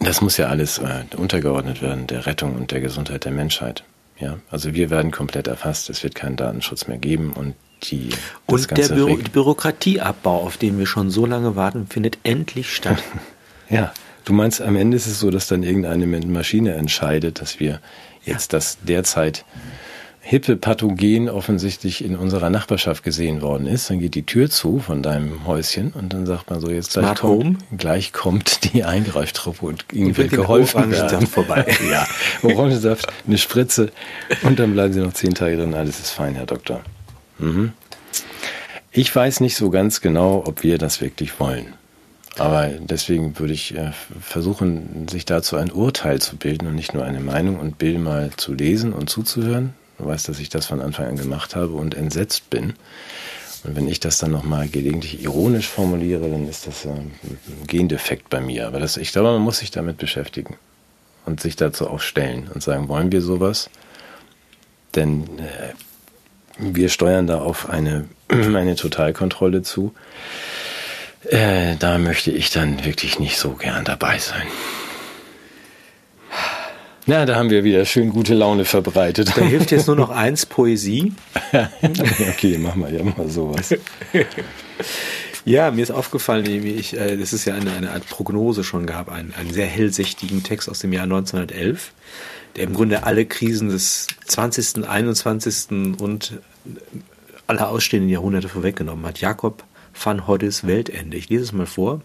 Das 0.04 0.20
muss 0.20 0.36
ja 0.36 0.48
alles 0.48 0.78
äh, 0.78 1.04
untergeordnet 1.16 1.82
werden, 1.82 2.06
der 2.06 2.26
Rettung 2.26 2.54
und 2.54 2.70
der 2.70 2.80
Gesundheit 2.80 3.24
der 3.24 3.32
Menschheit. 3.32 3.84
Ja, 4.18 4.38
also 4.50 4.74
wir 4.74 4.90
werden 4.90 5.10
komplett 5.10 5.48
erfasst. 5.48 5.90
Es 5.90 6.02
wird 6.02 6.14
keinen 6.14 6.36
Datenschutz 6.36 6.86
mehr 6.86 6.98
geben 6.98 7.32
und 7.32 7.54
die 7.84 8.10
und 8.46 8.70
der 8.76 8.88
Büro 8.88 9.16
Bürokratieabbau, 9.16 10.42
auf 10.42 10.56
den 10.56 10.78
wir 10.78 10.86
schon 10.86 11.10
so 11.10 11.26
lange 11.26 11.56
warten, 11.56 11.86
findet 11.88 12.18
endlich 12.22 12.74
statt. 12.74 13.02
ja, 13.68 13.92
du 14.24 14.32
meinst, 14.32 14.62
am 14.62 14.76
Ende 14.76 14.96
ist 14.96 15.06
es 15.06 15.18
so, 15.18 15.30
dass 15.30 15.48
dann 15.48 15.62
irgendeine 15.62 16.06
Maschine 16.06 16.74
entscheidet, 16.74 17.40
dass 17.40 17.60
wir 17.60 17.80
jetzt 18.24 18.52
das 18.52 18.78
derzeit 18.82 19.44
hippe 20.26 20.56
Pathogen 20.56 21.28
offensichtlich 21.28 22.02
in 22.02 22.16
unserer 22.16 22.48
Nachbarschaft 22.48 23.04
gesehen 23.04 23.42
worden 23.42 23.66
ist, 23.66 23.90
dann 23.90 24.00
geht 24.00 24.14
die 24.14 24.24
Tür 24.24 24.48
zu 24.48 24.78
von 24.78 25.02
deinem 25.02 25.46
Häuschen 25.46 25.92
und 25.92 26.14
dann 26.14 26.24
sagt 26.24 26.48
man 26.48 26.60
so, 26.60 26.70
jetzt 26.70 26.94
gleich, 26.94 27.16
kommt, 27.16 27.58
gleich 27.76 28.12
kommt 28.14 28.72
die 28.72 28.84
Eingreiftruppe 28.84 29.66
und 29.66 29.84
ihnen 29.92 30.16
wird 30.16 30.30
geholfen 30.30 30.90
werden. 30.90 31.26
vorbei. 31.26 31.66
ja, 31.90 32.06
Orangensaft, 32.42 33.06
eine 33.26 33.36
Spritze 33.36 33.92
und 34.42 34.58
dann 34.58 34.72
bleiben 34.72 34.94
sie 34.94 35.00
noch 35.00 35.12
zehn 35.12 35.34
Tage 35.34 35.58
drin. 35.58 35.74
Alles 35.74 36.00
ist 36.00 36.10
fein, 36.10 36.34
Herr 36.34 36.46
Doktor. 36.46 36.80
Mhm. 37.38 37.72
Ich 38.90 39.14
weiß 39.14 39.40
nicht 39.40 39.56
so 39.56 39.68
ganz 39.68 40.00
genau, 40.00 40.42
ob 40.46 40.62
wir 40.62 40.78
das 40.78 41.02
wirklich 41.02 41.38
wollen. 41.38 41.74
Aber 42.38 42.68
deswegen 42.68 43.38
würde 43.38 43.52
ich 43.52 43.76
äh, 43.76 43.92
versuchen, 44.20 45.06
sich 45.08 45.26
dazu 45.26 45.56
ein 45.56 45.70
Urteil 45.70 46.20
zu 46.20 46.36
bilden 46.36 46.66
und 46.66 46.76
nicht 46.76 46.94
nur 46.94 47.04
eine 47.04 47.20
Meinung 47.20 47.60
und 47.60 47.76
Bill 47.76 47.98
mal 47.98 48.30
zu 48.36 48.54
lesen 48.54 48.94
und 48.94 49.10
zuzuhören. 49.10 49.74
Du 49.98 50.06
weißt, 50.06 50.28
dass 50.28 50.40
ich 50.40 50.48
das 50.48 50.66
von 50.66 50.80
Anfang 50.80 51.06
an 51.06 51.16
gemacht 51.16 51.54
habe 51.54 51.72
und 51.72 51.94
entsetzt 51.94 52.50
bin. 52.50 52.74
Und 53.64 53.76
wenn 53.76 53.88
ich 53.88 54.00
das 54.00 54.18
dann 54.18 54.30
nochmal 54.30 54.68
gelegentlich 54.68 55.22
ironisch 55.22 55.68
formuliere, 55.68 56.28
dann 56.28 56.48
ist 56.48 56.66
das 56.66 56.86
ein 56.86 57.12
Gendefekt 57.66 58.28
bei 58.28 58.40
mir. 58.40 58.66
Aber 58.66 58.80
das, 58.80 58.96
ich 58.96 59.12
glaube, 59.12 59.32
man 59.32 59.42
muss 59.42 59.58
sich 59.58 59.70
damit 59.70 59.96
beschäftigen 59.96 60.56
und 61.24 61.40
sich 61.40 61.56
dazu 61.56 61.88
auch 61.88 62.00
stellen 62.00 62.50
und 62.52 62.62
sagen, 62.62 62.88
wollen 62.88 63.10
wir 63.10 63.22
sowas? 63.22 63.70
Denn 64.94 65.38
äh, 65.38 65.72
wir 66.58 66.88
steuern 66.88 67.26
da 67.26 67.38
auf 67.38 67.68
eine, 67.68 68.08
eine 68.28 68.76
Totalkontrolle 68.76 69.62
zu 69.62 69.94
äh, 71.30 71.76
da 71.76 71.98
möchte 71.98 72.30
ich 72.30 72.50
dann 72.50 72.84
wirklich 72.84 73.18
nicht 73.18 73.38
so 73.38 73.52
gern 73.52 73.84
dabei 73.84 74.18
sein. 74.18 74.46
Na, 77.06 77.26
da 77.26 77.36
haben 77.36 77.50
wir 77.50 77.64
wieder 77.64 77.84
schön 77.84 78.10
gute 78.10 78.34
Laune 78.34 78.64
verbreitet. 78.64 79.32
Da 79.36 79.42
hilft 79.42 79.70
jetzt 79.72 79.86
nur 79.88 79.96
noch 79.96 80.08
eins, 80.08 80.46
Poesie. 80.46 81.12
okay, 82.30 82.56
mach 82.58 82.74
mal 82.76 82.94
ja 82.94 83.02
mal 83.02 83.28
sowas. 83.28 83.74
Ja, 85.46 85.70
mir 85.70 85.82
ist 85.82 85.90
aufgefallen, 85.90 86.46
ich, 86.46 86.96
äh, 86.96 87.18
das 87.18 87.34
ist 87.34 87.44
ja 87.44 87.54
eine, 87.54 87.70
eine 87.72 87.90
Art 87.90 88.08
Prognose 88.08 88.64
schon 88.64 88.86
gab, 88.86 89.10
einen, 89.10 89.34
einen 89.34 89.52
sehr 89.52 89.66
hellsichtigen 89.66 90.42
Text 90.42 90.70
aus 90.70 90.78
dem 90.78 90.94
Jahr 90.94 91.02
1911, 91.02 91.92
der 92.56 92.64
im 92.64 92.72
Grunde 92.72 93.04
alle 93.04 93.26
Krisen 93.26 93.68
des 93.68 94.06
20., 94.24 94.88
21. 94.88 96.00
und 96.00 96.38
aller 97.46 97.68
ausstehenden 97.68 98.08
Jahrhunderte 98.08 98.48
vorweggenommen 98.48 99.04
hat. 99.04 99.20
Jakob 99.20 99.64
van 100.02 100.26
Hoddes 100.26 100.66
Weltende. 100.66 101.18
Ich 101.18 101.28
lese 101.28 101.44
es 101.44 101.52
mal 101.52 101.66
vor. 101.66 102.00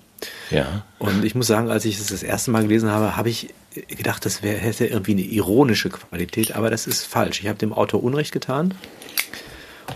Ja. 0.50 0.84
Und 0.98 1.24
ich 1.24 1.36
muss 1.36 1.48
sagen, 1.48 1.70
als 1.70 1.86
ich 1.86 2.00
es 2.00 2.08
das 2.08 2.24
erste 2.24 2.52
Mal 2.52 2.64
gelesen 2.64 2.90
habe, 2.90 3.16
habe 3.16 3.30
ich 3.30 3.54
gedacht, 3.88 4.26
das 4.26 4.44
wär, 4.44 4.58
hätte 4.58 4.88
irgendwie 4.88 5.12
eine 5.12 5.22
ironische 5.22 5.90
Qualität, 5.90 6.56
aber 6.56 6.70
das 6.70 6.88
ist 6.88 7.06
falsch. 7.06 7.40
Ich 7.42 7.48
habe 7.48 7.58
dem 7.58 7.74
Autor 7.74 8.04
Unrecht 8.04 8.32
getan 8.32 8.74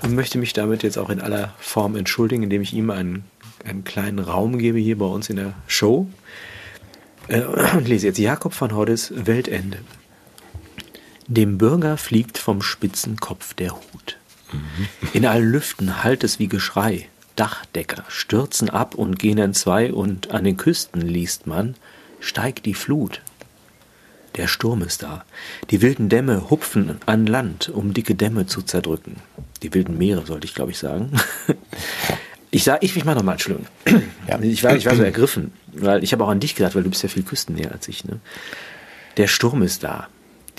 und 0.02 0.16
möchte 0.16 0.38
mich 0.38 0.54
damit 0.54 0.84
jetzt 0.84 0.98
auch 0.98 1.10
in 1.10 1.22
aller 1.22 1.54
Form 1.60 1.96
entschuldigen, 1.96 2.44
indem 2.44 2.62
ich 2.62 2.74
ihm 2.74 2.90
einen, 2.90 3.26
einen 3.66 3.84
kleinen 3.84 4.20
Raum 4.20 4.58
gebe 4.58 4.80
hier 4.80 4.98
bei 4.98 5.06
uns 5.06 5.30
in 5.30 5.38
der 5.38 5.54
Show. 5.68 6.08
Äh, 7.28 7.42
und 7.76 7.88
lese 7.88 8.08
jetzt 8.08 8.20
Jakob 8.20 8.60
van 8.60 8.76
Hoddes 8.76 9.14
Weltende. 9.16 9.80
Dem 11.28 11.58
Bürger 11.58 11.98
fliegt 11.98 12.38
vom 12.38 12.62
spitzen 12.62 13.18
Kopf 13.18 13.54
der 13.54 13.76
Hut. 13.76 14.18
Mhm. 14.52 14.88
In 15.14 15.26
allen 15.26 15.52
Lüften 15.52 16.04
hallt 16.04 16.24
es 16.24 16.38
wie 16.38 16.48
Geschrei. 16.48 17.08
Dachdecker 17.36 18.04
stürzen 18.08 18.69
ab 18.69 18.96
und 18.96 19.17
gehen 19.17 19.38
entzwei, 19.38 19.91
und 19.91 20.32
an 20.32 20.43
den 20.43 20.58
Küsten 20.58 21.02
liest 21.02 21.48
man, 21.48 21.76
steigt 22.19 22.65
die 22.65 22.74
Flut. 22.74 23.22
Der 24.36 24.48
Sturm 24.48 24.82
ist 24.82 25.04
da. 25.04 25.26
Die 25.69 25.82
wilden 25.82 26.10
Dämme 26.10 26.50
hupfen 26.50 26.98
an 27.06 27.28
Land, 27.28 27.69
um 27.69 27.93
dicke 27.93 28.15
Dämme 28.15 28.48
zu 28.48 28.62
zerdrücken. 28.62 29.17
Die 29.62 29.74
wilden 29.74 29.98
Meere, 29.98 30.26
sollte 30.26 30.46
ich, 30.46 30.56
glaube 30.56 30.72
ich, 30.72 30.78
sagen. 30.78 31.12
Ich 32.56 32.65
sag, 32.65 32.84
ich, 32.84 32.96
ich 32.96 33.04
mach 33.04 33.15
nochmal, 33.15 33.34
Entschuldigung. 33.34 33.65
Ja. 34.28 34.39
Ich, 34.39 34.63
war, 34.63 34.76
ich 34.76 34.86
war 34.86 34.96
so 34.96 35.02
ergriffen, 35.02 35.54
weil 35.72 36.04
ich 36.04 36.13
habe 36.13 36.24
auch 36.24 36.30
an 36.30 36.39
dich 36.39 36.54
gedacht, 36.54 36.76
weil 36.76 36.84
du 36.84 36.89
bist 36.91 37.02
ja 37.02 37.10
viel 37.10 37.24
küstennäher 37.24 37.72
als 37.72 37.88
ich. 37.88 38.06
Ne? 38.06 38.19
Der 39.17 39.26
Sturm 39.26 39.63
ist 39.63 39.84
da. 39.84 40.08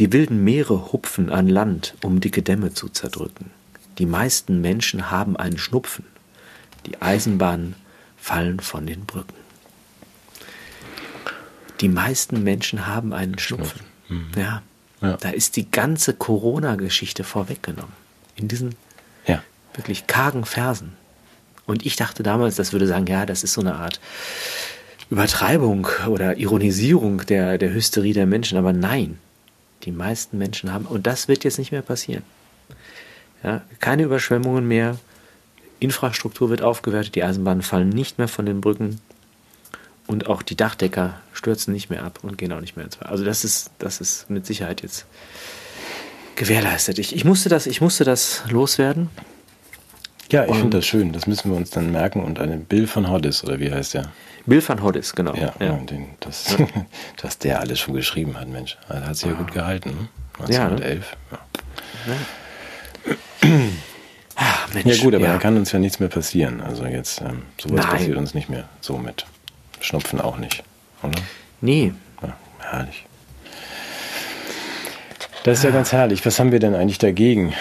Die 0.01 0.13
wilden 0.13 0.43
Meere 0.43 0.93
hupfen 0.93 1.31
an 1.31 1.47
Land, 1.49 1.95
um 2.03 2.19
dicke 2.19 2.43
Dämme 2.43 2.75
zu 2.75 2.89
zerdrücken. 2.89 3.53
Die 3.99 4.07
meisten 4.07 4.61
Menschen 4.61 5.13
haben 5.13 5.37
einen 5.37 5.57
Schnupfen. 5.57 6.05
Die 6.87 7.01
Eisenbahnen 7.01 7.75
fallen 8.17 8.61
von 8.61 8.87
den 8.87 9.05
Brücken. 9.05 9.35
Die 11.81 11.89
meisten 11.89 12.43
Menschen 12.43 12.87
haben 12.87 13.13
einen 13.13 13.39
Schnupfen. 13.39 13.81
Mhm. 14.09 14.31
Ja. 14.37 14.63
ja. 15.01 15.17
Da 15.19 15.31
ist 15.31 15.57
die 15.57 15.71
ganze 15.71 16.15
Corona-Geschichte 16.15 17.25
vorweggenommen. 17.25 17.93
In 18.37 18.49
diesen 18.49 18.75
ja. 19.27 19.43
wirklich 19.75 20.07
kargen 20.07 20.45
Versen. 20.45 20.93
Und 21.67 21.85
ich 21.87 21.97
dachte 21.97 22.23
damals, 22.23 22.57
das 22.57 22.73
würde 22.73 22.87
sagen, 22.87 23.07
ja, 23.07 23.27
das 23.27 23.43
ist 23.43 23.55
so 23.55 23.61
eine 23.61 23.75
Art 23.75 24.01
Übertreibung 25.11 25.87
oder 26.09 26.37
Ironisierung 26.37 27.25
der, 27.27 27.59
der 27.59 27.73
Hysterie 27.73 28.13
der 28.13 28.27
Menschen. 28.27 28.59
Aber 28.59 28.73
nein, 28.73 29.19
die 29.83 29.93
meisten 29.93 30.39
Menschen 30.39 30.73
haben, 30.73 30.87
und 30.87 31.07
das 31.07 31.29
wird 31.29 31.45
jetzt 31.45 31.59
nicht 31.59 31.73
mehr 31.73 31.83
passieren. 31.83 32.23
Ja, 33.43 33.63
keine 33.81 34.05
Überschwemmungen 34.05 34.67
mehr, 34.67 34.97
Infrastruktur 35.85 36.51
wird 36.51 36.63
aufgewertet, 36.63 37.15
die 37.15 37.23
Eisenbahnen 37.23 37.63
fallen 37.63 37.91
nicht 37.91 38.19
mehr 38.19 38.29
von 38.29 38.47
den 38.47 38.61
Brücken 38.61 39.01
und 40.07 40.27
auch 40.27 40.43
die 40.43 40.57
Dachdecker 40.57 41.15
stürzen 41.33 41.73
nicht 41.73 41.91
mehr 41.91 42.05
ab 42.05 42.21
und 42.23 42.37
gehen 42.39 42.53
auch 42.53 42.61
nicht 42.61 42.77
mehr 42.77 42.85
ins 42.85 43.01
Wasser. 43.01 43.11
Also 43.11 43.25
das 43.25 43.45
ist, 43.45 43.71
das 43.79 44.01
ist 44.01 44.29
mit 44.31 44.47
Sicherheit 44.47 44.83
jetzt 44.83 45.07
gewährleistet. 46.37 46.99
Ich, 46.99 47.15
ich, 47.15 47.25
musste 47.25 47.49
das, 47.49 47.67
ich 47.67 47.81
musste 47.81 48.05
das 48.05 48.43
loswerden. 48.51 49.09
Ja, 50.31 50.47
ich 50.47 50.57
finde 50.57 50.79
das 50.79 50.87
schön. 50.87 51.13
Das 51.13 51.27
müssen 51.27 51.51
wir 51.51 51.57
uns 51.57 51.71
dann 51.71 51.93
merken. 51.93 52.25
Und 52.25 52.41
ein 52.41 52.65
Bill 52.65 52.87
von 52.87 53.09
Hoddes, 53.11 53.45
oder 53.45 53.61
wie 53.61 53.71
heißt 53.71 53.95
der? 53.95 54.11
Bill 54.47 54.67
van 54.67 54.83
Hoddes, 54.83 55.15
genau. 55.15 55.35
Ja, 55.35 55.55
ja. 55.61 55.77
Den, 55.77 56.09
das, 56.21 56.57
dass 57.23 57.39
der 57.39 57.61
alles 57.61 57.81
schon 57.81 57.95
geschrieben 57.95 58.39
hat, 58.39 58.49
Mensch. 58.49 58.77
Er 58.89 59.07
hat 59.07 59.17
sich 59.17 59.29
ja 59.29 59.35
gut 59.35 59.53
gehalten. 59.53 59.91
Ne? 59.91 60.09
1911. 60.41 61.17
Ja, 61.31 61.39
ne? 62.13 62.17
ja. 63.43 63.59
Ah, 64.75 64.81
Mensch, 64.85 64.99
ja 64.99 65.05
gut, 65.05 65.15
aber 65.15 65.25
ja. 65.27 65.33
da 65.33 65.39
kann 65.39 65.57
uns 65.57 65.73
ja 65.73 65.79
nichts 65.79 66.01
mehr 66.01 66.09
passieren. 66.09 66.61
Also 66.61 66.85
jetzt, 66.85 67.21
ähm, 67.21 67.43
sowas 67.61 67.85
Nein. 67.85 67.97
passiert 67.97 68.17
uns 68.17 68.35
nicht 68.35 68.49
mehr 68.49 68.69
so 68.81 68.99
mit. 68.99 69.27
Schnupfen 69.81 70.21
auch 70.21 70.39
nicht, 70.39 70.63
oder? 71.03 71.21
Nee. 71.61 71.93
Ja, 72.23 72.37
herrlich. 72.59 73.07
Das 75.45 75.59
ist 75.59 75.65
ja 75.65 75.71
ganz 75.71 75.93
herrlich. 75.93 76.25
Was 76.25 76.41
haben 76.41 76.53
wir 76.53 76.59
denn 76.59 76.75
eigentlich 76.75 76.99
dagegen, 76.99 77.53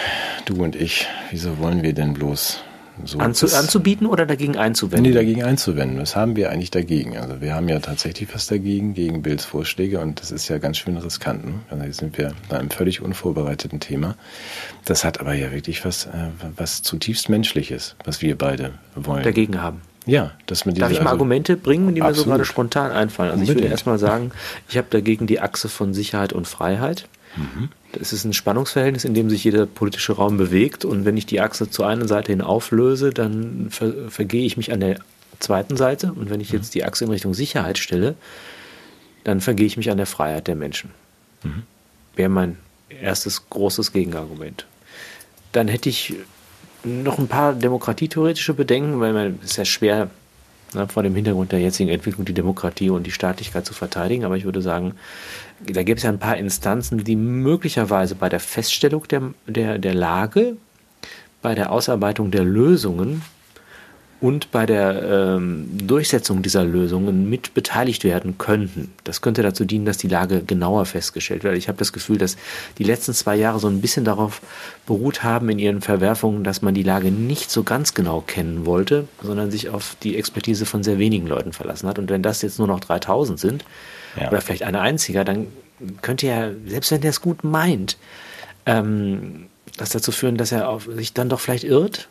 du 0.46 0.62
und 0.62 0.74
ich? 0.74 1.06
Wieso 1.30 1.58
wollen 1.58 1.82
wir 1.82 1.92
denn 1.92 2.14
bloß 2.14 2.64
so 3.04 3.18
Anzu, 3.18 3.46
anzubieten 3.54 4.06
oder 4.06 4.26
dagegen 4.26 4.56
einzuwenden? 4.56 5.10
Nee, 5.10 5.12
dagegen 5.16 5.42
einzuwenden. 5.42 5.98
Was 5.98 6.14
haben 6.14 6.36
wir 6.36 6.50
eigentlich 6.50 6.70
dagegen? 6.70 7.16
Also 7.16 7.40
wir 7.40 7.54
haben 7.54 7.68
ja 7.68 7.80
tatsächlich 7.80 8.32
was 8.32 8.46
dagegen, 8.46 8.94
gegen 8.94 9.22
Bills 9.22 9.44
Vorschläge 9.44 10.00
und 10.00 10.20
das 10.20 10.30
ist 10.30 10.48
ja 10.48 10.58
ganz 10.58 10.78
schön 10.78 10.96
riskant. 10.96 11.44
Ne? 11.44 11.54
Also 11.70 11.84
jetzt 11.84 11.98
sind 11.98 12.16
wir 12.16 12.32
bei 12.48 12.58
einem 12.58 12.70
völlig 12.70 13.00
unvorbereiteten 13.02 13.80
Thema. 13.80 14.14
Das 14.84 15.04
hat 15.04 15.20
aber 15.20 15.34
ja 15.34 15.52
wirklich 15.52 15.84
was, 15.84 16.06
äh, 16.06 16.28
was 16.56 16.82
zutiefst 16.82 17.28
Menschliches, 17.28 17.96
was 18.04 18.22
wir 18.22 18.38
beide 18.38 18.74
wollen. 18.94 19.24
Dagegen 19.24 19.60
haben. 19.60 19.82
Ja, 20.06 20.32
dass 20.46 20.66
man 20.66 20.74
diese, 20.74 20.82
Darf 20.82 20.92
ich 20.92 20.98
mal 20.98 21.06
also, 21.06 21.14
Argumente 21.14 21.56
bringen, 21.56 21.94
die 21.94 22.02
absolut. 22.02 22.16
mir 22.16 22.22
so 22.24 22.30
gerade 22.30 22.44
spontan 22.44 22.92
einfallen? 22.92 23.30
Also 23.30 23.40
Unbedingt. 23.40 23.58
ich 23.58 23.64
würde 23.64 23.72
erstmal 23.72 23.98
sagen, 23.98 24.32
ich 24.68 24.76
habe 24.76 24.88
dagegen 24.90 25.26
die 25.26 25.40
Achse 25.40 25.68
von 25.68 25.94
Sicherheit 25.94 26.32
und 26.32 26.46
Freiheit. 26.46 27.08
Mhm. 27.36 27.68
Es 27.92 28.12
ist 28.12 28.24
ein 28.24 28.32
Spannungsverhältnis, 28.32 29.04
in 29.04 29.14
dem 29.14 29.30
sich 29.30 29.44
jeder 29.44 29.66
politische 29.66 30.12
Raum 30.14 30.36
bewegt. 30.36 30.84
Und 30.84 31.04
wenn 31.04 31.16
ich 31.16 31.26
die 31.26 31.40
Achse 31.40 31.70
zur 31.70 31.86
einen 31.86 32.08
Seite 32.08 32.32
hin 32.32 32.40
auflöse, 32.40 33.10
dann 33.10 33.68
ver 33.70 34.10
vergehe 34.10 34.44
ich 34.44 34.56
mich 34.56 34.72
an 34.72 34.80
der 34.80 35.00
zweiten 35.40 35.76
Seite. 35.76 36.12
Und 36.12 36.30
wenn 36.30 36.40
ich 36.40 36.50
jetzt 36.50 36.74
die 36.74 36.84
Achse 36.84 37.04
in 37.04 37.10
Richtung 37.10 37.34
Sicherheit 37.34 37.78
stelle, 37.78 38.14
dann 39.24 39.40
vergehe 39.40 39.66
ich 39.66 39.76
mich 39.76 39.90
an 39.90 39.96
der 39.96 40.06
Freiheit 40.06 40.48
der 40.48 40.56
Menschen. 40.56 40.90
Mhm. 41.42 41.62
Wäre 42.16 42.28
mein 42.28 42.56
erstes 42.88 43.48
großes 43.48 43.92
Gegenargument. 43.92 44.66
Dann 45.52 45.68
hätte 45.68 45.88
ich 45.88 46.14
noch 46.84 47.18
ein 47.18 47.28
paar 47.28 47.54
demokratietheoretische 47.54 48.54
Bedenken, 48.54 49.00
weil 49.00 49.12
man 49.12 49.38
ist 49.42 49.56
ja 49.56 49.64
schwer 49.64 50.10
ne, 50.74 50.86
vor 50.88 51.02
dem 51.02 51.14
Hintergrund 51.14 51.52
der 51.52 51.60
jetzigen 51.60 51.88
Entwicklung 51.88 52.24
die 52.24 52.34
Demokratie 52.34 52.90
und 52.90 53.04
die 53.04 53.10
Staatlichkeit 53.10 53.64
zu 53.64 53.72
verteidigen. 53.72 54.24
Aber 54.24 54.36
ich 54.36 54.44
würde 54.44 54.62
sagen, 54.62 54.94
da 55.60 55.82
gibt 55.82 55.98
es 55.98 56.04
ja 56.04 56.10
ein 56.10 56.18
paar 56.18 56.36
Instanzen, 56.36 57.04
die 57.04 57.16
möglicherweise 57.16 58.14
bei 58.14 58.28
der 58.28 58.40
Feststellung 58.40 59.06
der, 59.08 59.22
der, 59.46 59.78
der 59.78 59.94
Lage, 59.94 60.56
bei 61.42 61.54
der 61.54 61.70
Ausarbeitung 61.70 62.30
der 62.30 62.44
Lösungen 62.44 63.22
und 64.20 64.50
bei 64.52 64.64
der 64.64 65.02
ähm, 65.36 65.68
Durchsetzung 65.86 66.40
dieser 66.40 66.64
Lösungen 66.64 67.28
mit 67.28 67.52
beteiligt 67.52 68.04
werden 68.04 68.38
könnten. 68.38 68.90
Das 69.04 69.20
könnte 69.20 69.42
dazu 69.42 69.66
dienen, 69.66 69.84
dass 69.84 69.98
die 69.98 70.08
Lage 70.08 70.42
genauer 70.42 70.86
festgestellt 70.86 71.44
wird. 71.44 71.58
Ich 71.58 71.68
habe 71.68 71.76
das 71.76 71.92
Gefühl, 71.92 72.16
dass 72.16 72.38
die 72.78 72.84
letzten 72.84 73.12
zwei 73.12 73.36
Jahre 73.36 73.58
so 73.58 73.68
ein 73.68 73.82
bisschen 73.82 74.06
darauf 74.06 74.40
beruht 74.86 75.24
haben 75.24 75.50
in 75.50 75.58
ihren 75.58 75.82
Verwerfungen, 75.82 76.42
dass 76.42 76.62
man 76.62 76.72
die 76.72 76.82
Lage 76.82 77.10
nicht 77.10 77.50
so 77.50 77.64
ganz 77.64 77.92
genau 77.92 78.22
kennen 78.22 78.64
wollte, 78.64 79.08
sondern 79.22 79.50
sich 79.50 79.68
auf 79.68 79.94
die 80.02 80.16
Expertise 80.16 80.64
von 80.64 80.82
sehr 80.82 80.98
wenigen 80.98 81.26
Leuten 81.26 81.52
verlassen 81.52 81.86
hat. 81.86 81.98
Und 81.98 82.08
wenn 82.08 82.22
das 82.22 82.40
jetzt 82.40 82.58
nur 82.58 82.68
noch 82.68 82.80
3000 82.80 83.38
sind, 83.38 83.64
ja. 84.20 84.28
oder 84.28 84.40
vielleicht 84.40 84.62
eine 84.62 84.80
einziger, 84.80 85.24
dann 85.24 85.48
könnte 86.02 86.26
ja, 86.26 86.50
selbst 86.66 86.90
wenn 86.90 87.00
der 87.00 87.10
es 87.10 87.20
gut 87.20 87.44
meint, 87.44 87.96
ähm, 88.66 89.46
das 89.76 89.90
dazu 89.90 90.12
führen, 90.12 90.36
dass 90.36 90.52
er 90.52 90.68
auf, 90.68 90.88
sich 90.94 91.12
dann 91.12 91.28
doch 91.28 91.40
vielleicht 91.40 91.64
irrt. 91.64 92.08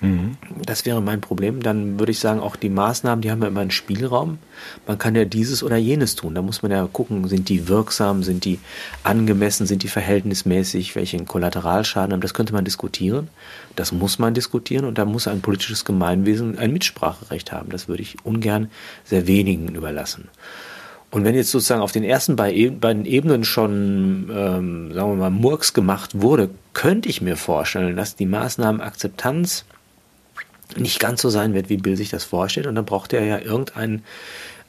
Mhm. 0.00 0.38
Das 0.64 0.86
wäre 0.86 1.02
mein 1.02 1.20
Problem. 1.20 1.62
Dann 1.62 1.98
würde 1.98 2.12
ich 2.12 2.20
sagen, 2.20 2.40
auch 2.40 2.56
die 2.56 2.70
Maßnahmen, 2.70 3.20
die 3.20 3.30
haben 3.30 3.42
ja 3.42 3.48
immer 3.48 3.60
einen 3.60 3.70
Spielraum. 3.70 4.38
Man 4.86 4.98
kann 4.98 5.14
ja 5.14 5.24
dieses 5.24 5.62
oder 5.62 5.76
jenes 5.76 6.16
tun. 6.16 6.34
Da 6.34 6.42
muss 6.42 6.62
man 6.62 6.70
ja 6.70 6.88
gucken, 6.90 7.28
sind 7.28 7.48
die 7.48 7.68
wirksam, 7.68 8.22
sind 8.22 8.44
die 8.44 8.58
angemessen, 9.02 9.66
sind 9.66 9.82
die 9.82 9.88
verhältnismäßig, 9.88 10.96
welchen 10.96 11.26
Kollateralschaden 11.26 12.12
haben. 12.12 12.20
Das 12.20 12.34
könnte 12.34 12.54
man 12.54 12.64
diskutieren. 12.64 13.28
Das 13.76 13.92
muss 13.92 14.18
man 14.18 14.32
diskutieren 14.32 14.86
und 14.86 14.96
da 14.96 15.04
muss 15.04 15.28
ein 15.28 15.42
politisches 15.42 15.84
Gemeinwesen 15.84 16.58
ein 16.58 16.72
Mitspracherecht 16.72 17.52
haben. 17.52 17.70
Das 17.70 17.86
würde 17.88 18.02
ich 18.02 18.16
ungern 18.24 18.70
sehr 19.04 19.26
wenigen 19.26 19.74
überlassen. 19.74 20.28
Und 21.10 21.24
wenn 21.24 21.34
jetzt 21.34 21.50
sozusagen 21.50 21.82
auf 21.82 21.92
den 21.92 22.04
ersten 22.04 22.36
beiden 22.36 23.04
Ebenen 23.04 23.44
schon, 23.44 24.30
ähm, 24.32 24.92
sagen 24.92 25.10
wir 25.10 25.16
mal, 25.16 25.30
Murks 25.30 25.74
gemacht 25.74 26.20
wurde, 26.20 26.50
könnte 26.72 27.08
ich 27.08 27.20
mir 27.20 27.36
vorstellen, 27.36 27.96
dass 27.96 28.14
die 28.14 28.26
Maßnahmenakzeptanz 28.26 29.64
nicht 30.76 31.00
ganz 31.00 31.20
so 31.20 31.28
sein 31.28 31.52
wird, 31.52 31.68
wie 31.68 31.78
Bill 31.78 31.96
sich 31.96 32.10
das 32.10 32.22
vorstellt. 32.22 32.68
Und 32.68 32.76
dann 32.76 32.84
braucht 32.84 33.12
er 33.12 33.24
ja 33.24 33.38
irgendeinen 33.38 34.04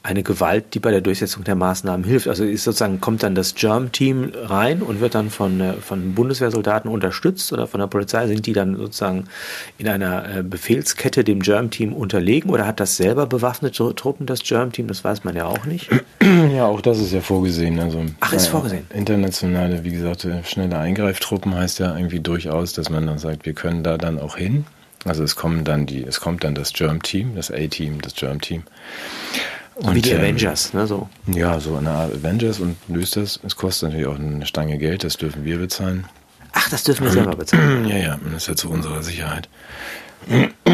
eine 0.04 0.22
Gewalt, 0.24 0.74
die 0.74 0.80
bei 0.80 0.90
der 0.90 1.00
Durchsetzung 1.00 1.44
der 1.44 1.54
Maßnahmen 1.54 2.04
hilft. 2.04 2.26
Also 2.26 2.44
ist 2.44 2.64
sozusagen 2.64 3.00
kommt 3.00 3.22
dann 3.22 3.36
das 3.36 3.54
Germ-Team 3.54 4.32
rein 4.34 4.82
und 4.82 5.00
wird 5.00 5.14
dann 5.14 5.30
von, 5.30 5.60
äh, 5.60 5.72
von 5.74 6.14
Bundeswehrsoldaten 6.14 6.90
unterstützt 6.90 7.52
oder 7.52 7.68
von 7.68 7.78
der 7.78 7.86
Polizei. 7.86 8.26
Sind 8.26 8.46
die 8.46 8.52
dann 8.52 8.76
sozusagen 8.76 9.24
in 9.78 9.88
einer 9.88 10.38
äh, 10.38 10.42
Befehlskette 10.42 11.22
dem 11.22 11.40
Germ-Team 11.40 11.92
unterlegen 11.92 12.50
oder 12.50 12.66
hat 12.66 12.80
das 12.80 12.96
selber 12.96 13.26
bewaffnete 13.26 13.94
Truppen, 13.94 14.26
das 14.26 14.42
Germ-Team? 14.42 14.88
Das 14.88 15.04
weiß 15.04 15.22
man 15.22 15.36
ja 15.36 15.46
auch 15.46 15.64
nicht. 15.66 15.88
Ja, 16.52 16.66
auch 16.66 16.80
das 16.80 16.98
ist 16.98 17.12
ja 17.12 17.20
vorgesehen. 17.20 17.78
Also, 17.78 18.04
Ach, 18.20 18.32
ist 18.32 18.46
vorgesehen. 18.46 18.86
Internationale, 18.94 19.84
wie 19.84 19.90
gesagt, 19.90 20.24
äh, 20.24 20.42
schnelle 20.44 20.78
Eingreiftruppen 20.78 21.54
heißt 21.54 21.78
ja 21.78 21.96
irgendwie 21.96 22.20
durchaus, 22.20 22.72
dass 22.72 22.90
man 22.90 23.06
dann 23.06 23.18
sagt, 23.18 23.44
wir 23.44 23.52
können 23.52 23.82
da 23.82 23.98
dann 23.98 24.18
auch 24.18 24.36
hin. 24.36 24.64
Also 25.04 25.24
es 25.24 25.36
kommen 25.36 25.64
dann 25.64 25.86
die, 25.86 26.04
es 26.04 26.20
kommt 26.20 26.44
dann 26.44 26.54
das 26.54 26.72
Germ-Team, 26.72 27.34
das 27.34 27.50
A-Team, 27.50 28.00
das 28.00 28.14
Germ-Team. 28.14 28.62
Und, 29.74 29.94
Wie 29.94 30.02
die 30.02 30.10
ähm, 30.10 30.20
Avengers, 30.20 30.74
ne? 30.74 30.86
So. 30.86 31.08
Ja, 31.26 31.58
so 31.58 31.76
eine 31.76 31.90
Art 31.90 32.14
Avengers 32.14 32.60
und 32.60 32.76
löst 32.88 33.16
das. 33.16 33.40
Es 33.42 33.56
kostet 33.56 33.88
natürlich 33.88 34.06
auch 34.06 34.18
eine 34.18 34.44
Stange 34.46 34.78
Geld, 34.78 35.04
das 35.04 35.16
dürfen 35.16 35.44
wir 35.44 35.58
bezahlen. 35.58 36.06
Ach, 36.52 36.68
das 36.68 36.84
dürfen 36.84 37.04
wir 37.04 37.12
selber 37.12 37.36
bezahlen. 37.36 37.86
Ja, 37.88 37.96
ja, 37.96 38.20
das 38.24 38.42
ist 38.42 38.48
ja 38.48 38.56
zu 38.56 38.70
unserer 38.70 39.02
Sicherheit. 39.02 39.48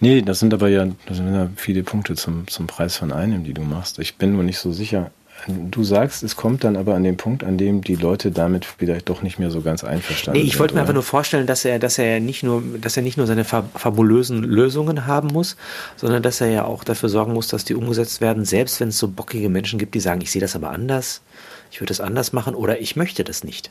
Nee, 0.00 0.22
das 0.22 0.38
sind 0.38 0.54
aber 0.54 0.68
ja, 0.68 0.86
das 1.06 1.16
sind 1.16 1.34
ja 1.34 1.48
viele 1.56 1.82
Punkte 1.82 2.14
zum, 2.14 2.46
zum 2.46 2.68
Preis 2.68 2.96
von 2.96 3.12
einem, 3.12 3.42
die 3.42 3.52
du 3.52 3.62
machst. 3.62 3.98
Ich 3.98 4.16
bin 4.16 4.32
nur 4.32 4.44
nicht 4.44 4.58
so 4.58 4.70
sicher, 4.70 5.10
Du 5.46 5.84
sagst, 5.84 6.22
es 6.22 6.36
kommt 6.36 6.64
dann 6.64 6.76
aber 6.76 6.94
an 6.94 7.04
den 7.04 7.16
Punkt, 7.16 7.44
an 7.44 7.56
dem 7.56 7.82
die 7.82 7.94
Leute 7.94 8.30
damit 8.30 8.64
vielleicht 8.64 9.08
doch 9.08 9.22
nicht 9.22 9.38
mehr 9.38 9.50
so 9.50 9.60
ganz 9.60 9.84
einverstanden 9.84 10.38
sind. 10.38 10.44
Nee, 10.44 10.48
ich 10.48 10.58
wollte 10.58 10.74
mir 10.74 10.80
einfach 10.80 10.94
nur 10.94 11.02
vorstellen, 11.02 11.46
dass 11.46 11.64
er, 11.64 11.78
dass 11.78 11.96
er 11.98 12.20
nicht 12.20 12.42
nur, 12.42 12.62
dass 12.80 12.96
er 12.96 13.02
nicht 13.02 13.16
nur 13.16 13.26
seine 13.26 13.44
fabulösen 13.44 14.42
Lösungen 14.42 15.06
haben 15.06 15.28
muss, 15.28 15.56
sondern 15.96 16.22
dass 16.22 16.40
er 16.40 16.48
ja 16.48 16.64
auch 16.64 16.84
dafür 16.84 17.08
sorgen 17.08 17.32
muss, 17.32 17.48
dass 17.48 17.64
die 17.64 17.74
umgesetzt 17.74 18.20
werden, 18.20 18.44
selbst 18.44 18.80
wenn 18.80 18.88
es 18.88 18.98
so 18.98 19.08
bockige 19.08 19.48
Menschen 19.48 19.78
gibt, 19.78 19.94
die 19.94 20.00
sagen, 20.00 20.20
ich 20.20 20.30
sehe 20.30 20.42
das 20.42 20.56
aber 20.56 20.70
anders, 20.70 21.22
ich 21.70 21.80
würde 21.80 21.88
das 21.88 22.00
anders 22.00 22.32
machen 22.32 22.54
oder 22.54 22.80
ich 22.80 22.96
möchte 22.96 23.24
das 23.24 23.44
nicht. 23.44 23.70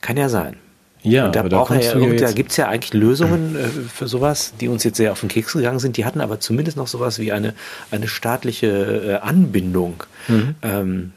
Kann 0.00 0.16
ja 0.16 0.28
sein. 0.28 0.56
Ja, 1.04 1.26
und 1.26 1.34
da, 1.34 1.42
da, 1.42 1.66
ja, 1.74 2.14
da 2.14 2.32
gibt 2.32 2.52
es 2.52 2.56
ja 2.56 2.68
eigentlich 2.68 2.94
Lösungen 2.94 3.56
äh, 3.56 3.68
für 3.92 4.06
sowas, 4.06 4.52
die 4.60 4.68
uns 4.68 4.84
jetzt 4.84 4.96
sehr 4.96 5.12
auf 5.12 5.20
den 5.20 5.28
Keks 5.28 5.52
gegangen 5.52 5.80
sind. 5.80 5.96
Die 5.96 6.04
hatten 6.04 6.20
aber 6.20 6.38
zumindest 6.38 6.76
noch 6.76 6.86
sowas 6.86 7.18
wie 7.18 7.32
eine, 7.32 7.54
eine 7.90 8.06
staatliche 8.06 8.68
äh, 8.68 9.14
Anbindung. 9.26 10.04
Mhm. 10.28 10.54
Ähm, 10.62 11.12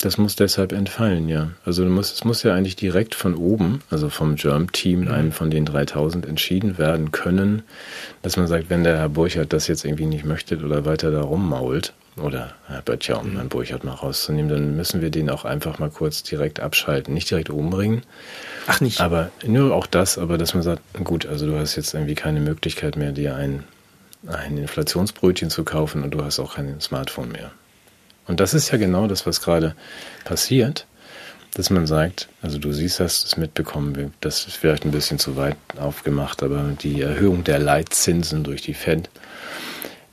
das 0.00 0.18
muss 0.18 0.36
deshalb 0.36 0.72
entfallen, 0.72 1.28
ja. 1.28 1.50
Also 1.64 1.84
muss, 1.84 2.12
es 2.12 2.24
muss 2.24 2.42
ja 2.42 2.54
eigentlich 2.54 2.76
direkt 2.76 3.14
von 3.14 3.34
oben, 3.34 3.82
also 3.90 4.08
vom 4.08 4.36
Germ-Team, 4.36 5.02
mhm. 5.02 5.08
einem 5.08 5.32
von 5.32 5.50
den 5.50 5.64
3000 5.64 6.26
entschieden 6.26 6.78
werden 6.78 7.12
können, 7.12 7.62
dass 8.22 8.36
man 8.36 8.46
sagt, 8.46 8.70
wenn 8.70 8.84
der 8.84 8.96
Herr 8.96 9.08
Burchardt 9.08 9.52
das 9.52 9.68
jetzt 9.68 9.84
irgendwie 9.84 10.06
nicht 10.06 10.24
möchte 10.24 10.56
oder 10.58 10.84
weiter 10.84 11.10
da 11.10 11.20
rummault, 11.20 11.92
oder 12.16 12.54
Herr 12.66 12.82
Böttcher, 12.82 13.20
um 13.20 13.30
mhm. 13.30 13.36
Herrn 13.36 13.48
Burchardt 13.48 13.84
mal 13.84 13.92
rauszunehmen, 13.92 14.50
dann 14.50 14.76
müssen 14.76 15.00
wir 15.00 15.10
den 15.10 15.30
auch 15.30 15.44
einfach 15.44 15.78
mal 15.78 15.90
kurz 15.90 16.22
direkt 16.22 16.60
abschalten. 16.60 17.14
Nicht 17.14 17.30
direkt 17.30 17.50
umbringen. 17.50 18.02
Ach 18.66 18.80
nicht. 18.80 19.00
Aber 19.00 19.30
nur 19.46 19.74
auch 19.74 19.86
das, 19.86 20.18
aber 20.18 20.36
dass 20.38 20.54
man 20.54 20.62
sagt, 20.62 20.82
gut, 21.04 21.26
also 21.26 21.46
du 21.46 21.58
hast 21.58 21.76
jetzt 21.76 21.94
irgendwie 21.94 22.14
keine 22.14 22.40
Möglichkeit 22.40 22.96
mehr, 22.96 23.12
dir 23.12 23.36
ein, 23.36 23.64
ein 24.26 24.58
Inflationsbrötchen 24.58 25.50
zu 25.50 25.64
kaufen 25.64 26.02
und 26.02 26.10
du 26.10 26.24
hast 26.24 26.40
auch 26.40 26.56
kein 26.56 26.80
Smartphone 26.80 27.30
mehr. 27.30 27.52
Und 28.30 28.38
das 28.38 28.54
ist 28.54 28.70
ja 28.70 28.78
genau 28.78 29.08
das, 29.08 29.26
was 29.26 29.42
gerade 29.42 29.74
passiert, 30.24 30.86
dass 31.54 31.68
man 31.68 31.88
sagt, 31.88 32.28
also 32.42 32.58
du 32.58 32.72
siehst, 32.72 33.00
hast 33.00 33.26
es 33.26 33.36
mitbekommen, 33.36 34.14
das 34.20 34.46
ist 34.46 34.56
vielleicht 34.56 34.84
ein 34.84 34.92
bisschen 34.92 35.18
zu 35.18 35.34
weit 35.34 35.56
aufgemacht, 35.76 36.44
aber 36.44 36.76
die 36.80 37.00
Erhöhung 37.00 37.42
der 37.42 37.58
Leitzinsen 37.58 38.44
durch 38.44 38.62
die 38.62 38.74
Fed 38.74 39.10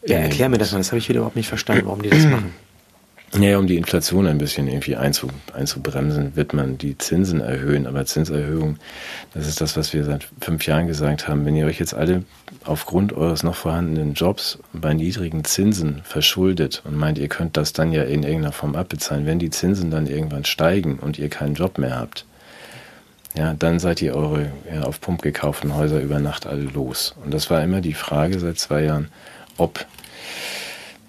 ja, 0.04 0.18
erklär 0.18 0.50
mir 0.50 0.58
das 0.58 0.72
mal, 0.72 0.80
das 0.80 0.88
habe 0.88 0.98
ich 0.98 1.10
wieder 1.10 1.20
überhaupt 1.20 1.36
nicht 1.36 1.48
verstanden, 1.48 1.86
warum 1.86 2.02
die 2.02 2.10
das 2.10 2.24
machen. 2.26 2.56
Ja, 3.34 3.58
um 3.58 3.68
die 3.68 3.76
Inflation 3.76 4.26
ein 4.26 4.38
bisschen 4.38 4.68
irgendwie 4.68 4.96
einzu, 4.96 5.28
einzubremsen, 5.54 6.36
wird 6.38 6.54
man 6.54 6.78
die 6.78 6.98
Zinsen 6.98 7.42
erhöhen. 7.42 7.86
Aber 7.86 8.06
Zinserhöhung, 8.06 8.78
das 9.34 9.48
ist 9.48 9.60
das, 9.60 9.76
was 9.76 9.94
wir 9.94 10.06
seit 10.06 10.28
fünf 10.40 10.66
Jahren 10.66 10.88
gesagt 10.88 11.28
haben. 11.28 11.46
Wenn 11.46 11.56
ihr 11.56 11.66
euch 11.66 11.78
jetzt 11.78 11.94
alle 11.94 12.24
aufgrund 12.64 13.12
eures 13.12 13.44
noch 13.44 13.56
vorhandenen 13.56 14.14
Jobs 14.14 14.60
bei 14.72 14.94
niedrigen 14.94 15.44
Zinsen 15.44 16.02
verschuldet 16.04 16.82
und 16.86 16.96
meint, 16.96 17.18
ihr 17.18 17.28
könnt 17.28 17.58
das 17.58 17.74
dann 17.74 17.92
ja 17.92 18.04
in 18.04 18.24
irgendeiner 18.24 18.54
Form 18.54 18.76
abbezahlen, 18.76 19.26
wenn 19.26 19.40
die 19.40 19.50
Zinsen 19.50 19.92
dann 19.92 20.08
irgendwann 20.08 20.46
steigen 20.46 20.98
und 20.98 21.20
ihr 21.20 21.30
keinen 21.30 21.56
Job 21.56 21.78
mehr 21.78 22.00
habt, 22.00 22.26
ja, 23.36 23.54
dann 23.54 23.80
seid 23.80 24.02
ihr 24.02 24.16
eure 24.16 24.52
ja, 24.74 24.84
auf 24.84 25.02
Pump 25.02 25.22
gekauften 25.22 25.76
Häuser 25.76 26.00
über 26.00 26.20
Nacht 26.20 26.48
alle 26.48 26.64
los. 26.64 27.14
Und 27.24 27.34
das 27.34 27.50
war 27.50 27.62
immer 27.62 27.82
die 27.82 27.94
Frage 27.94 28.40
seit 28.40 28.58
zwei 28.58 28.84
Jahren, 28.84 29.10
ob 29.58 29.86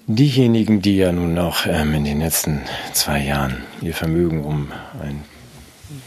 diejenigen, 0.08 0.82
die 0.82 0.96
ja 0.96 1.12
nun 1.12 1.34
noch 1.34 1.66
ähm, 1.66 1.94
in 1.94 2.04
den 2.04 2.20
letzten 2.20 2.62
zwei 2.92 3.22
Jahren 3.22 3.58
ihr 3.82 3.94
Vermögen 3.94 4.42
um 4.44 4.72
ein, 5.02 5.22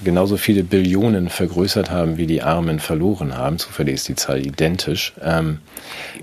genauso 0.03 0.37
viele 0.37 0.63
Billionen 0.63 1.29
vergrößert 1.29 1.91
haben, 1.91 2.17
wie 2.17 2.25
die 2.25 2.41
Armen 2.41 2.79
verloren 2.79 3.37
haben, 3.37 3.59
zufällig 3.59 3.95
ist 3.95 4.07
die 4.07 4.15
Zahl 4.15 4.45
identisch. 4.45 5.13
Ähm, 5.21 5.59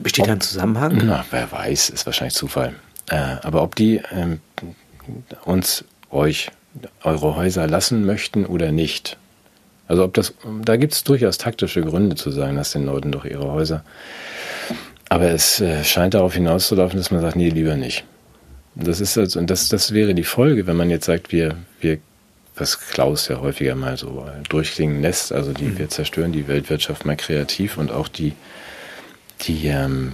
Besteht 0.01 0.27
da 0.27 0.33
ein 0.33 0.41
Zusammenhang? 0.41 1.01
Na, 1.05 1.25
wer 1.31 1.51
weiß, 1.51 1.91
ist 1.91 2.05
wahrscheinlich 2.05 2.35
Zufall. 2.35 2.75
Äh, 3.09 3.37
aber 3.43 3.63
ob 3.63 3.77
die 3.77 4.03
ähm, 4.13 4.41
uns, 5.45 5.85
euch, 6.11 6.51
eure 7.03 7.37
Häuser 7.37 7.67
lassen 7.67 8.05
möchten 8.05 8.45
oder 8.45 8.73
nicht, 8.73 9.17
also 9.87 10.05
ob 10.05 10.13
das, 10.15 10.35
da 10.63 10.77
gibt 10.77 10.93
es 10.93 11.03
durchaus 11.03 11.39
taktische 11.39 11.81
Gründe 11.81 12.15
zu 12.15 12.31
sagen, 12.31 12.57
dass 12.57 12.73
den 12.73 12.85
Leuten 12.85 13.11
doch 13.11 13.25
ihre 13.25 13.51
Häuser. 13.51 13.85
Aber 15.09 15.31
es 15.31 15.61
äh, 15.61 15.85
scheint 15.85 16.15
darauf 16.15 16.35
hinauszulaufen, 16.35 16.99
dass 16.99 17.11
man 17.11 17.21
sagt, 17.21 17.37
nee, 17.37 17.49
lieber 17.49 17.77
nicht. 17.77 18.05
Das 18.75 19.01
ist 19.01 19.19
also, 19.19 19.39
und 19.39 19.51
das, 19.51 19.69
das 19.69 19.93
wäre 19.93 20.15
die 20.15 20.25
Folge, 20.25 20.67
wenn 20.67 20.77
man 20.77 20.91
jetzt 20.91 21.07
sagt, 21.07 21.33
wir, 21.33 21.57
wir, 21.81 21.99
was 22.57 22.79
Klaus 22.79 23.29
ja 23.29 23.41
häufiger 23.41 23.75
mal 23.75 23.97
so 23.97 24.27
durchklingen 24.49 25.03
lässt, 25.03 25.33
also 25.33 25.53
die, 25.53 25.65
mhm. 25.65 25.79
wir 25.79 25.89
zerstören 25.89 26.33
die 26.33 26.47
Weltwirtschaft 26.47 27.05
mal 27.05 27.17
kreativ 27.17 27.79
und 27.79 27.91
auch 27.91 28.09
die, 28.09 28.35
die 29.43 29.67
ähm, 29.67 30.13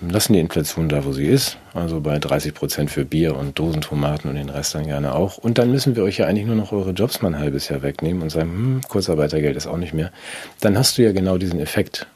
lassen 0.00 0.32
die 0.32 0.40
Inflation 0.40 0.88
da, 0.88 1.04
wo 1.04 1.12
sie 1.12 1.26
ist, 1.26 1.58
also 1.74 2.00
bei 2.00 2.18
30 2.18 2.54
Prozent 2.54 2.90
für 2.90 3.04
Bier 3.04 3.36
und 3.36 3.58
Dosentomaten 3.58 4.30
und 4.30 4.36
den 4.36 4.48
Rest 4.48 4.74
dann 4.74 4.86
gerne 4.86 5.14
auch. 5.14 5.36
Und 5.38 5.58
dann 5.58 5.70
müssen 5.70 5.96
wir 5.96 6.04
euch 6.04 6.18
ja 6.18 6.26
eigentlich 6.26 6.46
nur 6.46 6.56
noch 6.56 6.72
eure 6.72 6.92
Jobs 6.92 7.20
mal 7.20 7.34
ein 7.34 7.40
halbes 7.40 7.68
Jahr 7.68 7.82
wegnehmen 7.82 8.22
und 8.22 8.30
sagen, 8.30 8.50
hm, 8.50 8.80
Kurzarbeitergeld 8.88 9.56
ist 9.56 9.66
auch 9.66 9.76
nicht 9.76 9.94
mehr. 9.94 10.12
Dann 10.60 10.78
hast 10.78 10.98
du 10.98 11.02
ja 11.02 11.12
genau 11.12 11.36
diesen 11.36 11.60
Effekt. 11.60 12.06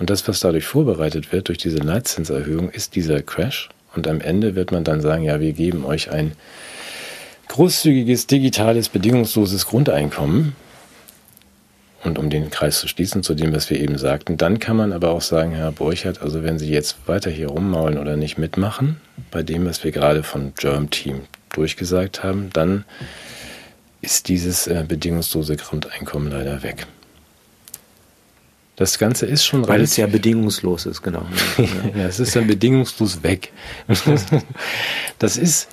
Und 0.00 0.10
das, 0.10 0.26
was 0.26 0.40
dadurch 0.40 0.64
vorbereitet 0.64 1.30
wird, 1.30 1.48
durch 1.48 1.58
diese 1.58 1.76
Leitzinserhöhung, 1.78 2.70
ist 2.70 2.96
dieser 2.96 3.22
Crash. 3.22 3.68
Und 3.94 4.08
am 4.08 4.20
Ende 4.20 4.56
wird 4.56 4.72
man 4.72 4.82
dann 4.82 5.00
sagen, 5.00 5.24
ja, 5.24 5.40
wir 5.40 5.52
geben 5.52 5.84
euch 5.84 6.10
ein 6.10 6.32
großzügiges, 7.48 8.26
digitales, 8.26 8.88
bedingungsloses 8.88 9.66
Grundeinkommen 9.66 10.56
und 12.02 12.18
um 12.18 12.30
den 12.30 12.48
Kreis 12.50 12.80
zu 12.80 12.88
schließen 12.88 13.22
zu 13.22 13.34
dem, 13.34 13.52
was 13.52 13.68
wir 13.68 13.78
eben 13.78 13.98
sagten, 13.98 14.38
dann 14.38 14.58
kann 14.58 14.76
man 14.76 14.92
aber 14.92 15.10
auch 15.10 15.20
sagen, 15.20 15.52
Herr 15.52 15.72
Borchert, 15.72 16.22
also 16.22 16.42
wenn 16.42 16.58
Sie 16.58 16.70
jetzt 16.70 16.96
weiter 17.06 17.30
hier 17.30 17.48
rummaulen 17.48 17.98
oder 17.98 18.16
nicht 18.16 18.38
mitmachen, 18.38 19.00
bei 19.30 19.42
dem, 19.42 19.66
was 19.66 19.84
wir 19.84 19.92
gerade 19.92 20.22
von 20.22 20.54
Germ 20.54 20.88
Team 20.88 21.22
durchgesagt 21.50 22.22
haben, 22.22 22.48
dann 22.52 22.84
ist 24.00 24.28
dieses 24.28 24.66
äh, 24.66 24.84
bedingungslose 24.88 25.56
Grundeinkommen 25.56 26.30
leider 26.30 26.62
weg. 26.62 26.86
Das 28.80 28.98
Ganze 28.98 29.26
ist 29.26 29.44
schon 29.44 29.68
Weil 29.68 29.82
es 29.82 29.98
ja 29.98 30.06
bedingungslos 30.06 30.86
ist, 30.86 31.02
genau. 31.02 31.26
ja, 31.58 32.06
es 32.06 32.18
ist 32.18 32.34
dann 32.34 32.46
bedingungslos 32.46 33.22
weg. 33.22 33.52
das 35.18 35.36
ist, 35.36 35.68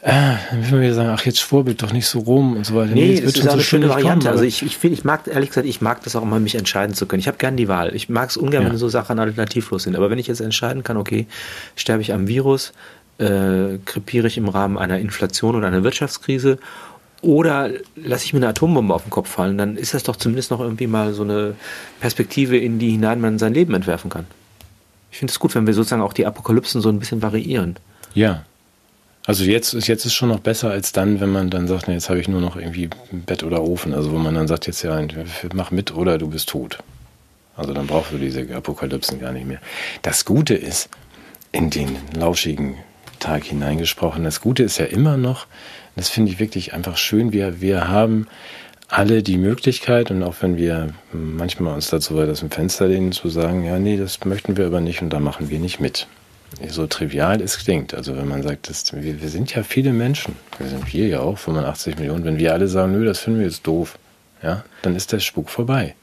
äh, 0.00 0.10
dann 0.50 0.58
müssen 0.58 0.80
wir 0.80 0.92
sagen, 0.92 1.10
ach, 1.10 1.24
jetzt 1.24 1.38
schwurbelt 1.38 1.80
doch 1.82 1.92
nicht 1.92 2.08
so 2.08 2.18
rum 2.18 2.56
und 2.56 2.66
so 2.66 2.74
weiter. 2.74 2.94
Nee, 2.94 3.14
nee 3.14 3.20
das 3.20 3.34
ist 3.34 3.42
eine 3.42 3.52
so 3.52 3.60
schöne 3.60 3.88
Variante. 3.88 4.26
Kommen, 4.26 4.38
also 4.38 4.42
ich, 4.42 4.64
ich 4.64 4.76
finde, 4.76 4.98
ich 4.98 5.04
mag, 5.04 5.28
ehrlich 5.28 5.50
gesagt, 5.50 5.68
ich 5.68 5.80
mag 5.80 6.02
das 6.02 6.16
auch 6.16 6.22
immer, 6.22 6.40
mich 6.40 6.56
entscheiden 6.56 6.96
zu 6.96 7.06
können. 7.06 7.20
Ich 7.20 7.28
habe 7.28 7.38
gern 7.38 7.56
die 7.56 7.68
Wahl. 7.68 7.94
Ich 7.94 8.08
mag 8.08 8.30
es 8.30 8.36
ungern, 8.36 8.64
ja. 8.64 8.70
wenn 8.70 8.76
so 8.76 8.88
Sachen 8.88 9.20
alternativlos 9.20 9.84
sind. 9.84 9.94
Aber 9.94 10.10
wenn 10.10 10.18
ich 10.18 10.26
jetzt 10.26 10.40
entscheiden 10.40 10.82
kann, 10.82 10.96
okay, 10.96 11.28
sterbe 11.76 12.02
ich 12.02 12.12
am 12.12 12.26
Virus, 12.26 12.72
äh, 13.18 13.78
krepiere 13.84 14.26
ich 14.26 14.36
im 14.36 14.48
Rahmen 14.48 14.78
einer 14.78 14.98
Inflation 14.98 15.54
oder 15.54 15.68
einer 15.68 15.84
Wirtschaftskrise 15.84 16.58
oder 17.22 17.70
lasse 17.96 18.24
ich 18.24 18.32
mir 18.32 18.38
eine 18.38 18.48
Atombombe 18.48 18.94
auf 18.94 19.02
den 19.02 19.10
Kopf 19.10 19.28
fallen, 19.28 19.58
dann 19.58 19.76
ist 19.76 19.94
das 19.94 20.02
doch 20.02 20.16
zumindest 20.16 20.50
noch 20.50 20.60
irgendwie 20.60 20.86
mal 20.86 21.12
so 21.12 21.22
eine 21.22 21.54
Perspektive, 22.00 22.56
in 22.58 22.78
die 22.78 22.90
hinein 22.90 23.20
man 23.20 23.38
sein 23.38 23.54
Leben 23.54 23.74
entwerfen 23.74 24.10
kann. 24.10 24.26
Ich 25.10 25.18
finde 25.18 25.32
es 25.32 25.38
gut, 25.38 25.54
wenn 25.54 25.66
wir 25.66 25.74
sozusagen 25.74 26.02
auch 26.02 26.12
die 26.12 26.26
Apokalypsen 26.26 26.80
so 26.80 26.88
ein 26.88 26.98
bisschen 26.98 27.22
variieren. 27.22 27.76
Ja, 28.14 28.44
also 29.26 29.42
jetzt 29.42 29.74
ist 29.74 29.88
jetzt 29.88 30.06
ist 30.06 30.14
schon 30.14 30.28
noch 30.28 30.38
besser 30.38 30.70
als 30.70 30.92
dann, 30.92 31.20
wenn 31.20 31.30
man 31.30 31.50
dann 31.50 31.66
sagt, 31.66 31.88
na, 31.88 31.94
jetzt 31.94 32.08
habe 32.08 32.20
ich 32.20 32.28
nur 32.28 32.40
noch 32.40 32.56
irgendwie 32.56 32.88
Bett 33.10 33.42
oder 33.42 33.62
Ofen. 33.62 33.92
Also 33.92 34.12
wo 34.12 34.18
man 34.18 34.34
dann 34.34 34.46
sagt, 34.46 34.68
jetzt 34.68 34.82
ja, 34.82 35.04
mach 35.52 35.72
mit 35.72 35.94
oder 35.94 36.16
du 36.16 36.28
bist 36.28 36.48
tot. 36.48 36.78
Also 37.56 37.72
dann 37.72 37.88
brauchst 37.88 38.12
du 38.12 38.18
diese 38.18 38.46
Apokalypsen 38.54 39.18
gar 39.18 39.32
nicht 39.32 39.46
mehr. 39.46 39.58
Das 40.02 40.24
Gute 40.24 40.54
ist, 40.54 40.90
in 41.50 41.70
den 41.70 41.96
lauschigen 42.16 42.76
Tag 43.18 43.44
hineingesprochen, 43.44 44.22
das 44.22 44.40
Gute 44.40 44.62
ist 44.62 44.78
ja 44.78 44.84
immer 44.84 45.16
noch, 45.16 45.46
das 45.96 46.08
finde 46.08 46.30
ich 46.30 46.38
wirklich 46.38 46.74
einfach 46.74 46.96
schön, 46.96 47.32
wir, 47.32 47.60
wir 47.60 47.88
haben 47.88 48.26
alle 48.88 49.22
die 49.22 49.38
Möglichkeit 49.38 50.10
und 50.10 50.22
auch 50.22 50.36
wenn 50.40 50.56
wir 50.56 50.90
manchmal 51.12 51.74
uns 51.74 51.90
dazu 51.90 52.16
weit 52.16 52.28
aus 52.28 52.40
dem 52.40 52.50
Fenster 52.50 52.86
lehnen, 52.86 53.12
zu 53.12 53.28
sagen, 53.28 53.64
ja, 53.64 53.78
nee, 53.78 53.96
das 53.96 54.24
möchten 54.24 54.56
wir 54.56 54.66
aber 54.66 54.80
nicht 54.80 55.02
und 55.02 55.10
da 55.10 55.18
machen 55.18 55.50
wir 55.50 55.58
nicht 55.58 55.80
mit 55.80 56.06
so 56.68 56.86
trivial 56.86 57.40
es 57.40 57.58
klingt. 57.58 57.94
Also 57.94 58.16
wenn 58.16 58.28
man 58.28 58.42
sagt, 58.42 58.68
dass 58.68 58.92
wir, 58.92 59.20
wir 59.20 59.28
sind 59.28 59.54
ja 59.54 59.62
viele 59.62 59.92
Menschen, 59.92 60.36
wir 60.58 60.68
sind 60.68 60.92
wir 60.92 61.08
ja 61.08 61.20
auch, 61.20 61.38
85 61.38 61.98
Millionen, 61.98 62.24
wenn 62.24 62.38
wir 62.38 62.52
alle 62.52 62.68
sagen, 62.68 62.92
nö, 62.92 63.04
das 63.04 63.18
finden 63.18 63.40
wir 63.40 63.46
jetzt 63.46 63.66
doof, 63.66 63.98
ja, 64.42 64.64
dann 64.82 64.94
ist 64.94 65.12
der 65.12 65.20
Spuk 65.20 65.50
vorbei. 65.50 65.94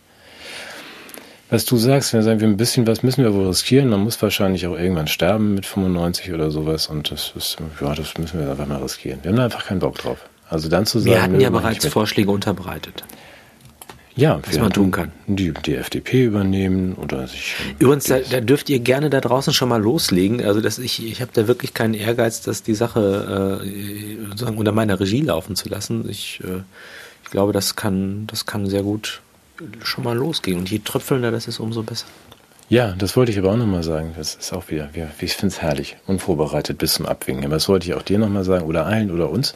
Was 1.53 1.65
du 1.65 1.77
sagst, 1.77 2.13
wir 2.13 2.23
sagen, 2.23 2.39
wir 2.39 2.47
ein 2.47 2.57
bisschen 2.57 2.87
was 2.87 3.03
müssen 3.03 3.23
wir 3.23 3.31
wohl 3.31 3.45
riskieren, 3.45 3.87
man 3.87 3.99
muss 3.99 4.19
wahrscheinlich 4.23 4.65
auch 4.65 4.75
irgendwann 4.75 5.05
sterben 5.05 5.53
mit 5.53 5.67
95 5.67 6.33
oder 6.33 6.49
sowas 6.49 6.87
und 6.87 7.11
das 7.11 7.31
ist, 7.37 7.57
ja, 7.79 7.93
das 7.93 8.17
müssen 8.17 8.39
wir 8.39 8.49
einfach 8.49 8.65
mal 8.65 8.81
riskieren. 8.81 9.19
Wir 9.21 9.29
haben 9.29 9.35
da 9.35 9.43
einfach 9.43 9.67
keinen 9.67 9.77
Bock 9.77 9.99
drauf. 9.99 10.17
Also 10.49 10.67
dann 10.67 10.87
zu 10.87 10.97
sagen, 10.97 11.11
wir 11.11 11.21
hatten 11.21 11.39
ja 11.39 11.51
bereits 11.51 11.85
Vorschläge 11.85 12.31
unterbreitet. 12.31 13.03
Ja, 14.15 14.39
was 14.43 14.57
man 14.57 14.73
tun 14.73 14.89
kann. 14.89 15.11
Die, 15.27 15.53
die 15.53 15.75
FDP 15.75 16.23
übernehmen 16.25 16.95
oder 16.95 17.27
sich. 17.27 17.53
Übrigens, 17.77 18.05
da, 18.05 18.17
da, 18.17 18.41
dürft 18.41 18.71
ihr 18.71 18.79
gerne 18.79 19.11
da 19.11 19.21
draußen 19.21 19.53
schon 19.53 19.69
mal 19.69 19.79
loslegen. 19.79 20.43
Also 20.43 20.59
das, 20.59 20.79
ich, 20.79 21.05
ich 21.05 21.21
habe 21.21 21.29
da 21.35 21.47
wirklich 21.47 21.75
keinen 21.75 21.93
Ehrgeiz, 21.93 22.41
dass 22.41 22.63
die 22.63 22.73
Sache 22.73 23.61
äh, 23.63 24.27
sozusagen 24.29 24.57
unter 24.57 24.71
meiner 24.71 24.99
Regie 24.99 25.21
laufen 25.21 25.55
zu 25.55 25.69
lassen. 25.69 26.09
Ich, 26.09 26.41
äh, 26.43 26.61
ich 27.23 27.29
glaube, 27.29 27.53
das 27.53 27.75
kann, 27.75 28.25
das 28.25 28.47
kann 28.47 28.65
sehr 28.65 28.81
gut 28.81 29.21
schon 29.83 30.03
mal 30.03 30.15
losgehen. 30.15 30.57
Und 30.57 30.69
je 30.69 30.79
tröpfelnder 30.79 31.31
das 31.31 31.47
ist, 31.47 31.59
umso 31.59 31.83
besser. 31.83 32.07
Ja, 32.69 32.95
das 32.97 33.15
wollte 33.15 33.31
ich 33.31 33.37
aber 33.37 33.51
auch 33.51 33.57
nochmal 33.57 33.83
sagen. 33.83 34.13
Das 34.17 34.35
ist 34.35 34.53
auch 34.53 34.69
wieder, 34.69 34.89
ich 35.19 35.33
finde 35.33 35.53
es 35.53 35.61
herrlich, 35.61 35.97
unvorbereitet 36.07 36.77
bis 36.77 36.95
zum 36.95 37.05
Abwinken. 37.05 37.45
Aber 37.45 37.55
das 37.55 37.67
wollte 37.69 37.87
ich 37.87 37.93
auch 37.93 38.01
dir 38.01 38.17
nochmal 38.17 38.43
sagen 38.43 38.65
oder 38.65 38.85
allen 38.85 39.11
oder 39.11 39.29
uns. 39.29 39.53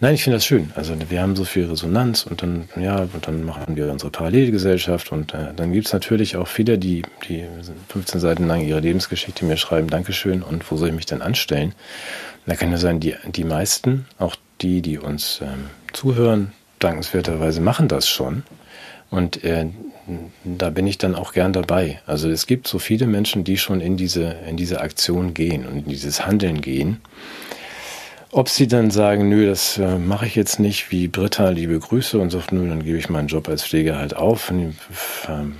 Nein, 0.00 0.14
ich 0.14 0.24
finde 0.24 0.36
das 0.36 0.44
schön. 0.44 0.70
Also 0.74 0.94
wir 1.08 1.22
haben 1.22 1.36
so 1.36 1.44
viel 1.44 1.66
Resonanz 1.66 2.24
und 2.24 2.42
dann, 2.42 2.68
ja, 2.76 2.98
und 3.00 3.26
dann 3.26 3.44
machen 3.44 3.76
wir 3.76 3.90
unsere 3.90 4.10
Parallelgesellschaft 4.10 5.12
und 5.12 5.32
äh, 5.32 5.54
dann 5.54 5.72
gibt 5.72 5.86
es 5.86 5.92
natürlich 5.92 6.36
auch 6.36 6.48
viele, 6.48 6.78
die, 6.78 7.04
die 7.28 7.46
15 7.88 8.20
Seiten 8.20 8.46
lang 8.46 8.60
ihre 8.60 8.80
Lebensgeschichte 8.80 9.44
mir 9.44 9.56
schreiben, 9.56 9.88
Dankeschön 9.88 10.42
und 10.42 10.70
wo 10.70 10.76
soll 10.76 10.88
ich 10.88 10.94
mich 10.94 11.06
denn 11.06 11.22
anstellen? 11.22 11.74
Da 12.44 12.56
kann 12.56 12.72
ja 12.72 12.76
sein, 12.76 12.98
die, 12.98 13.14
die 13.28 13.44
meisten, 13.44 14.06
auch 14.18 14.34
die, 14.60 14.82
die 14.82 14.98
uns 14.98 15.40
ähm, 15.42 15.70
zuhören, 15.92 16.52
dankenswerterweise 16.80 17.60
machen 17.60 17.88
das 17.88 18.08
schon. 18.08 18.42
Und 19.12 19.44
äh, 19.44 19.66
da 20.42 20.70
bin 20.70 20.86
ich 20.86 20.96
dann 20.96 21.14
auch 21.14 21.32
gern 21.32 21.52
dabei. 21.52 22.00
Also 22.06 22.30
es 22.30 22.46
gibt 22.46 22.66
so 22.66 22.78
viele 22.78 23.06
Menschen, 23.06 23.44
die 23.44 23.58
schon 23.58 23.80
in 23.80 23.96
diese, 23.96 24.36
in 24.48 24.56
diese 24.56 24.80
Aktion 24.80 25.34
gehen 25.34 25.66
und 25.66 25.84
in 25.84 25.84
dieses 25.84 26.26
Handeln 26.26 26.62
gehen. 26.62 27.00
Ob 28.30 28.48
sie 28.48 28.66
dann 28.66 28.90
sagen, 28.90 29.28
nö, 29.28 29.46
das 29.46 29.76
äh, 29.76 29.98
mache 29.98 30.24
ich 30.24 30.34
jetzt 30.34 30.58
nicht, 30.58 30.90
wie 30.90 31.08
Britta, 31.08 31.50
liebe 31.50 31.78
Grüße 31.78 32.18
und 32.18 32.30
sagt, 32.30 32.52
nö, 32.52 32.66
dann 32.66 32.82
gebe 32.82 32.96
ich 32.96 33.10
meinen 33.10 33.28
Job 33.28 33.48
als 33.50 33.62
Pfleger 33.62 33.98
halt 33.98 34.16
auf, 34.16 34.50
ähm, 34.50 35.56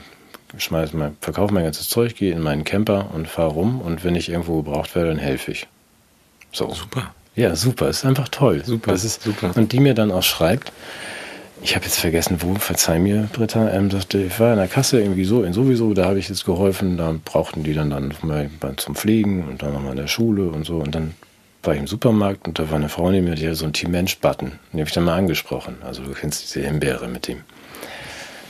schmeiß 0.56 0.94
mein, 0.94 1.14
verkaufe 1.20 1.52
mein 1.52 1.64
ganzes 1.64 1.90
Zeug, 1.90 2.16
gehe 2.16 2.32
in 2.32 2.40
meinen 2.40 2.64
Camper 2.64 3.10
und 3.14 3.28
fahre 3.28 3.50
rum 3.50 3.82
und 3.82 4.02
wenn 4.02 4.14
ich 4.14 4.30
irgendwo 4.30 4.62
gebraucht 4.62 4.94
werde, 4.94 5.10
dann 5.10 5.18
helfe 5.18 5.52
ich. 5.52 5.66
So. 6.52 6.72
Super. 6.72 7.14
Ja, 7.36 7.54
super. 7.54 7.90
Ist 7.90 8.06
einfach 8.06 8.28
toll. 8.28 8.62
Super. 8.64 8.92
Das 8.92 9.04
ist 9.04 9.22
super. 9.22 9.52
Und 9.54 9.72
die 9.72 9.80
mir 9.80 9.94
dann 9.94 10.10
auch 10.10 10.22
schreibt, 10.22 10.72
ich 11.62 11.76
habe 11.76 11.84
jetzt 11.84 11.98
vergessen, 11.98 12.38
wo, 12.40 12.54
verzeih 12.54 12.98
mir, 12.98 13.28
Britta, 13.32 13.70
ähm, 13.70 13.90
sagte, 13.90 14.18
ich 14.18 14.40
war 14.40 14.52
in 14.52 14.58
der 14.58 14.68
Kasse 14.68 15.00
irgendwie 15.00 15.24
so, 15.24 15.44
in 15.44 15.52
sowieso, 15.52 15.94
da 15.94 16.06
habe 16.06 16.18
ich 16.18 16.28
jetzt 16.28 16.44
geholfen, 16.44 16.96
da 16.96 17.14
brauchten 17.24 17.62
die 17.62 17.72
dann, 17.72 17.90
dann 17.90 18.12
mal 18.22 18.50
zum 18.76 18.94
Pflegen 18.94 19.44
und 19.48 19.62
dann 19.62 19.72
nochmal 19.72 19.92
in 19.92 19.98
der 19.98 20.08
Schule 20.08 20.48
und 20.50 20.64
so 20.64 20.78
und 20.78 20.94
dann 20.94 21.14
war 21.62 21.74
ich 21.74 21.80
im 21.80 21.86
Supermarkt 21.86 22.48
und 22.48 22.58
da 22.58 22.70
war 22.70 22.76
eine 22.76 22.88
Frau 22.88 23.10
neben 23.10 23.28
mir, 23.28 23.36
die 23.36 23.46
hatte 23.46 23.54
so 23.54 23.64
einen 23.64 23.72
Team 23.72 23.92
Mensch-Button. 23.92 24.52
Den 24.72 24.80
habe 24.80 24.88
ich 24.88 24.94
dann 24.94 25.04
mal 25.04 25.16
angesprochen. 25.16 25.76
Also 25.84 26.02
du 26.02 26.10
kennst 26.10 26.42
diese 26.42 26.66
Himbeere 26.66 27.06
mit 27.06 27.28
dem 27.28 27.38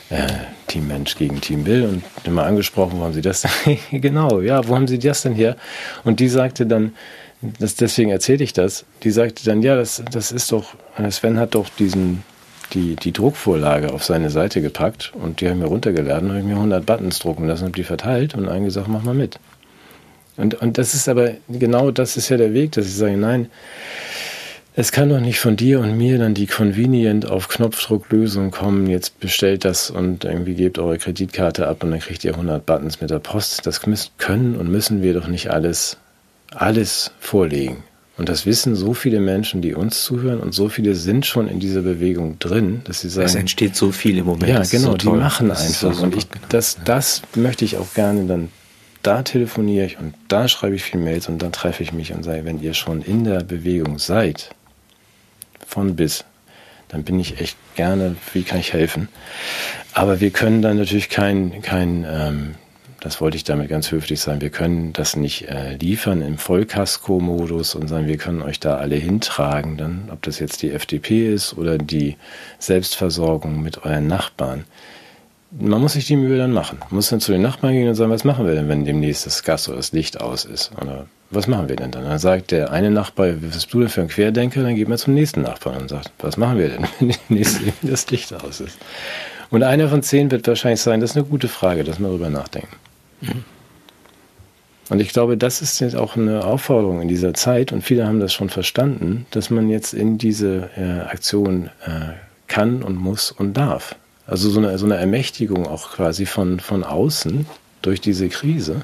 äh, 0.08 0.26
Team 0.66 0.88
Mensch 0.88 1.16
gegen 1.16 1.38
Team 1.42 1.64
Bill 1.64 1.84
und 1.84 2.04
dann 2.24 2.32
mal 2.32 2.46
angesprochen, 2.46 2.98
wo 2.98 3.04
haben 3.04 3.12
sie 3.12 3.20
das 3.20 3.42
denn? 3.42 3.78
genau, 4.00 4.40
ja, 4.40 4.66
wo 4.66 4.74
haben 4.74 4.88
sie 4.88 4.98
das 4.98 5.22
denn 5.22 5.34
her? 5.34 5.56
Und 6.04 6.20
die 6.20 6.28
sagte 6.28 6.64
dann, 6.64 6.94
das, 7.58 7.74
deswegen 7.74 8.10
erzähle 8.10 8.44
ich 8.44 8.54
das, 8.54 8.86
die 9.02 9.10
sagte 9.10 9.44
dann, 9.44 9.62
ja, 9.62 9.76
das, 9.76 10.02
das 10.10 10.32
ist 10.32 10.50
doch, 10.50 10.74
Sven 11.10 11.38
hat 11.38 11.54
doch 11.54 11.68
diesen 11.68 12.22
die, 12.74 12.96
die 12.96 13.12
Druckvorlage 13.12 13.92
auf 13.92 14.04
seine 14.04 14.30
Seite 14.30 14.60
gepackt 14.62 15.12
und 15.14 15.40
die 15.40 15.48
haben 15.48 15.58
mir 15.58 15.66
runtergeladen, 15.66 16.30
habe 16.30 16.40
ich 16.40 16.46
mir 16.46 16.54
100 16.54 16.84
Buttons 16.84 17.18
drucken 17.18 17.46
lassen, 17.46 17.64
habe 17.64 17.72
die 17.72 17.84
verteilt 17.84 18.34
und 18.34 18.48
einen 18.48 18.64
gesagt, 18.64 18.88
mach 18.88 19.02
mal 19.02 19.14
mit. 19.14 19.38
Und, 20.36 20.54
und 20.60 20.78
das 20.78 20.94
ist 20.94 21.08
aber 21.08 21.32
genau 21.48 21.90
das 21.90 22.16
ist 22.16 22.28
ja 22.28 22.36
der 22.36 22.54
Weg, 22.54 22.72
dass 22.72 22.86
ich 22.86 22.94
sage, 22.94 23.16
nein, 23.16 23.48
Es 24.74 24.90
kann 24.90 25.10
doch 25.10 25.20
nicht 25.20 25.38
von 25.38 25.54
dir 25.54 25.80
und 25.80 25.98
mir 25.98 26.16
dann 26.16 26.32
die 26.32 26.46
convenient 26.46 27.30
auf 27.30 27.48
Knopfdruck 27.48 28.10
Lösung 28.10 28.50
kommen, 28.50 28.86
jetzt 28.86 29.20
bestellt 29.20 29.66
das 29.66 29.90
und 29.90 30.24
irgendwie 30.24 30.54
gebt 30.54 30.78
eure 30.78 30.96
Kreditkarte 30.96 31.68
ab 31.68 31.84
und 31.84 31.90
dann 31.90 32.00
kriegt 32.00 32.24
ihr 32.24 32.32
100 32.32 32.64
Buttons 32.64 32.98
mit 33.02 33.10
der 33.10 33.18
Post. 33.18 33.66
Das 33.66 33.82
können 34.16 34.56
und 34.56 34.70
müssen 34.70 35.02
wir 35.02 35.12
doch 35.12 35.28
nicht 35.28 35.50
alles, 35.50 35.98
alles 36.54 37.10
vorlegen. 37.20 37.84
Und 38.18 38.28
das 38.28 38.44
wissen 38.44 38.76
so 38.76 38.92
viele 38.92 39.20
Menschen, 39.20 39.62
die 39.62 39.74
uns 39.74 40.04
zuhören 40.04 40.40
und 40.40 40.52
so 40.52 40.68
viele 40.68 40.94
sind 40.94 41.24
schon 41.24 41.48
in 41.48 41.60
dieser 41.60 41.80
Bewegung 41.80 42.38
drin, 42.38 42.82
dass 42.84 43.00
sie 43.00 43.08
sagen. 43.08 43.26
Es 43.26 43.34
entsteht 43.34 43.74
so 43.74 43.90
viel 43.90 44.18
im 44.18 44.26
Moment. 44.26 44.48
Ja, 44.48 44.62
genau, 44.62 44.92
so 44.92 44.96
die 44.96 45.08
machen 45.08 45.50
einfach. 45.50 45.94
So 45.94 46.02
und 46.02 46.14
ich, 46.14 46.26
das, 46.50 46.78
das 46.84 47.22
möchte 47.34 47.64
ich 47.64 47.78
auch 47.78 47.94
gerne 47.94 48.26
dann 48.26 48.48
da 49.02 49.22
telefoniere 49.22 49.86
ich 49.86 49.98
und 49.98 50.14
da 50.28 50.48
schreibe 50.48 50.76
ich 50.76 50.84
viel 50.84 51.00
Mails 51.00 51.28
und 51.28 51.42
dann 51.42 51.52
treffe 51.52 51.82
ich 51.82 51.92
mich 51.92 52.12
und 52.12 52.22
sage, 52.22 52.44
wenn 52.44 52.62
ihr 52.62 52.74
schon 52.74 53.02
in 53.02 53.24
der 53.24 53.42
Bewegung 53.42 53.98
seid, 53.98 54.50
von 55.66 55.96
bis, 55.96 56.24
dann 56.88 57.02
bin 57.02 57.18
ich 57.18 57.40
echt 57.40 57.56
gerne, 57.74 58.16
wie 58.32 58.42
kann 58.42 58.60
ich 58.60 58.72
helfen? 58.72 59.08
Aber 59.92 60.20
wir 60.20 60.30
können 60.30 60.62
dann 60.62 60.76
natürlich 60.76 61.08
kein, 61.08 61.62
kein 61.62 62.06
ähm, 62.08 62.54
das 63.02 63.20
wollte 63.20 63.36
ich 63.36 63.44
damit 63.44 63.68
ganz 63.68 63.90
höflich 63.90 64.20
sagen, 64.20 64.40
wir 64.40 64.50
können 64.50 64.92
das 64.92 65.16
nicht 65.16 65.48
äh, 65.48 65.74
liefern 65.76 66.22
im 66.22 66.38
Vollkasko-Modus 66.38 67.74
und 67.74 67.88
sagen, 67.88 68.06
wir 68.06 68.16
können 68.16 68.42
euch 68.42 68.60
da 68.60 68.76
alle 68.76 68.96
hintragen, 68.96 69.76
dann, 69.76 70.08
ob 70.10 70.22
das 70.22 70.38
jetzt 70.38 70.62
die 70.62 70.70
FDP 70.70 71.32
ist 71.32 71.58
oder 71.58 71.78
die 71.78 72.16
Selbstversorgung 72.58 73.62
mit 73.62 73.84
euren 73.84 74.06
Nachbarn 74.06 74.64
man 75.58 75.80
muss 75.80 75.92
sich 75.92 76.06
die 76.06 76.16
Mühe 76.16 76.38
dann 76.38 76.52
machen. 76.52 76.78
Man 76.80 76.96
muss 76.96 77.10
dann 77.10 77.20
zu 77.20 77.32
den 77.32 77.42
Nachbarn 77.42 77.74
gehen 77.74 77.88
und 77.88 77.94
sagen, 77.94 78.10
was 78.10 78.24
machen 78.24 78.46
wir 78.46 78.54
denn, 78.54 78.68
wenn 78.68 78.84
demnächst 78.84 79.26
das 79.26 79.42
Gas 79.42 79.68
oder 79.68 79.76
das 79.76 79.92
Licht 79.92 80.20
aus 80.20 80.44
ist? 80.44 80.70
Oder 80.80 81.06
was 81.30 81.46
machen 81.46 81.68
wir 81.68 81.76
denn 81.76 81.90
dann? 81.90 82.04
Dann 82.04 82.18
sagt 82.18 82.50
der 82.52 82.72
eine 82.72 82.90
Nachbar, 82.90 83.34
was 83.42 83.54
bist 83.54 83.74
du 83.74 83.80
denn 83.80 83.88
für 83.88 84.00
ein 84.00 84.08
Querdenker? 84.08 84.62
Dann 84.62 84.76
geht 84.76 84.88
man 84.88 84.98
zum 84.98 85.14
nächsten 85.14 85.42
Nachbarn 85.42 85.82
und 85.82 85.88
sagt, 85.88 86.10
was 86.20 86.36
machen 86.36 86.58
wir 86.58 86.68
denn, 86.68 86.86
wenn 87.00 87.14
demnächst 87.28 87.60
das 87.82 88.10
Licht 88.10 88.32
aus 88.32 88.60
ist? 88.60 88.78
Und 89.50 89.62
einer 89.62 89.88
von 89.88 90.02
zehn 90.02 90.30
wird 90.30 90.46
wahrscheinlich 90.48 90.80
sagen, 90.80 91.00
das 91.02 91.10
ist 91.10 91.16
eine 91.16 91.26
gute 91.26 91.48
Frage, 91.48 91.84
dass 91.84 91.98
wir 91.98 92.06
darüber 92.06 92.30
nachdenken. 92.30 92.74
Und 94.88 95.00
ich 95.00 95.12
glaube, 95.12 95.36
das 95.36 95.62
ist 95.62 95.80
jetzt 95.80 95.96
auch 95.96 96.16
eine 96.16 96.44
Aufforderung 96.44 97.00
in 97.00 97.08
dieser 97.08 97.34
Zeit 97.34 97.72
und 97.72 97.82
viele 97.82 98.06
haben 98.06 98.20
das 98.20 98.32
schon 98.32 98.50
verstanden, 98.50 99.26
dass 99.30 99.48
man 99.48 99.70
jetzt 99.70 99.94
in 99.94 100.18
diese 100.18 100.68
äh, 100.76 101.08
Aktion 101.08 101.70
äh, 101.86 102.12
kann 102.46 102.82
und 102.82 102.96
muss 102.96 103.30
und 103.30 103.54
darf. 103.54 103.94
Also 104.26 104.50
so 104.50 104.60
eine, 104.60 104.76
so 104.78 104.84
eine 104.84 104.96
Ermächtigung 104.96 105.66
auch 105.66 105.92
quasi 105.92 106.26
von, 106.26 106.60
von 106.60 106.84
außen 106.84 107.46
durch 107.80 108.00
diese 108.00 108.28
Krise. 108.28 108.82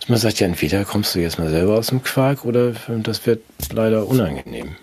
Dass 0.00 0.08
man 0.08 0.18
sagt, 0.18 0.40
ja, 0.40 0.46
entweder 0.46 0.84
kommst 0.84 1.14
du 1.14 1.20
jetzt 1.20 1.38
mal 1.38 1.50
selber 1.50 1.78
aus 1.78 1.86
dem 1.88 2.02
Quark 2.02 2.44
oder 2.44 2.74
das 2.88 3.26
wird 3.26 3.42
leider 3.72 4.06
unangenehm. 4.06 4.76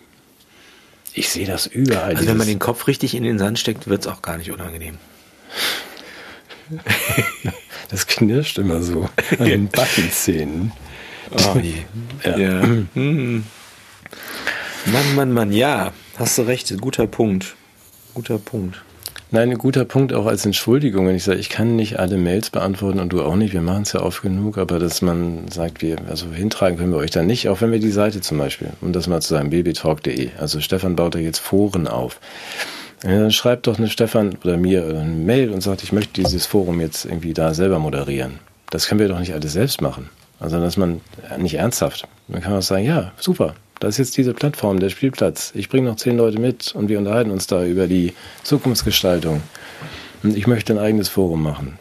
Ich 1.14 1.30
sehe 1.30 1.46
das 1.46 1.68
überall. 1.68 2.16
Also 2.16 2.28
wenn 2.28 2.38
man 2.38 2.48
den 2.48 2.60
Kopf 2.60 2.88
richtig 2.88 3.16
in 3.16 3.24
den 3.24 3.40
Sand 3.40 3.60
steckt, 3.60 3.88
wird 3.88 4.02
es 4.02 4.08
auch 4.08 4.22
gar 4.22 4.38
nicht 4.38 4.52
unangenehm. 4.52 4.98
das 7.90 8.08
knirscht 8.08 8.58
immer 8.58 8.82
so 8.82 9.10
an 9.38 9.46
den 9.46 9.68
Backenzähnen. 9.72 10.72
Oh 11.32 11.58
je. 11.60 11.74
Ja. 12.24 12.38
ja. 12.38 12.62
Hm. 12.94 13.44
Mann, 14.86 15.16
Mann, 15.16 15.34
Mann, 15.34 15.52
ja, 15.52 15.94
hast 16.18 16.38
du 16.38 16.44
recht, 16.44 16.80
guter 16.80 17.08
Punkt. 17.08 17.56
Guter 18.14 18.38
Punkt. 18.38 18.82
Nein, 19.32 19.50
ein 19.52 19.58
guter 19.58 19.84
Punkt 19.84 20.14
auch 20.14 20.28
als 20.28 20.46
Entschuldigung, 20.46 21.08
wenn 21.08 21.16
ich 21.16 21.24
sage, 21.24 21.40
ich 21.40 21.50
kann 21.50 21.76
nicht 21.76 21.98
alle 22.00 22.18
Mails 22.18 22.52
beantworten 22.52 23.00
und 23.00 23.10
du 23.10 23.24
auch 23.24 23.36
nicht, 23.36 23.54
wir 23.54 23.62
machen 23.62 23.82
es 23.82 23.92
ja 23.94 24.02
oft 24.02 24.22
genug, 24.22 24.58
aber 24.58 24.78
dass 24.78 25.02
man 25.02 25.48
sagt, 25.50 25.82
wir, 25.82 25.98
also 26.08 26.28
hintragen 26.32 26.78
können 26.78 26.92
wir 26.92 27.00
euch 27.00 27.12
da 27.12 27.24
nicht, 27.24 27.50
auch 27.50 27.60
wenn 27.60 27.72
wir 27.72 27.80
die 27.80 27.90
Seite 27.92 28.22
zum 28.22 28.38
Beispiel, 28.38 28.70
um 28.82 28.94
das 28.94 29.08
mal 29.08 29.22
zu 29.22 29.30
sagen, 29.30 29.50
babytalk.de, 29.50 30.30
also 30.38 30.62
Stefan 30.62 30.96
baut 30.96 31.16
da 31.16 31.20
jetzt 31.20 31.40
Foren 31.40 31.88
auf. 31.88 32.20
Ja, 33.06 33.20
dann 33.20 33.32
schreibt 33.32 33.68
doch 33.68 33.78
eine 33.78 33.88
Stefan 33.88 34.36
oder 34.44 34.58
mir 34.58 34.84
eine 34.84 35.06
Mail 35.06 35.52
und 35.52 35.62
sagt, 35.62 35.84
ich 35.84 35.92
möchte 35.92 36.24
dieses 36.24 36.48
Forum 36.48 36.82
jetzt 36.82 37.06
irgendwie 37.06 37.36
da 37.36 37.54
selber 37.54 37.78
moderieren. 37.78 38.40
Das 38.72 38.88
können 38.88 39.00
wir 39.00 39.08
doch 39.08 39.20
nicht 39.20 39.34
alles 39.34 39.54
selbst 39.54 39.80
machen. 39.80 40.10
Also, 40.40 40.60
dass 40.60 40.76
man 40.76 41.02
nicht 41.38 41.54
ernsthaft. 41.54 42.08
Man 42.28 42.42
kann 42.42 42.54
auch 42.54 42.64
sagen, 42.64 42.84
ja, 42.84 43.12
super, 43.18 43.54
da 43.80 43.88
ist 43.88 44.00
jetzt 44.00 44.18
diese 44.18 44.34
Plattform, 44.34 44.80
der 44.80 44.90
Spielplatz. 44.90 45.52
Ich 45.54 45.70
bringe 45.70 45.88
noch 45.88 45.98
zehn 45.98 46.18
Leute 46.18 46.40
mit 46.40 46.74
und 46.74 46.90
wir 46.90 46.98
unterhalten 46.98 47.30
uns 47.30 47.46
da 47.46 47.64
über 47.64 47.86
die 47.86 48.14
Zukunftsgestaltung. 48.44 49.44
Und 50.24 50.36
ich 50.36 50.48
möchte 50.48 50.74
ein 50.74 50.80
eigenes 50.80 51.08
Forum 51.08 51.44
machen. 51.44 51.78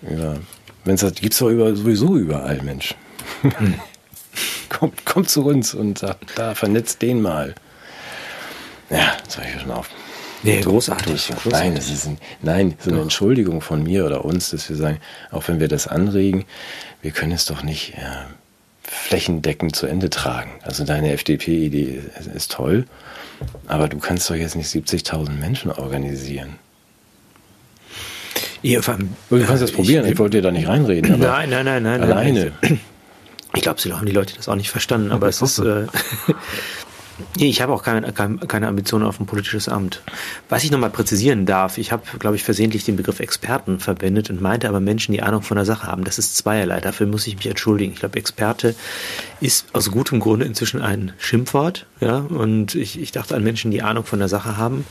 Wenn 0.85 0.95
es 0.95 1.01
das 1.01 1.14
gibt 1.14 1.33
es 1.33 1.39
doch 1.39 1.49
über, 1.49 1.75
sowieso 1.75 2.16
überall, 2.16 2.61
Mensch. 2.62 2.95
Kommt, 4.68 5.07
kommt 5.07 5.31
zu 5.31 5.45
uns 5.47 5.72
und 5.72 5.99
sagt, 5.99 6.37
da 6.37 6.55
vernetzt 6.55 7.01
den 7.01 7.22
mal. 7.22 7.55
Ja, 8.91 9.12
das 9.25 9.35
sage 9.35 9.49
ich 9.55 9.62
schon 9.62 9.70
auf. 9.70 9.89
Nee, 10.45 10.61
großartig. 10.61 11.28
großartig. 11.28 11.53
Nein, 11.53 11.74
das 11.74 11.90
ist 11.90 12.07
ein, 12.07 12.18
nein, 12.42 12.74
so 12.78 12.90
eine 12.90 13.01
Entschuldigung 13.01 13.61
von 13.61 13.82
mir 13.82 14.05
oder 14.07 14.24
uns, 14.24 14.51
dass 14.51 14.68
wir 14.68 14.76
sagen, 14.76 14.99
auch 15.30 15.49
wenn 15.49 15.59
wir 15.59 15.68
das 15.68 15.86
anregen, 15.86 16.45
wir 17.03 17.11
können 17.11 17.32
es 17.32 17.47
doch 17.47 17.62
nicht. 17.62 17.95
Ja, 17.97 18.26
flächendeckend 18.84 19.74
zu 19.74 19.86
Ende 19.86 20.11
tragen. 20.11 20.51
Also 20.62 20.84
deine 20.84 21.12
FDP-Idee 21.12 22.03
ist 22.34 22.53
toll, 22.53 22.86
aber 23.66 23.88
du 23.88 23.99
kannst 23.99 24.28
doch 24.28 24.34
jetzt 24.34 24.57
nicht 24.57 24.68
70.000 24.68 25.30
Menschen 25.30 25.70
organisieren. 25.72 26.57
Ja, 28.62 28.80
allem, 28.80 29.14
du 29.28 29.45
kannst 29.45 29.62
das 29.62 29.72
probieren, 29.72 30.07
ich, 30.07 30.12
ich 30.12 30.18
wollte 30.18 30.38
dir 30.38 30.42
da 30.42 30.51
nicht 30.51 30.68
reinreden. 30.68 31.18
nein, 31.18 31.51
nein, 31.51 31.64
nein, 31.64 31.82
nein. 31.82 32.03
Alleine. 32.03 32.53
Nein. 32.62 32.80
Ich 33.55 33.62
glaube, 33.62 33.80
sie 33.80 33.92
haben 33.92 34.07
die 34.07 34.12
Leute 34.12 34.34
das 34.36 34.49
auch 34.49 34.57
nicht 34.57 34.70
verstanden, 34.70 35.12
aber 35.12 35.28
es 35.28 35.40
ist, 35.40 35.59
äh, 35.59 35.86
Nee, 37.39 37.49
ich 37.49 37.62
habe 37.62 37.73
auch 37.73 37.83
keine, 37.83 38.12
keine 38.12 38.67
Ambitionen 38.67 39.07
auf 39.07 39.21
ein 39.21 39.27
politisches 39.27 39.69
Amt. 39.69 40.03
Was 40.49 40.65
ich 40.65 40.71
nochmal 40.71 40.91
präzisieren 40.91 41.47
darf, 41.47 41.79
ich 41.79 41.93
habe, 41.93 42.03
glaube 42.19 42.37
ich, 42.37 42.43
versehentlich 42.43 42.85
den 42.85 42.97
Begriff 42.97 43.21
Experten 43.21 43.79
verwendet 43.79 44.31
und 44.31 44.41
meinte 44.41 44.69
aber 44.69 44.81
Menschen, 44.81 45.12
die 45.12 45.23
Ahnung 45.23 45.43
von 45.43 45.57
der 45.57 45.65
Sache 45.65 45.87
haben. 45.87 46.05
Das 46.05 46.19
ist 46.19 46.37
zweierlei. 46.37 46.81
Dafür 46.81 47.07
muss 47.07 47.27
ich 47.27 47.37
mich 47.37 47.47
entschuldigen. 47.47 47.93
Ich 47.93 48.01
glaube, 48.01 48.19
Experte 48.19 48.75
ist 49.41 49.67
aus 49.75 49.91
gutem 49.91 50.19
Grunde 50.19 50.45
inzwischen 50.45 50.83
ein 50.83 51.12
Schimpfwort. 51.19 51.87
Ja, 52.01 52.19
und 52.19 52.75
ich, 52.75 53.01
ich 53.01 53.12
dachte 53.12 53.37
an 53.37 53.45
Menschen, 53.45 53.71
die 53.71 53.83
Ahnung 53.83 54.05
von 54.05 54.19
der 54.19 54.29
Sache 54.29 54.57
haben. 54.57 54.85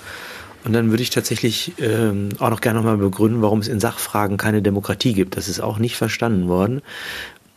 Und 0.64 0.72
dann 0.72 0.92
würde 0.92 1.04
ich 1.04 1.10
tatsächlich 1.10 1.74
ähm, 1.80 2.30
auch 2.40 2.50
noch 2.50 2.62
gerne 2.62 2.80
nochmal 2.80 2.98
begründen, 2.98 3.42
warum 3.42 3.60
es 3.60 3.68
in 3.68 3.82
Sachfragen 3.82 4.38
keine 4.38 4.62
Demokratie 4.62 5.14
gibt. 5.14 5.36
Das 5.36 5.50
ist 5.50 5.60
auch 5.60 5.78
nicht 5.78 5.98
verstanden 5.98 6.48
worden, 6.48 6.82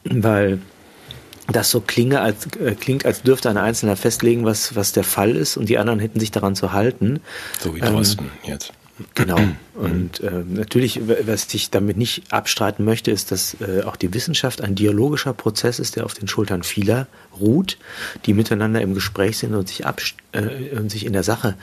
weil 0.03 0.59
das 1.49 1.71
so 1.71 1.81
klinge, 1.81 2.21
als, 2.21 2.47
äh, 2.57 2.75
klingt, 2.75 3.07
als 3.07 3.23
dürfte 3.23 3.49
ein 3.49 3.59
Einzelner 3.59 3.97
festlegen, 3.97 4.45
was, 4.45 4.75
was 4.75 4.93
der 4.93 5.05
Fall 5.05 5.37
ist 5.37 5.57
und 5.57 5.69
die 5.69 5.79
anderen 5.79 6.01
hätten 6.01 6.21
sich 6.21 6.31
daran 6.31 6.57
zu 6.57 6.73
halten. 6.73 7.21
So 7.61 7.75
wie 7.75 7.81
Drosten 7.81 8.27
ähm, 8.45 8.51
jetzt. 8.51 8.73
Genau. 9.15 9.39
Und 9.75 10.21
äh, 10.21 10.43
natürlich, 10.49 11.01
was 11.27 11.53
ich 11.53 11.71
damit 11.71 11.99
nicht 11.99 12.33
abstreiten 12.33 12.83
möchte, 12.85 13.11
ist, 13.11 13.31
dass 13.31 13.57
äh, 13.61 13.83
auch 13.83 13.97
die 13.97 14.15
Wissenschaft 14.15 14.63
ein 14.63 14.75
dialogischer 14.75 15.35
Prozess 15.35 15.79
ist, 15.79 15.97
der 15.97 16.07
auf 16.07 16.15
den 16.15 16.29
Schultern 16.29 16.63
vieler 16.63 17.07
ruht, 17.39 17.77
die 18.25 18.33
miteinander 18.33 18.81
im 18.81 18.95
Gespräch 18.95 19.37
sind 19.37 19.55
und 19.55 19.69
sich, 19.69 19.85
äh, 20.33 20.79
und 20.79 20.91
sich 20.91 21.05
in 21.05 21.13
der 21.13 21.25
Sache 21.25 21.57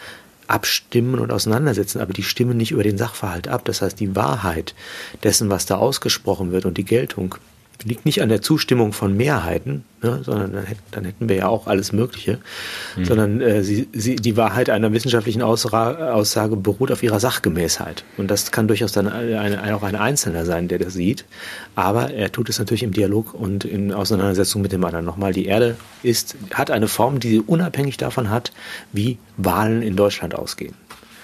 abstimmen 0.48 1.20
und 1.20 1.32
auseinandersetzen, 1.32 2.02
aber 2.02 2.14
die 2.14 2.22
stimmen 2.22 2.58
nicht 2.58 2.72
über 2.72 2.84
den 2.84 3.00
Sachverhalt 3.00 3.48
ab. 3.48 3.66
Das 3.66 3.82
heißt, 3.82 4.00
die 4.00 4.16
Wahrheit 4.16 4.76
dessen, 5.24 5.50
was 5.50 5.66
da 5.66 5.78
ausgesprochen 5.78 6.52
wird 6.52 6.66
und 6.66 6.78
die 6.78 6.86
Geltung 6.86 7.36
liegt 7.84 8.06
nicht 8.06 8.22
an 8.22 8.30
der 8.30 8.42
Zustimmung 8.42 8.94
von 8.94 9.16
Mehrheiten, 9.16 9.84
ne, 10.02 10.22
sondern 10.24 10.54
dann, 10.54 10.66
hätten, 10.66 10.84
dann 10.92 11.06
hätten 11.06 11.30
wir 11.30 11.36
ja 11.36 11.48
auch 11.48 11.68
alles 11.68 11.92
Mögliche, 11.92 12.40
mhm. 12.96 13.06
sondern 13.06 13.42
äh, 13.42 13.64
sie, 13.64 13.88
sie, 13.94 14.16
die 14.16 14.38
Wahrheit 14.38 14.70
einer 14.70 14.92
wissenschaftlichen 14.94 15.42
Ausra 15.42 16.14
Aussage 16.14 16.56
beruht 16.56 16.92
auf 16.92 17.04
ihrer 17.04 17.20
Sachgemäßheit. 17.20 18.04
Und 18.18 18.30
das 18.30 18.52
kann 18.52 18.68
durchaus 18.68 18.92
dann 18.92 19.08
eine, 19.08 19.40
eine, 19.40 19.76
auch 19.76 19.84
ein 19.84 19.96
Einzelner 19.96 20.46
sein, 20.46 20.68
der 20.68 20.80
das 20.80 20.94
sieht. 20.94 21.26
Aber 21.76 22.12
er 22.12 22.32
tut 22.32 22.50
es 22.50 22.60
natürlich 22.60 22.84
im 22.84 22.92
Dialog 22.92 23.34
und 23.34 23.66
in 23.66 23.92
Auseinandersetzung 23.94 24.62
mit 24.62 24.72
dem 24.72 24.84
anderen. 24.84 25.06
Nochmal, 25.06 25.34
die 25.34 25.46
Erde 25.46 25.76
ist, 26.02 26.36
hat 26.54 26.72
eine 26.72 26.88
Form, 26.88 27.20
die 27.20 27.30
sie 27.30 27.40
unabhängig 27.40 27.98
davon 27.98 28.30
hat, 28.30 28.52
wie 28.92 29.18
Wahlen 29.38 29.82
in 29.82 29.96
Deutschland 29.96 30.36
ausgehen. 30.36 30.76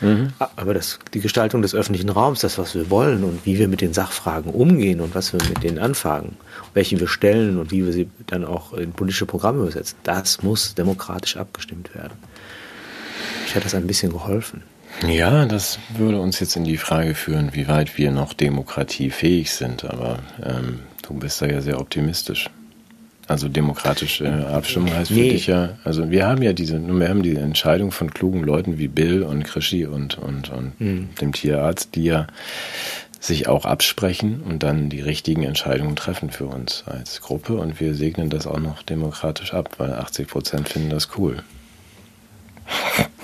Mhm. 0.01 0.33
Aber 0.55 0.73
das, 0.73 0.99
die 1.13 1.19
Gestaltung 1.19 1.61
des 1.61 1.75
öffentlichen 1.75 2.09
Raums, 2.09 2.39
das, 2.39 2.57
was 2.57 2.75
wir 2.75 2.89
wollen 2.89 3.23
und 3.23 3.45
wie 3.45 3.57
wir 3.59 3.67
mit 3.67 3.81
den 3.81 3.93
Sachfragen 3.93 4.51
umgehen 4.51 5.01
und 5.01 5.15
was 5.15 5.33
wir 5.33 5.41
mit 5.47 5.63
denen 5.63 5.79
anfangen, 5.79 6.37
welche 6.73 6.99
wir 6.99 7.07
stellen 7.07 7.57
und 7.57 7.71
wie 7.71 7.85
wir 7.85 7.91
sie 7.91 8.09
dann 8.27 8.45
auch 8.45 8.73
in 8.73 8.91
politische 8.91 9.25
Programme 9.25 9.61
übersetzen, 9.61 9.97
das 10.03 10.41
muss 10.41 10.75
demokratisch 10.75 11.37
abgestimmt 11.37 11.93
werden. 11.95 12.13
Ich 13.45 13.55
hätte 13.55 13.65
das 13.65 13.75
ein 13.75 13.87
bisschen 13.87 14.11
geholfen. 14.11 14.63
Ja, 15.07 15.45
das 15.45 15.79
würde 15.97 16.19
uns 16.19 16.39
jetzt 16.39 16.55
in 16.55 16.63
die 16.63 16.77
Frage 16.77 17.15
führen, 17.15 17.53
wie 17.53 17.67
weit 17.67 17.97
wir 17.97 18.11
noch 18.11 18.33
demokratiefähig 18.33 19.51
sind. 19.51 19.85
Aber 19.85 20.19
ähm, 20.43 20.79
du 21.03 21.13
bist 21.13 21.41
da 21.41 21.45
ja 21.45 21.61
sehr 21.61 21.79
optimistisch. 21.79 22.49
Also 23.29 23.47
demokratische 23.47 24.47
Abstimmung 24.47 24.91
heißt 24.91 25.11
nee. 25.11 25.27
für 25.27 25.33
dich 25.33 25.45
ja, 25.45 25.77
also 25.83 26.09
wir 26.09 26.25
haben 26.25 26.41
ja 26.41 26.51
diese, 26.51 26.81
wir 26.81 27.09
haben 27.09 27.21
die 27.21 27.35
Entscheidung 27.35 27.91
von 27.91 28.11
klugen 28.11 28.43
Leuten 28.43 28.79
wie 28.79 28.87
Bill 28.87 29.21
und 29.21 29.43
Krischi 29.43 29.85
und, 29.85 30.17
und, 30.17 30.49
und 30.49 30.81
mhm. 30.81 31.09
dem 31.21 31.31
Tierarzt, 31.31 31.93
die 31.93 32.05
ja 32.05 32.25
sich 33.19 33.47
auch 33.47 33.65
absprechen 33.65 34.41
und 34.41 34.63
dann 34.63 34.89
die 34.89 35.01
richtigen 35.01 35.43
Entscheidungen 35.43 35.95
treffen 35.95 36.31
für 36.31 36.47
uns 36.47 36.85
als 36.87 37.21
Gruppe 37.21 37.53
und 37.53 37.79
wir 37.79 37.93
segnen 37.93 38.31
das 38.31 38.47
auch 38.47 38.59
noch 38.59 38.81
demokratisch 38.81 39.53
ab, 39.53 39.75
weil 39.77 39.93
80 39.93 40.27
Prozent 40.27 40.67
finden 40.67 40.89
das 40.89 41.09
cool. 41.19 41.43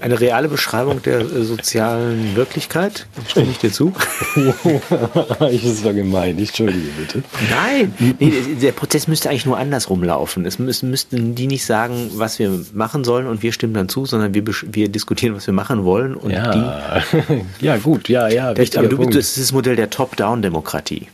Eine 0.00 0.20
reale 0.20 0.48
Beschreibung 0.48 1.02
der 1.02 1.20
äh, 1.20 1.44
sozialen 1.44 2.36
Wirklichkeit, 2.36 3.06
stimme 3.28 3.50
ich 3.50 3.58
dir 3.58 3.72
zu? 3.72 3.92
ich 5.50 5.64
ist 5.64 5.84
war 5.84 5.92
gemein, 5.92 6.38
ich 6.38 6.48
entschuldige 6.50 6.88
bitte. 6.98 7.22
Nein, 7.50 7.94
nee, 8.18 8.32
der 8.60 8.72
Prozess 8.72 9.08
müsste 9.08 9.30
eigentlich 9.30 9.46
nur 9.46 9.58
andersrum 9.58 10.02
laufen. 10.02 10.46
Es 10.46 10.58
müssten, 10.58 10.90
müssten 10.90 11.34
die 11.34 11.46
nicht 11.46 11.64
sagen, 11.64 12.10
was 12.14 12.38
wir 12.38 12.64
machen 12.72 13.04
sollen 13.04 13.26
und 13.26 13.42
wir 13.42 13.52
stimmen 13.52 13.74
dann 13.74 13.88
zu, 13.88 14.06
sondern 14.06 14.34
wir, 14.34 14.44
wir 14.46 14.88
diskutieren, 14.88 15.34
was 15.34 15.46
wir 15.46 15.54
machen 15.54 15.84
wollen 15.84 16.14
und 16.14 16.30
ja. 16.30 17.00
die. 17.00 17.44
ja, 17.64 17.76
gut, 17.76 18.08
ja, 18.08 18.28
ja. 18.28 18.54
Der, 18.54 18.66
aber 18.78 18.88
du, 18.88 18.96
Punkt. 18.96 19.14
das 19.14 19.28
ist 19.28 19.38
das 19.38 19.52
Modell 19.52 19.76
der 19.76 19.90
Top-Down-Demokratie. 19.90 21.08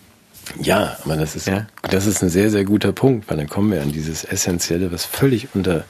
Ja, 0.60 0.96
aber 1.04 1.16
das 1.16 1.36
ist, 1.36 1.48
ja? 1.48 1.66
das 1.82 2.06
ist 2.06 2.22
ein 2.22 2.28
sehr, 2.28 2.50
sehr 2.50 2.64
guter 2.64 2.92
Punkt, 2.92 3.28
weil 3.28 3.36
dann 3.36 3.48
kommen 3.48 3.72
wir 3.72 3.82
an 3.82 3.92
dieses 3.92 4.24
Essentielle, 4.24 4.92
was 4.92 5.04
völlig 5.04 5.48
unter, 5.54 5.84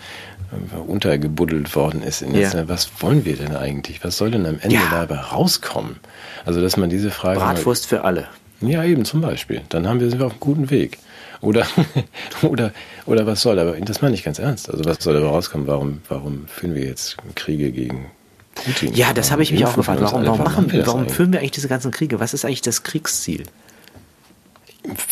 untergebuddelt 0.87 1.75
worden 1.75 2.03
ist. 2.03 2.23
In 2.23 2.35
ja. 2.35 2.41
Jetzt, 2.41 2.57
was 2.69 2.91
wollen 3.01 3.25
wir 3.25 3.37
denn 3.37 3.57
eigentlich? 3.57 4.03
Was 4.05 4.17
soll 4.17 4.31
denn 4.31 4.47
am 4.47 4.59
Ende 4.61 4.77
ja. 4.77 4.89
dabei 4.91 5.17
rauskommen? 5.17 5.97
Also, 6.45 6.61
dass 6.61 6.77
man 6.77 6.91
diese 6.91 7.11
Frage. 7.11 7.41
Bratwurst 7.41 7.91
mal, 7.91 7.99
für 7.99 8.05
alle. 8.05 8.29
Ja, 8.61 8.85
eben 8.85 9.05
zum 9.05 9.21
Beispiel. 9.21 9.63
Dann 9.69 9.89
haben 9.89 10.01
wir, 10.01 10.09
sind 10.09 10.19
wir 10.19 10.27
auf 10.27 10.33
einem 10.33 10.41
guten 10.41 10.71
Weg. 10.71 10.99
Oder, 11.41 11.67
oder, 12.43 12.73
oder 13.05 13.27
was 13.27 13.43
soll, 13.43 13.59
aber 13.59 13.73
das 13.73 14.01
meine 14.01 14.15
ich 14.15 14.25
ganz 14.25 14.39
ernst. 14.39 14.71
Also, 14.71 14.85
was 14.85 15.03
soll 15.03 15.15
dabei 15.15 15.29
rauskommen? 15.29 15.67
Warum, 15.67 16.01
warum 16.09 16.47
führen 16.47 16.75
wir 16.75 16.85
jetzt 16.85 17.17
Kriege 17.35 17.73
gegen 17.73 18.07
Putin? 18.55 18.95
Ja, 18.95 19.13
das 19.13 19.31
habe 19.31 19.43
ich 19.43 19.53
mich 19.53 19.65
auch 19.67 19.75
gefragt. 19.75 20.01
Warum, 20.01 20.25
warum, 20.25 20.39
machen, 20.39 20.73
warum 20.85 21.09
führen 21.09 21.33
wir 21.33 21.41
eigentlich 21.41 21.53
diese 21.53 21.69
ganzen 21.69 21.91
Kriege? 21.91 22.21
Was 22.21 22.35
ist 22.35 22.45
eigentlich 22.45 22.63
das 22.63 22.83
Kriegsziel? 22.83 23.45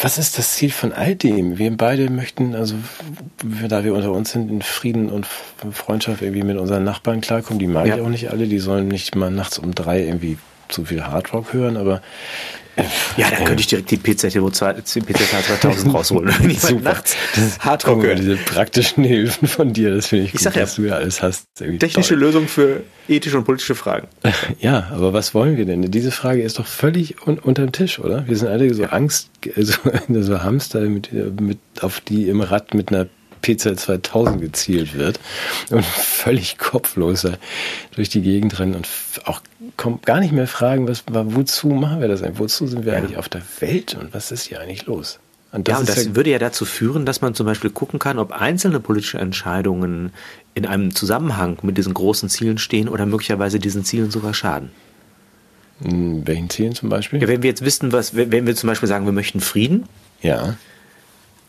Was 0.01 0.19
ist 0.19 0.39
das 0.39 0.53
Ziel 0.53 0.71
von 0.71 0.93
all 0.93 1.17
dem? 1.17 1.59
Wir 1.59 1.77
beide 1.77 2.11
möchten, 2.11 2.55
also 2.55 2.77
da 3.69 3.85
wir 3.85 3.95
unter 3.95 4.13
uns 4.13 4.33
sind, 4.33 4.51
in 4.51 4.63
Frieden 4.63 5.11
und 5.11 5.27
Freundschaft 5.27 6.23
irgendwie 6.23 6.45
mit 6.45 6.57
unseren 6.59 6.85
Nachbarn 6.85 7.21
klarkommen. 7.21 7.59
Die 7.59 7.67
mag 7.67 7.87
ja. 7.87 7.97
ich 7.97 8.03
auch 8.03 8.09
nicht 8.09 8.31
alle, 8.31 8.47
die 8.47 8.59
sollen 8.59 8.89
nicht 8.89 9.17
mal 9.17 9.31
nachts 9.31 9.59
um 9.59 9.75
drei 9.75 10.05
irgendwie 10.05 10.39
zu 10.69 10.85
viel 10.85 11.05
Hardrock 11.05 11.53
hören, 11.53 11.77
aber 11.77 12.03
ja, 13.17 13.31
dann 13.31 13.45
könnte 13.45 13.61
ich 13.61 13.67
direkt 13.67 13.91
die 13.91 13.97
PZ, 13.97 14.35
PZ 14.35 15.47
2000 15.47 15.95
rausholen. 15.95 16.35
Wenn 16.39 16.51
ich 16.51 16.61
Super. 16.61 16.83
nachts 16.83 17.17
Hardrock 17.61 18.03
höre. 18.03 18.15
Diese 18.15 18.37
praktischen 18.37 19.05
Hilfen 19.05 19.49
von 19.49 19.73
dir, 19.73 19.95
das 19.95 20.09
finde 20.09 20.25
ich, 20.25 20.31
ich 20.31 20.33
gut, 20.35 20.43
sag 20.43 20.57
ja, 20.57 20.63
dass 20.63 20.77
du 20.77 20.83
ja 20.83 20.95
alles 20.95 21.23
hast. 21.23 21.47
Technische 21.55 22.15
toll. 22.15 22.19
Lösung 22.19 22.49
für 22.49 22.83
ethische 23.09 23.39
und 23.39 23.45
politische 23.45 23.75
Fragen. 23.75 24.09
Ja, 24.61 24.89
aber 24.93 25.13
was 25.13 25.35
wollen 25.35 25.57
wir 25.57 25.67
denn? 25.67 25.83
Diese 25.91 26.11
Frage 26.11 26.43
ist 26.43 26.59
doch 26.59 26.67
völlig 26.67 27.27
un 27.27 27.39
unterm 27.39 27.73
Tisch, 27.73 27.99
oder? 27.99 28.27
Wir 28.27 28.37
sind 28.37 28.49
alle 28.49 28.73
so 28.73 28.85
Angst, 28.85 29.31
so, 29.57 29.75
so 30.09 30.43
Hamster, 30.43 30.81
mit, 30.83 31.13
mit, 31.13 31.59
auf 31.81 32.01
die 32.01 32.29
im 32.29 32.41
Rad 32.41 32.75
mit 32.75 32.91
einer 32.91 33.07
PZ 33.45 33.79
2000 33.79 34.41
gezielt 34.41 34.95
wird 34.95 35.21
und 35.71 35.85
völlig 35.85 36.57
kopflos 36.57 37.27
durch 37.95 38.09
die 38.09 38.23
Gegend 38.23 38.59
rennen 38.59 38.75
und 38.75 38.89
auch 39.27 39.43
gar 40.03 40.21
nicht 40.21 40.33
mehr 40.33 40.47
fragen, 40.47 40.89
was, 40.89 41.05
wozu 41.09 41.69
machen 41.69 42.01
wir 42.01 42.09
das 42.09 42.23
eigentlich? 42.23 42.39
Wozu 42.39 42.67
sind 42.67 42.87
wir 42.87 42.95
ja. 42.95 42.99
eigentlich 42.99 43.19
auf 43.19 43.29
der 43.29 43.43
Welt 43.61 43.97
und 44.01 44.15
was 44.15 44.31
ist 44.33 44.45
hier 44.45 44.61
eigentlich 44.61 44.87
los? 44.87 45.19
Und 45.53 45.69
das 45.69 45.75
ja, 45.75 45.81
und 45.81 45.89
das 45.89 46.05
ja 46.07 46.17
würde 46.17 46.31
ja 46.31 46.39
dazu 46.39 46.65
führen, 46.65 47.05
dass 47.05 47.21
man 47.21 47.35
zum 47.35 47.47
Beispiel 47.47 47.71
gucken 47.71 47.99
kann, 47.99 48.19
ob 48.19 48.33
einzelne 48.33 48.81
politische 48.81 49.19
Entscheidungen 49.19 50.13
in 50.55 50.65
einem 50.67 50.95
Zusammenhang 50.95 51.59
mit 51.63 51.77
diesen 51.77 51.93
großen 51.93 52.29
Zielen 52.31 52.59
stehen 52.59 52.89
oder 52.89 53.05
möglicherweise 53.05 53.59
diesen 53.59 53.85
Zielen 53.85 54.11
sogar 54.11 54.33
schaden. 54.33 54.71
In 55.81 56.27
welchen 56.27 56.49
Zielen 56.49 56.75
zum 56.75 56.89
Beispiel? 56.89 57.21
Ja, 57.21 57.29
wenn 57.29 57.43
wir 57.43 57.51
jetzt 57.51 57.65
wissen, 57.65 57.93
was, 57.93 58.17
wenn 58.17 58.47
wir 58.47 58.57
zum 58.57 58.69
Beispiel 58.69 58.89
sagen, 58.89 59.05
wir 59.05 59.13
möchten 59.13 59.41
Frieden. 59.41 59.85
Ja 60.23 60.57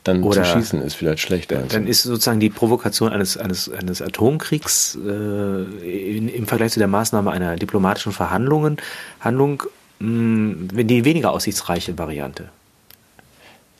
dann 0.05 0.21
Oder 0.21 0.43
zu 0.43 0.51
schießen 0.51 0.81
ist 0.83 0.93
vielleicht 0.93 1.19
schlechter. 1.19 1.63
Dann 1.67 1.87
ist 1.87 2.03
sozusagen 2.03 2.39
die 2.39 2.51
Provokation 2.51 3.11
eines, 3.11 3.37
eines, 3.37 3.71
eines 3.71 4.03
Atomkriegs 4.03 4.95
äh, 5.03 6.17
in, 6.17 6.29
im 6.29 6.45
Vergleich 6.45 6.73
zu 6.73 6.79
der 6.79 6.87
Maßnahme 6.87 7.31
einer 7.31 7.55
diplomatischen 7.55 8.11
Verhandlungen, 8.11 8.77
Handlung 9.19 9.63
mh, 9.97 10.83
die 10.83 11.05
weniger 11.05 11.31
aussichtsreiche 11.31 11.97
Variante. 11.97 12.49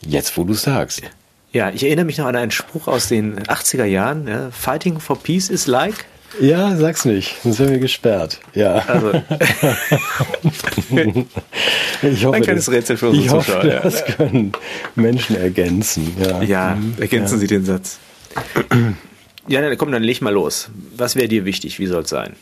Jetzt, 0.01 0.36
wo 0.36 0.43
du 0.43 0.55
sagst. 0.55 1.03
Ja, 1.53 1.69
ich 1.69 1.84
erinnere 1.84 2.05
mich 2.05 2.17
noch 2.17 2.26
an 2.26 2.36
einen 2.36 2.51
Spruch 2.51 2.88
aus 2.88 3.07
den 3.07 3.39
80er 3.39 3.86
Jahren. 3.86 4.28
Ja, 4.28 4.49
Fighting 4.49 4.99
for 4.99 5.21
peace 5.21 5.49
is 5.49 5.67
like 5.67 6.05
ja, 6.39 6.76
sag's 6.76 7.05
nicht, 7.05 7.36
sonst 7.43 7.57
sind 7.57 7.71
wir 7.71 7.80
gesperrt. 7.80 8.39
Ja. 8.53 8.76
Also. 8.88 9.11
ich 12.01 12.26
hoffe, 12.26 12.36
Ein 12.36 12.41
kleines 12.41 12.69
Rätsel 12.71 12.97
für 12.97 13.09
unsere 13.09 13.26
ich 13.26 13.32
Zuschauer. 13.32 13.63
Hoffe, 13.63 13.80
das 13.84 14.05
können 14.05 14.51
Menschen 14.95 15.38
ergänzen. 15.38 16.15
Ja, 16.19 16.41
ja 16.41 16.78
ergänzen 16.99 17.36
ja. 17.36 17.39
Sie 17.39 17.47
den 17.47 17.65
Satz. 17.65 17.99
Ja, 19.47 19.61
dann 19.61 19.78
komm, 19.78 19.91
dann 19.91 20.01
leg 20.01 20.23
mal 20.23 20.34
los. 20.34 20.69
Was 20.97 21.15
wäre 21.15 21.28
dir 21.28 21.45
wichtig? 21.45 21.78
Wie 21.78 21.86
soll 21.86 22.01
es 22.01 22.09
sein? 22.09 22.36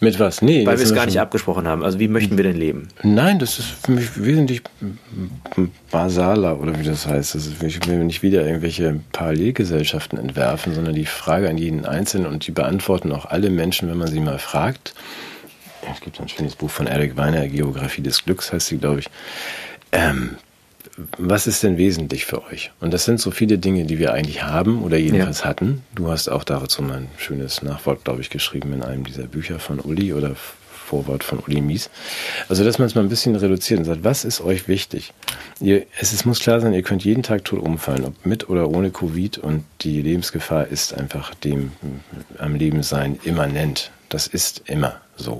Mit 0.00 0.18
was? 0.18 0.40
Nee. 0.40 0.64
Weil 0.64 0.78
wir 0.78 0.84
es 0.84 0.94
gar 0.94 1.04
nicht 1.04 1.20
abgesprochen 1.20 1.68
haben. 1.68 1.84
Also 1.84 1.98
wie 1.98 2.08
möchten 2.08 2.38
wir 2.38 2.44
denn 2.44 2.56
leben? 2.56 2.88
Nein, 3.02 3.38
das 3.38 3.58
ist 3.58 3.68
für 3.84 3.92
mich 3.92 4.22
wesentlich 4.22 4.62
basaler 5.90 6.58
oder 6.58 6.78
wie 6.78 6.84
das 6.84 7.06
heißt. 7.06 7.34
Das 7.34 7.46
ist, 7.46 7.62
ich 7.62 7.86
will 7.86 8.04
nicht 8.04 8.22
wieder 8.22 8.46
irgendwelche 8.46 8.98
Parallelgesellschaften 9.12 10.18
entwerfen, 10.18 10.74
sondern 10.74 10.94
die 10.94 11.04
Frage 11.04 11.50
an 11.50 11.58
jeden 11.58 11.84
Einzelnen 11.84 12.26
und 12.26 12.46
die 12.46 12.52
beantworten 12.52 13.12
auch 13.12 13.26
alle 13.26 13.50
Menschen, 13.50 13.90
wenn 13.90 13.98
man 13.98 14.08
sie 14.08 14.20
mal 14.20 14.38
fragt. 14.38 14.94
Es 15.92 16.00
gibt 16.00 16.18
ein 16.18 16.28
schönes 16.28 16.56
Buch 16.56 16.70
von 16.70 16.86
Eric 16.86 17.16
Weiner, 17.16 17.46
Geografie 17.48 18.02
des 18.02 18.24
Glücks 18.24 18.52
heißt 18.52 18.68
sie, 18.68 18.78
glaube 18.78 19.00
ich. 19.00 19.06
Ähm, 19.92 20.36
was 21.18 21.46
ist 21.46 21.62
denn 21.62 21.76
wesentlich 21.76 22.24
für 22.24 22.44
euch? 22.44 22.70
Und 22.80 22.92
das 22.92 23.04
sind 23.04 23.20
so 23.20 23.30
viele 23.30 23.58
Dinge, 23.58 23.84
die 23.84 23.98
wir 23.98 24.12
eigentlich 24.12 24.42
haben 24.42 24.82
oder 24.82 24.96
jedenfalls 24.96 25.40
ja. 25.40 25.44
hatten. 25.46 25.82
Du 25.94 26.10
hast 26.10 26.28
auch 26.28 26.44
dazu 26.44 26.82
mal 26.82 26.98
ein 26.98 27.08
schönes 27.18 27.62
Nachwort, 27.62 28.04
glaube 28.04 28.20
ich, 28.20 28.30
geschrieben 28.30 28.72
in 28.72 28.82
einem 28.82 29.04
dieser 29.04 29.24
Bücher 29.24 29.58
von 29.58 29.80
Uli 29.80 30.12
oder 30.12 30.34
Vorwort 30.90 31.22
von 31.22 31.38
Uli 31.38 31.60
Mies. 31.60 31.88
Also, 32.48 32.64
dass 32.64 32.78
man 32.78 32.86
es 32.86 32.96
mal 32.96 33.02
ein 33.02 33.08
bisschen 33.08 33.36
reduziert 33.36 33.78
und 33.78 33.84
sagt, 33.84 34.02
was 34.02 34.24
ist 34.24 34.40
euch 34.40 34.66
wichtig? 34.66 35.12
Ihr, 35.60 35.86
es, 36.00 36.12
es 36.12 36.24
muss 36.24 36.40
klar 36.40 36.60
sein, 36.60 36.74
ihr 36.74 36.82
könnt 36.82 37.04
jeden 37.04 37.22
Tag 37.22 37.44
tot 37.44 37.60
umfallen, 37.60 38.04
ob 38.04 38.26
mit 38.26 38.48
oder 38.48 38.68
ohne 38.68 38.90
Covid 38.90 39.38
und 39.38 39.64
die 39.82 40.02
Lebensgefahr 40.02 40.66
ist 40.66 40.92
einfach 40.92 41.34
dem 41.34 41.72
am 42.38 42.56
Leben 42.56 42.82
sein 42.82 43.20
immanent. 43.22 43.92
Das 44.08 44.26
ist 44.26 44.62
immer 44.66 45.00
so. 45.16 45.38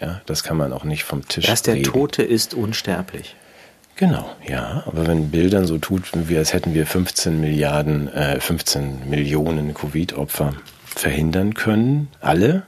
Ja, 0.00 0.20
das 0.26 0.42
kann 0.42 0.56
man 0.56 0.72
auch 0.72 0.84
nicht 0.84 1.04
vom 1.04 1.26
Tisch 1.26 1.46
Dass 1.46 1.62
der 1.62 1.74
reden. 1.74 1.84
Tote 1.84 2.22
ist 2.22 2.54
unsterblich. 2.54 3.36
Genau, 3.96 4.34
ja. 4.48 4.82
Aber 4.86 5.06
wenn 5.06 5.30
Bildern 5.30 5.66
so 5.66 5.78
tut, 5.78 6.10
wie 6.14 6.38
als 6.38 6.52
hätten 6.52 6.74
wir 6.74 6.86
15 6.86 7.40
Milliarden, 7.40 8.08
äh, 8.12 8.40
15 8.40 9.08
Millionen 9.10 9.74
Covid-Opfer 9.74 10.54
verhindern 10.84 11.54
können, 11.54 12.08
alle, 12.20 12.62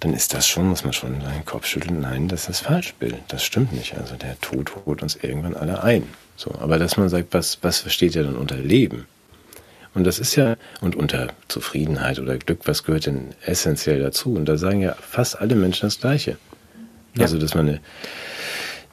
dann 0.00 0.12
ist 0.12 0.34
das 0.34 0.46
schon, 0.46 0.68
muss 0.68 0.84
man 0.84 0.92
schon 0.92 1.20
seinen 1.20 1.44
Kopf 1.44 1.66
schütteln. 1.66 2.00
Nein, 2.00 2.28
das 2.28 2.48
ist 2.48 2.60
falsch, 2.60 2.94
Bill. 2.98 3.14
Das 3.28 3.44
stimmt 3.44 3.72
nicht. 3.72 3.96
Also 3.96 4.16
der 4.16 4.38
Tod 4.40 4.72
holt 4.86 5.02
uns 5.02 5.16
irgendwann 5.16 5.54
alle 5.54 5.82
ein. 5.82 6.04
So, 6.36 6.54
aber 6.60 6.78
dass 6.78 6.96
man 6.96 7.08
sagt, 7.08 7.32
was, 7.32 7.58
was 7.62 7.80
versteht 7.80 8.14
ihr 8.14 8.22
denn 8.22 8.36
unter 8.36 8.56
Leben? 8.56 9.06
Und 9.94 10.04
das 10.04 10.18
ist 10.18 10.36
ja, 10.36 10.56
und 10.82 10.94
unter 10.94 11.28
Zufriedenheit 11.48 12.18
oder 12.18 12.36
Glück, 12.36 12.60
was 12.66 12.84
gehört 12.84 13.06
denn 13.06 13.34
essentiell 13.46 13.98
dazu? 13.98 14.34
Und 14.34 14.44
da 14.44 14.58
sagen 14.58 14.82
ja 14.82 14.94
fast 14.94 15.40
alle 15.40 15.54
Menschen 15.54 15.86
das 15.86 15.98
Gleiche. 15.98 16.36
Ja. 17.14 17.22
Also, 17.22 17.38
dass 17.38 17.54
man 17.54 17.68
eine, 17.68 17.80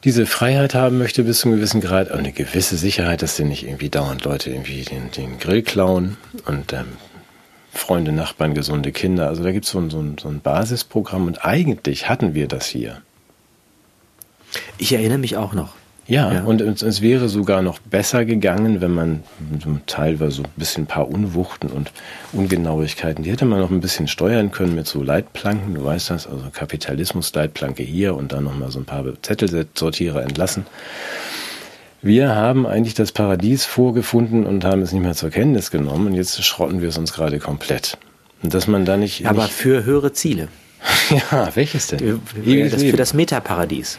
diese 0.04 0.26
Freiheit 0.26 0.74
haben 0.74 0.98
möchte 0.98 1.24
bis 1.24 1.40
zu 1.40 1.48
einem 1.48 1.56
gewissen 1.56 1.80
Grad, 1.80 2.10
auch 2.10 2.18
eine 2.18 2.32
gewisse 2.32 2.76
Sicherheit, 2.76 3.22
dass 3.22 3.36
dir 3.36 3.46
nicht 3.46 3.66
irgendwie 3.66 3.88
dauernd 3.88 4.24
Leute 4.24 4.50
irgendwie 4.50 4.82
den, 4.82 5.10
den 5.10 5.38
Grill 5.38 5.62
klauen 5.62 6.18
und 6.44 6.72
ähm, 6.72 6.98
Freunde, 7.72 8.12
Nachbarn, 8.12 8.54
gesunde 8.54 8.92
Kinder. 8.92 9.28
Also 9.28 9.42
da 9.42 9.50
gibt 9.50 9.64
so 9.64 9.80
es 9.80 9.92
so, 9.92 10.14
so 10.20 10.28
ein 10.28 10.40
Basisprogramm 10.40 11.26
und 11.26 11.44
eigentlich 11.44 12.08
hatten 12.08 12.34
wir 12.34 12.48
das 12.48 12.66
hier. 12.66 13.02
Ich 14.78 14.92
erinnere 14.92 15.18
mich 15.18 15.36
auch 15.36 15.54
noch. 15.54 15.74
Ja, 16.06 16.32
ja, 16.32 16.44
und 16.44 16.60
es, 16.60 16.82
es, 16.82 17.00
wäre 17.00 17.30
sogar 17.30 17.62
noch 17.62 17.78
besser 17.78 18.26
gegangen, 18.26 18.82
wenn 18.82 18.92
man 18.92 19.22
teilweise 19.86 20.36
so 20.36 20.42
ein 20.42 20.50
bisschen 20.56 20.84
ein 20.84 20.86
paar 20.86 21.08
Unwuchten 21.08 21.68
und 21.68 21.92
Ungenauigkeiten, 22.32 23.24
die 23.24 23.30
hätte 23.30 23.46
man 23.46 23.60
noch 23.60 23.70
ein 23.70 23.80
bisschen 23.80 24.06
steuern 24.06 24.50
können 24.50 24.74
mit 24.74 24.86
so 24.86 25.02
Leitplanken, 25.02 25.74
du 25.74 25.84
weißt 25.84 26.10
das, 26.10 26.26
also 26.26 26.44
Kapitalismus-Leitplanke 26.52 27.82
hier 27.82 28.14
und 28.14 28.32
dann 28.32 28.44
nochmal 28.44 28.70
so 28.70 28.80
ein 28.80 28.84
paar 28.84 29.04
Zettelsortierer 29.22 30.22
entlassen. 30.22 30.66
Wir 32.02 32.34
haben 32.34 32.66
eigentlich 32.66 32.92
das 32.92 33.12
Paradies 33.12 33.64
vorgefunden 33.64 34.44
und 34.44 34.62
haben 34.62 34.82
es 34.82 34.92
nicht 34.92 35.02
mehr 35.02 35.14
zur 35.14 35.30
Kenntnis 35.30 35.70
genommen 35.70 36.08
und 36.08 36.14
jetzt 36.14 36.44
schrotten 36.44 36.82
wir 36.82 36.90
es 36.90 36.98
uns 36.98 37.14
gerade 37.14 37.38
komplett. 37.38 37.96
Und 38.42 38.52
dass 38.52 38.66
man 38.66 38.84
da 38.84 38.98
nicht. 38.98 39.26
Aber 39.26 39.44
nicht 39.44 39.54
für 39.54 39.84
höhere 39.84 40.12
Ziele. 40.12 40.48
ja, 41.30 41.48
welches 41.54 41.86
denn? 41.86 41.98
Für, 41.98 42.68
das, 42.68 42.82
für 42.82 42.96
das 42.98 43.14
Metaparadies. 43.14 43.98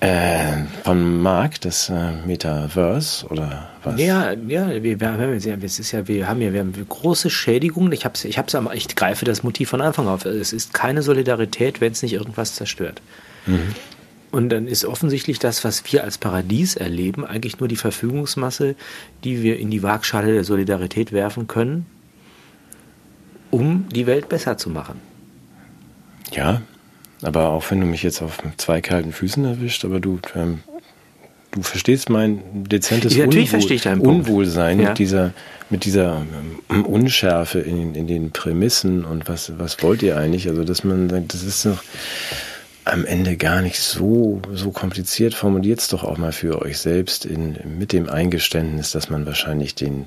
Äh, 0.00 0.64
von 0.84 1.20
Mark, 1.22 1.60
das 1.62 1.88
äh, 1.88 2.12
Metaverse 2.24 3.26
oder 3.26 3.68
was? 3.82 4.00
Ja, 4.00 4.32
ja, 4.32 4.70
wir, 4.82 5.00
wir, 5.00 5.12
haben, 5.12 5.32
es 5.32 5.78
ist 5.80 5.92
ja, 5.92 6.06
wir 6.06 6.28
haben 6.28 6.40
ja, 6.40 6.52
wir 6.52 6.60
haben 6.60 6.72
große 6.88 7.30
Schädigungen. 7.30 7.90
Ich 7.92 8.04
hab's, 8.04 8.24
ich 8.24 8.38
hab's, 8.38 8.56
ich 8.74 8.94
greife 8.94 9.24
das 9.24 9.42
Motiv 9.42 9.70
von 9.70 9.80
Anfang 9.80 10.06
auf. 10.06 10.24
Es 10.24 10.52
ist 10.52 10.72
keine 10.72 11.02
Solidarität, 11.02 11.80
wenn 11.80 11.92
es 11.92 12.02
nicht 12.02 12.12
irgendwas 12.12 12.54
zerstört. 12.54 13.02
Mhm. 13.46 13.74
Und 14.30 14.50
dann 14.50 14.68
ist 14.68 14.84
offensichtlich 14.84 15.38
das, 15.38 15.64
was 15.64 15.82
wir 15.90 16.04
als 16.04 16.18
Paradies 16.18 16.76
erleben, 16.76 17.24
eigentlich 17.24 17.58
nur 17.60 17.68
die 17.68 17.76
Verfügungsmasse, 17.76 18.76
die 19.24 19.42
wir 19.42 19.58
in 19.58 19.70
die 19.70 19.82
Waagschale 19.82 20.32
der 20.32 20.44
Solidarität 20.44 21.12
werfen 21.12 21.46
können. 21.48 21.86
um 23.50 23.88
die 23.88 24.06
Welt 24.06 24.28
besser 24.28 24.58
zu 24.58 24.70
machen. 24.70 25.00
Ja, 26.32 26.60
aber 27.22 27.50
auch 27.50 27.70
wenn 27.70 27.80
du 27.80 27.86
mich 27.86 28.02
jetzt 28.02 28.22
auf 28.22 28.38
zwei 28.56 28.80
kalten 28.80 29.12
Füßen 29.12 29.44
erwischt, 29.44 29.84
aber 29.84 30.00
du, 30.00 30.20
ähm, 30.34 30.60
du 31.50 31.62
verstehst 31.62 32.10
mein 32.10 32.40
dezentes 32.52 33.14
Ja, 33.16 33.26
Unwohl. 34.00 34.14
Unwohlsein 34.16 34.80
Ja. 34.80 34.90
mit 34.90 34.98
dieser, 34.98 35.32
mit 35.70 35.84
dieser 35.84 36.24
ähm, 36.70 36.84
Unschärfe 36.86 37.58
in, 37.60 37.94
in 37.94 38.06
den 38.06 38.30
Prämissen 38.30 39.04
und 39.04 39.28
was, 39.28 39.52
was 39.58 39.82
wollt 39.82 40.02
ihr 40.02 40.16
eigentlich? 40.16 40.48
Also, 40.48 40.64
dass 40.64 40.84
man 40.84 41.08
sagt, 41.10 41.34
das 41.34 41.42
ist 41.42 41.64
doch 41.66 41.82
am 42.84 43.04
Ende 43.04 43.36
gar 43.36 43.60
nicht 43.60 43.80
so, 43.80 44.40
so 44.54 44.70
kompliziert. 44.70 45.34
Formuliert 45.34 45.80
es 45.80 45.88
doch 45.88 46.04
auch 46.04 46.16
mal 46.16 46.32
für 46.32 46.62
euch 46.62 46.78
selbst 46.78 47.26
in, 47.26 47.58
mit 47.78 47.92
dem 47.92 48.08
Eingeständnis, 48.08 48.92
dass 48.92 49.10
man 49.10 49.26
wahrscheinlich 49.26 49.74
den, 49.74 50.06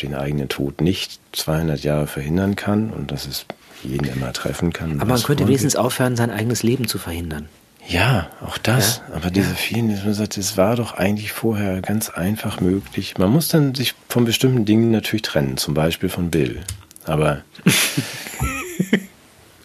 den 0.00 0.14
eigenen 0.14 0.48
Tod 0.48 0.80
nicht 0.80 1.20
200 1.32 1.82
Jahre 1.82 2.06
verhindern 2.06 2.56
kann 2.56 2.90
und 2.90 3.10
dass 3.10 3.26
es 3.26 3.46
jeden 3.82 4.06
immer 4.06 4.32
treffen 4.32 4.72
kann. 4.72 5.00
Aber 5.00 5.12
man 5.12 5.22
könnte 5.22 5.46
wenigstens 5.46 5.76
aufhören, 5.76 6.16
sein 6.16 6.30
eigenes 6.30 6.62
Leben 6.62 6.86
zu 6.86 6.98
verhindern. 6.98 7.48
Ja, 7.88 8.28
auch 8.44 8.58
das. 8.58 9.02
Aber 9.14 9.30
diese 9.30 9.54
vielen, 9.54 9.90
dass 9.90 10.04
man 10.04 10.14
sagt, 10.14 10.36
es 10.36 10.56
war 10.56 10.76
doch 10.76 10.94
eigentlich 10.94 11.32
vorher 11.32 11.80
ganz 11.80 12.10
einfach 12.10 12.60
möglich. 12.60 13.14
Man 13.18 13.30
muss 13.30 13.48
dann 13.48 13.74
sich 13.74 13.94
von 14.08 14.24
bestimmten 14.24 14.64
Dingen 14.64 14.90
natürlich 14.90 15.22
trennen, 15.22 15.56
zum 15.56 15.74
Beispiel 15.74 16.08
von 16.08 16.30
Bill. 16.30 16.60
Aber 17.04 17.42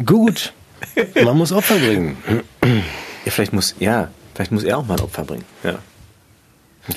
gut, 0.06 0.54
man 1.24 1.38
muss 1.38 1.52
Opfer 1.52 1.78
bringen. 1.78 2.18
Ja, 3.26 3.32
vielleicht 3.32 3.54
muss, 3.54 3.76
ja, 3.80 4.10
vielleicht 4.34 4.52
muss 4.52 4.64
er 4.64 4.78
auch 4.78 4.88
mal 4.88 4.96
ein 4.96 5.04
Opfer 5.04 5.24
bringen. 5.24 5.46
Ja. 5.64 5.80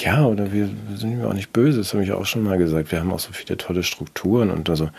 Ja, 0.01 0.26
oder 0.26 0.53
wir 0.53 0.68
sind 0.95 1.18
ja 1.18 1.26
auch 1.26 1.32
nicht 1.32 1.53
böse, 1.53 1.78
das 1.78 1.95
habe 1.95 2.05
ich 2.05 2.12
auch 2.12 2.26
schon 2.26 2.43
mal 2.43 2.59
gesagt. 2.59 2.93
Wir 2.93 3.01
haben 3.01 3.12
auch 3.12 3.18
so 3.18 3.32
viele 3.32 3.57
tolle 3.57 3.82
Strukturen 3.82 4.51
und 4.51 4.68
also 4.68 4.91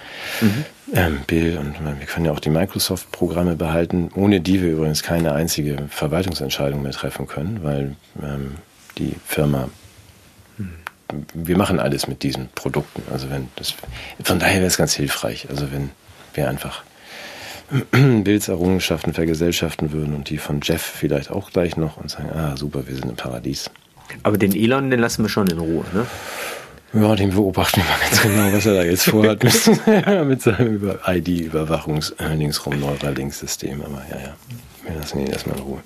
ähm, 0.94 1.20
Bill 1.28 1.58
und 1.60 1.76
wir 2.00 2.08
können 2.08 2.26
ja 2.26 2.32
auch 2.32 2.40
die 2.40 2.50
Microsoft-Programme 2.50 3.56
behalten, 3.56 4.10
ohne 4.16 4.42
die 4.42 4.64
wir 4.64 4.72
übrigens 4.72 5.04
keine 5.04 5.34
einzige 5.34 5.78
Verwaltungsentscheidung 5.90 6.82
mehr 6.82 6.92
treffen 6.92 7.28
können, 7.28 7.60
weil 7.62 7.96
ähm, 8.24 8.56
die 8.98 9.16
Firma 9.26 9.70
wir 11.34 11.58
machen 11.58 11.80
alles 11.80 12.08
mit 12.08 12.24
diesen 12.24 12.50
Produkten. 12.50 13.02
Also 13.12 13.30
wenn 13.30 13.50
das 13.56 13.74
von 14.24 14.40
daher 14.40 14.58
wäre 14.58 14.68
es 14.68 14.78
ganz 14.78 14.94
hilfreich. 14.94 15.48
Also 15.50 15.72
wenn 15.72 15.92
wir 16.34 16.50
einfach 16.50 16.84
Bills 17.92 18.48
Errungenschaften 18.48 19.14
vergesellschaften 19.14 19.92
würden 19.92 20.16
und 20.16 20.30
die 20.30 20.38
von 20.38 20.60
Jeff 20.62 20.82
vielleicht 20.82 21.32
auch 21.32 21.52
gleich 21.52 21.78
noch 21.78 21.98
und 21.98 22.10
sagen, 22.10 22.30
ah 22.32 22.58
super, 22.58 22.88
wir 22.88 22.96
sind 22.96 23.10
im 23.10 23.16
Paradies. 23.16 23.70
Aber 24.24 24.38
den 24.38 24.56
Elon, 24.56 24.90
den 24.92 25.00
lassen 25.00 25.24
wir 25.24 25.30
schon 25.30 25.48
in 25.48 25.60
Ruhe, 25.60 25.86
ne? 25.94 26.06
Ja, 26.94 27.16
den 27.16 27.30
beobachten 27.30 27.82
wir 27.82 27.84
mal 27.86 28.00
ganz 28.00 28.22
genau, 28.22 28.52
was 28.58 28.66
er 28.66 28.74
da 28.74 28.84
jetzt 28.84 29.04
vorhat 29.04 29.44
mit, 29.44 30.26
mit 30.28 30.42
seinem 30.42 30.74
Über- 30.76 31.00
ID-Überwachungs-Linksrum 31.08 32.80
Neuralink-System. 32.80 33.82
Aber 33.82 34.02
ja, 34.10 34.18
ja, 34.18 34.36
wir 34.88 34.96
lassen 35.00 35.20
ihn 35.20 35.28
erstmal 35.28 35.58
in 35.58 35.64
Ruhe. 35.64 35.80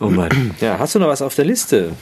Oh 0.00 0.08
Mann. 0.10 0.54
Ja, 0.60 0.78
hast 0.78 0.94
du 0.94 0.98
noch 0.98 1.08
was 1.08 1.22
auf 1.22 1.34
der 1.34 1.46
Liste? 1.46 1.92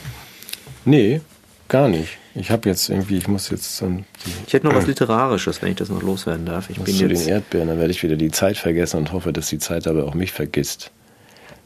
Nee, 0.83 1.21
gar 1.69 1.87
nicht. 1.87 2.17
Ich 2.37 2.51
habe 2.51 2.67
jetzt 2.67 2.89
irgendwie, 2.89 3.17
ich 3.17 3.29
muss 3.29 3.49
jetzt 3.49 3.77
zum, 3.77 4.03
Ich 4.45 4.53
hätte 4.53 4.67
noch 4.67 4.75
was 4.75 4.87
Literarisches, 4.87 5.61
wenn 5.61 5.69
ich 5.69 5.77
das 5.77 5.87
noch 5.87 6.01
loswerden 6.03 6.45
darf. 6.45 6.69
Ich 6.69 6.75
bin 6.77 6.93
zu 6.93 7.07
den 7.07 7.15
jetzt. 7.15 7.27
Erdbeeren, 7.29 7.69
dann 7.69 7.77
werde 7.79 7.91
ich 7.91 8.03
wieder 8.03 8.17
die 8.17 8.29
Zeit 8.31 8.57
vergessen 8.57 8.97
und 8.97 9.13
hoffe, 9.13 9.31
dass 9.31 9.47
die 9.47 9.57
Zeit 9.59 9.87
aber 9.87 10.03
auch 10.03 10.13
mich 10.15 10.33
vergisst. 10.33 10.91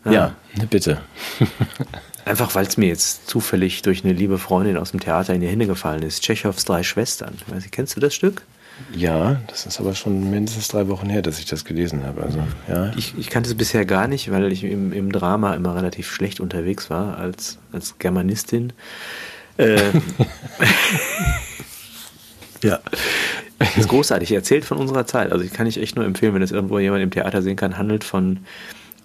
Ah. 0.04 0.12
Ja, 0.12 0.36
bitte. 0.70 1.02
Einfach 2.26 2.54
weil 2.54 2.68
es 2.68 2.78
mir 2.78 2.88
jetzt 2.88 3.28
zufällig 3.28 3.82
durch 3.82 4.04
eine 4.04 4.14
liebe 4.14 4.38
Freundin 4.38 4.78
aus 4.78 4.92
dem 4.92 5.00
Theater 5.00 5.34
in 5.34 5.42
die 5.42 5.48
Hände 5.48 5.66
gefallen 5.66 6.04
ist. 6.04 6.22
Tschechows 6.22 6.64
Drei 6.64 6.84
Schwestern. 6.84 7.34
Nicht, 7.54 7.72
kennst 7.72 7.96
du 7.96 8.00
das 8.00 8.14
Stück? 8.14 8.44
Ja, 8.96 9.42
das 9.48 9.66
ist 9.66 9.80
aber 9.80 9.94
schon 9.94 10.30
mindestens 10.30 10.70
drei 10.70 10.88
Wochen 10.88 11.10
her, 11.10 11.22
dass 11.22 11.40
ich 11.40 11.46
das 11.46 11.66
gelesen 11.66 12.06
habe. 12.06 12.24
Also, 12.24 12.40
ja. 12.68 12.92
Ich, 12.96 13.14
ich 13.18 13.30
kannte 13.30 13.50
es 13.50 13.58
bisher 13.58 13.86
gar 13.86 14.08
nicht, 14.08 14.32
weil 14.32 14.52
ich 14.52 14.64
im, 14.64 14.94
im 14.94 15.12
Drama 15.12 15.54
immer 15.56 15.76
relativ 15.76 16.12
schlecht 16.12 16.40
unterwegs 16.40 16.90
war 16.90 17.18
als, 17.18 17.58
als 17.72 17.98
Germanistin. 18.00 18.74
Äh, 19.58 19.82
ja. 22.64 22.80
Das 23.58 23.78
ist 23.78 23.90
großartig. 23.90 24.32
Erzählt 24.32 24.64
von 24.64 24.78
unserer 24.78 25.06
Zeit. 25.06 25.32
Also 25.32 25.44
ich 25.44 25.52
kann 25.52 25.68
ich 25.68 25.82
echt 25.82 25.96
nur 25.96 26.06
empfehlen, 26.06 26.34
wenn 26.34 26.42
das 26.42 26.52
irgendwo 26.52 26.80
jemand 26.80 27.04
im 27.04 27.12
Theater 27.12 27.42
sehen 27.42 27.58
kann, 27.58 27.78
handelt 27.78 28.06
von 28.06 28.40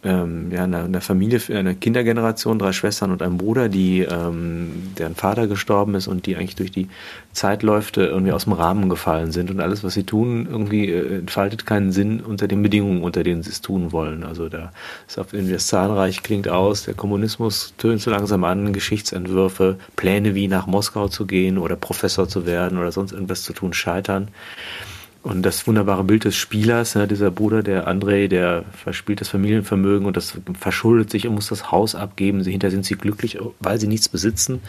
ähm, 0.05 0.51
ja, 0.53 0.65
einer, 0.65 0.85
einer 0.85 1.01
Familie, 1.01 1.41
einer 1.51 1.75
Kindergeneration, 1.75 2.59
drei 2.59 2.73
Schwestern 2.73 3.11
und 3.11 3.23
einem 3.23 3.39
Bruder, 3.39 3.69
die 3.69 4.01
ähm, 4.01 4.93
deren 4.99 5.15
Vater 5.15 5.47
gestorben 5.47 5.95
ist 5.95 6.07
und 6.07 6.27
die 6.27 6.37
eigentlich 6.37 6.57
durch 6.57 6.71
die 6.71 6.89
Zeitläufe 7.33 8.05
irgendwie 8.05 8.33
aus 8.33 8.45
dem 8.45 8.53
Rahmen 8.53 8.89
gefallen 8.89 9.33
sind 9.33 9.51
und 9.51 9.61
alles, 9.61 9.83
was 9.83 9.95
sie 9.95 10.05
tun, 10.05 10.47
irgendwie 10.51 10.91
äh, 10.91 11.19
entfaltet 11.19 11.67
keinen 11.67 11.91
Sinn 11.93 12.21
unter 12.21 12.47
den 12.49 12.63
Bedingungen, 12.63 13.03
unter 13.03 13.23
denen 13.23 13.43
sie 13.43 13.51
es 13.51 13.61
tun 13.61 13.93
wollen. 13.93 14.25
Also 14.25 14.49
da 14.49 14.73
ist 15.09 15.19
auf 15.19 15.33
irgendwie 15.33 15.55
das 15.55 15.67
Zahnreich 15.67 16.23
klingt 16.23 16.49
aus, 16.49 16.85
der 16.85 16.95
Kommunismus 16.95 17.75
tönt 17.79 18.01
so 18.01 18.11
langsam 18.11 18.45
an, 18.45 18.73
Geschichtsentwürfe, 18.73 19.79
Pläne 19.97 20.35
wie 20.35 20.49
nach 20.49 20.67
Moskau 20.67 21.09
zu 21.09 21.27
gehen 21.27 21.59
oder 21.59 21.77
Professor 21.77 22.29
zu 22.29 22.47
werden 22.47 22.79
oder 22.79 22.93
sonst 22.93 23.13
irgendwas 23.13 23.43
zu 23.43 23.53
tun 23.53 23.73
scheitern. 23.73 24.29
Und 25.25 25.43
das 25.43 25.67
wunderbare 25.67 26.05
Bild 26.05 26.25
des 26.25 26.37
Spielers, 26.37 26.93
ja, 26.93 27.07
dieser 27.07 27.31
Bruder, 27.31 27.63
der 27.63 27.89
André, 27.89 28.29
der 28.29 28.67
verspielt 28.73 29.23
das 29.23 29.31
Familienvermögen 29.31 30.07
und 30.07 30.19
das 30.19 30.35
verschuldet 30.53 31.11
sich 31.11 31.27
und 31.27 31.35
muss 31.35 31.49
das 31.49 31.73
Haus 31.73 31.95
abgeben. 31.95 32.45
Hinterher 32.45 32.71
sind 32.71 32.85
sie 32.85 32.95
glücklich, 32.95 33.39
weil 33.59 33.81
sie 33.81 33.87
nichts 33.87 34.11
besitzen. 34.11 34.61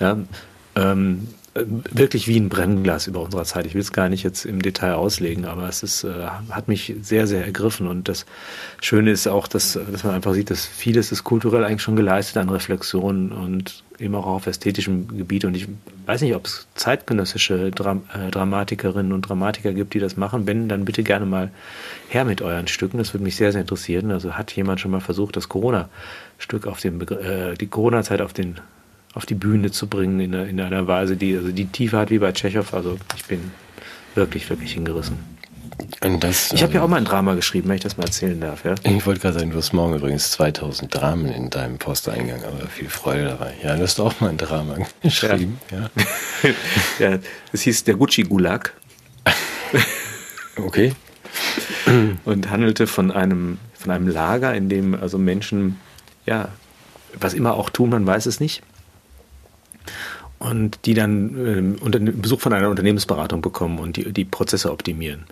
Ja, 0.00 0.16
ähm, 0.74 1.28
äh, 1.36 1.39
wirklich 1.54 2.28
wie 2.28 2.38
ein 2.38 2.48
Brennglas 2.48 3.08
über 3.08 3.20
unserer 3.20 3.44
Zeit. 3.44 3.66
Ich 3.66 3.74
will 3.74 3.80
es 3.80 3.92
gar 3.92 4.08
nicht 4.08 4.22
jetzt 4.22 4.44
im 4.44 4.62
Detail 4.62 4.94
auslegen, 4.94 5.46
aber 5.46 5.68
es 5.68 5.82
ist, 5.82 6.04
äh, 6.04 6.26
hat 6.50 6.68
mich 6.68 6.94
sehr, 7.02 7.26
sehr 7.26 7.44
ergriffen. 7.44 7.88
Und 7.88 8.08
das 8.08 8.24
Schöne 8.80 9.10
ist 9.10 9.26
auch, 9.26 9.48
dass, 9.48 9.78
dass 9.90 10.04
man 10.04 10.14
einfach 10.14 10.32
sieht, 10.32 10.50
dass 10.50 10.64
vieles 10.64 11.10
ist 11.10 11.24
kulturell 11.24 11.64
eigentlich 11.64 11.82
schon 11.82 11.96
geleistet 11.96 12.36
an 12.36 12.48
Reflexionen 12.50 13.32
und 13.32 13.82
eben 13.98 14.14
auch 14.14 14.26
auf 14.26 14.46
ästhetischem 14.46 15.08
Gebiet. 15.18 15.44
Und 15.44 15.56
ich 15.56 15.66
weiß 16.06 16.20
nicht, 16.22 16.36
ob 16.36 16.46
es 16.46 16.68
zeitgenössische 16.76 17.72
Dram 17.72 18.02
äh, 18.14 18.30
Dramatikerinnen 18.30 19.12
und 19.12 19.22
Dramatiker 19.22 19.72
gibt, 19.72 19.94
die 19.94 19.98
das 19.98 20.16
machen. 20.16 20.46
Wenn, 20.46 20.68
dann 20.68 20.84
bitte 20.84 21.02
gerne 21.02 21.26
mal 21.26 21.50
her 22.08 22.24
mit 22.24 22.42
euren 22.42 22.68
Stücken. 22.68 22.98
Das 22.98 23.12
würde 23.12 23.24
mich 23.24 23.34
sehr, 23.34 23.50
sehr 23.50 23.62
interessieren. 23.62 24.12
Also 24.12 24.34
hat 24.34 24.52
jemand 24.52 24.80
schon 24.80 24.92
mal 24.92 25.00
versucht, 25.00 25.36
das 25.36 25.48
Corona-Stück 25.48 26.68
auf 26.68 26.80
den, 26.80 27.02
Begr- 27.02 27.20
äh, 27.20 27.54
die 27.54 27.66
Corona-Zeit 27.66 28.20
auf 28.20 28.32
den 28.32 28.60
auf 29.14 29.26
die 29.26 29.34
Bühne 29.34 29.70
zu 29.70 29.86
bringen 29.88 30.20
in, 30.20 30.34
einer- 30.34 30.46
in 30.46 30.60
einer 30.60 30.86
Weise, 30.86 31.16
die 31.16 31.36
also 31.36 31.50
die 31.50 31.66
Tiefe 31.66 31.98
hat 31.98 32.10
wie 32.10 32.18
bei 32.18 32.32
Tschechow. 32.32 32.72
Also 32.74 32.98
ich 33.16 33.24
bin 33.24 33.50
wirklich, 34.14 34.48
wirklich 34.50 34.72
hingerissen. 34.72 35.18
Das, 36.20 36.52
Ich 36.52 36.62
habe 36.62 36.74
ja 36.74 36.80
ähm, 36.80 36.84
auch 36.84 36.88
mal 36.88 36.96
ein 36.98 37.04
Drama 37.06 37.34
geschrieben, 37.34 37.68
wenn 37.68 37.76
ich 37.76 37.82
das 37.82 37.96
mal 37.96 38.04
erzählen 38.04 38.38
darf. 38.38 38.64
Ja? 38.64 38.74
Ich 38.82 39.06
wollte 39.06 39.20
gerade 39.20 39.38
sagen, 39.38 39.50
du 39.50 39.56
hast 39.56 39.72
morgen 39.72 39.94
übrigens 39.94 40.30
2000 40.32 40.94
Dramen 40.94 41.26
in 41.32 41.48
deinem 41.48 41.78
Posteingang, 41.78 42.42
aber 42.44 42.66
viel 42.68 42.88
Freude 42.90 43.24
dabei. 43.24 43.54
Ja, 43.62 43.76
du 43.76 43.82
hast 43.82 43.98
auch 43.98 44.20
mal 44.20 44.28
ein 44.28 44.36
Drama 44.36 44.76
geschrieben. 45.02 45.58
Ja. 45.70 45.90
ja, 47.12 47.18
das 47.50 47.62
hieß 47.62 47.84
der 47.84 47.94
Gucci-Gulag 47.94 48.74
Okay. 50.56 50.92
und 52.24 52.50
handelte 52.50 52.86
von 52.86 53.10
einem, 53.10 53.58
von 53.74 53.90
einem 53.90 54.08
Lager, 54.08 54.54
in 54.54 54.68
dem 54.68 54.94
also 54.94 55.16
Menschen, 55.18 55.78
ja, 56.26 56.48
was 57.18 57.32
immer 57.34 57.54
auch 57.54 57.70
tun, 57.70 57.90
man 57.90 58.06
weiß 58.06 58.26
es 58.26 58.40
nicht. 58.40 58.62
Und 60.40 60.80
die 60.86 60.94
dann 60.94 61.76
unter, 61.80 62.00
Besuch 62.00 62.40
von 62.40 62.52
einer 62.52 62.70
Unternehmensberatung 62.70 63.42
bekommen 63.42 63.78
und 63.78 63.96
die, 63.96 64.12
die 64.12 64.24
Prozesse 64.24 64.72
optimieren. 64.72 65.24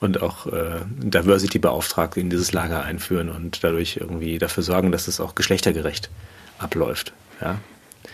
Und 0.00 0.20
auch 0.20 0.46
äh, 0.46 0.80
Diversity-Beauftragte 0.98 2.20
in 2.20 2.28
dieses 2.28 2.52
Lager 2.52 2.84
einführen 2.84 3.30
und 3.30 3.64
dadurch 3.64 3.96
irgendwie 4.00 4.38
dafür 4.38 4.62
sorgen, 4.62 4.92
dass 4.92 5.08
es 5.08 5.20
auch 5.20 5.34
geschlechtergerecht 5.34 6.10
abläuft. 6.58 7.12
Ja? 7.40 7.58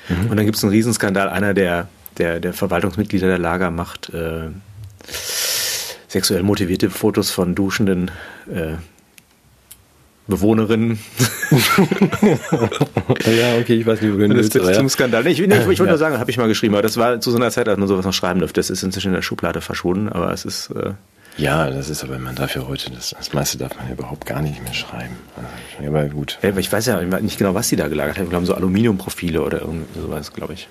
Und 0.09 0.37
dann 0.37 0.45
gibt 0.45 0.57
es 0.57 0.65
einen 0.65 0.73
Riesenskandal. 0.73 1.29
Einer 1.29 1.55
der, 1.55 1.89
der, 2.19 2.41
der 2.41 2.53
Verwaltungsmitglieder 2.53 3.27
der 3.27 3.39
Lager 3.39 3.71
macht 3.71 4.13
äh, 4.13 4.49
sexuell 6.09 6.43
motivierte 6.43 6.91
Fotos 6.91 7.31
von 7.31 7.55
duschenden 7.55 8.11
äh, 8.53 8.75
Bewohnerinnen. 10.27 10.99
Ja, 13.27 13.57
okay, 13.61 13.75
ich 13.75 13.87
weiß 13.87 14.01
nicht, 14.01 14.15
wo 14.15 14.17
du 14.19 14.29
das 14.29 14.47
ist 14.49 14.75
zum 14.75 14.89
Skandal. 14.89 15.27
Ich, 15.27 15.39
nee, 15.39 15.45
ich, 15.47 15.61
ich 15.61 15.67
wollte 15.67 15.83
Ja. 15.85 15.89
nur 15.91 15.99
sagen, 15.99 16.19
habe 16.19 16.31
ich 16.31 16.37
mal 16.39 16.49
geschrieben, 16.49 16.75
aber 16.75 16.83
das 16.83 16.97
war 16.97 17.21
zu 17.21 17.31
so 17.31 17.37
einer 17.37 17.51
Zeit, 17.51 17.69
als 17.69 17.79
man 17.79 17.89
sowas 17.89 18.05
noch 18.05 18.13
schreiben 18.13 18.41
durfte. 18.41 18.59
Das 18.61 18.71
ist 18.71 18.83
inzwischen 18.83 19.09
in 19.09 19.15
der 19.15 19.23
Schublade 19.23 19.61
verschwunden, 19.61 20.09
aber 20.09 20.33
es 20.33 20.45
ist. 20.45 20.71
Äh, 20.71 20.93
Ja, 21.37 21.69
das 21.71 21.89
ist 21.91 22.03
aber, 22.05 22.19
man 22.19 22.35
darf 22.35 22.55
ja 22.55 22.67
heute, 22.67 22.91
das, 22.91 23.11
das 23.17 23.33
meiste 23.33 23.59
darf 23.59 23.77
man 23.77 23.87
ja 23.89 23.93
überhaupt 23.95 24.25
gar 24.27 24.41
nicht 24.41 24.63
mehr 24.63 24.73
schreiben. 24.75 25.17
Also, 25.37 25.89
aber 25.91 26.05
gut. 26.07 26.39
ja, 26.43 26.49
aber 26.51 26.61
ich 26.61 26.73
weiß 26.73 26.87
ja 26.87 27.01
nicht 27.03 27.39
genau, 27.39 27.55
was 27.55 27.69
die 27.69 27.77
da 27.77 27.89
gelagert 27.89 28.19
haben. 28.19 28.31
Wir 28.31 28.37
haben 28.37 28.47
so 28.47 28.55
Aluminiumprofile 28.55 29.43
oder 29.43 29.61
irgend 29.61 29.87
sowas, 29.95 30.33
glaube 30.33 30.55
ich. 30.55 30.69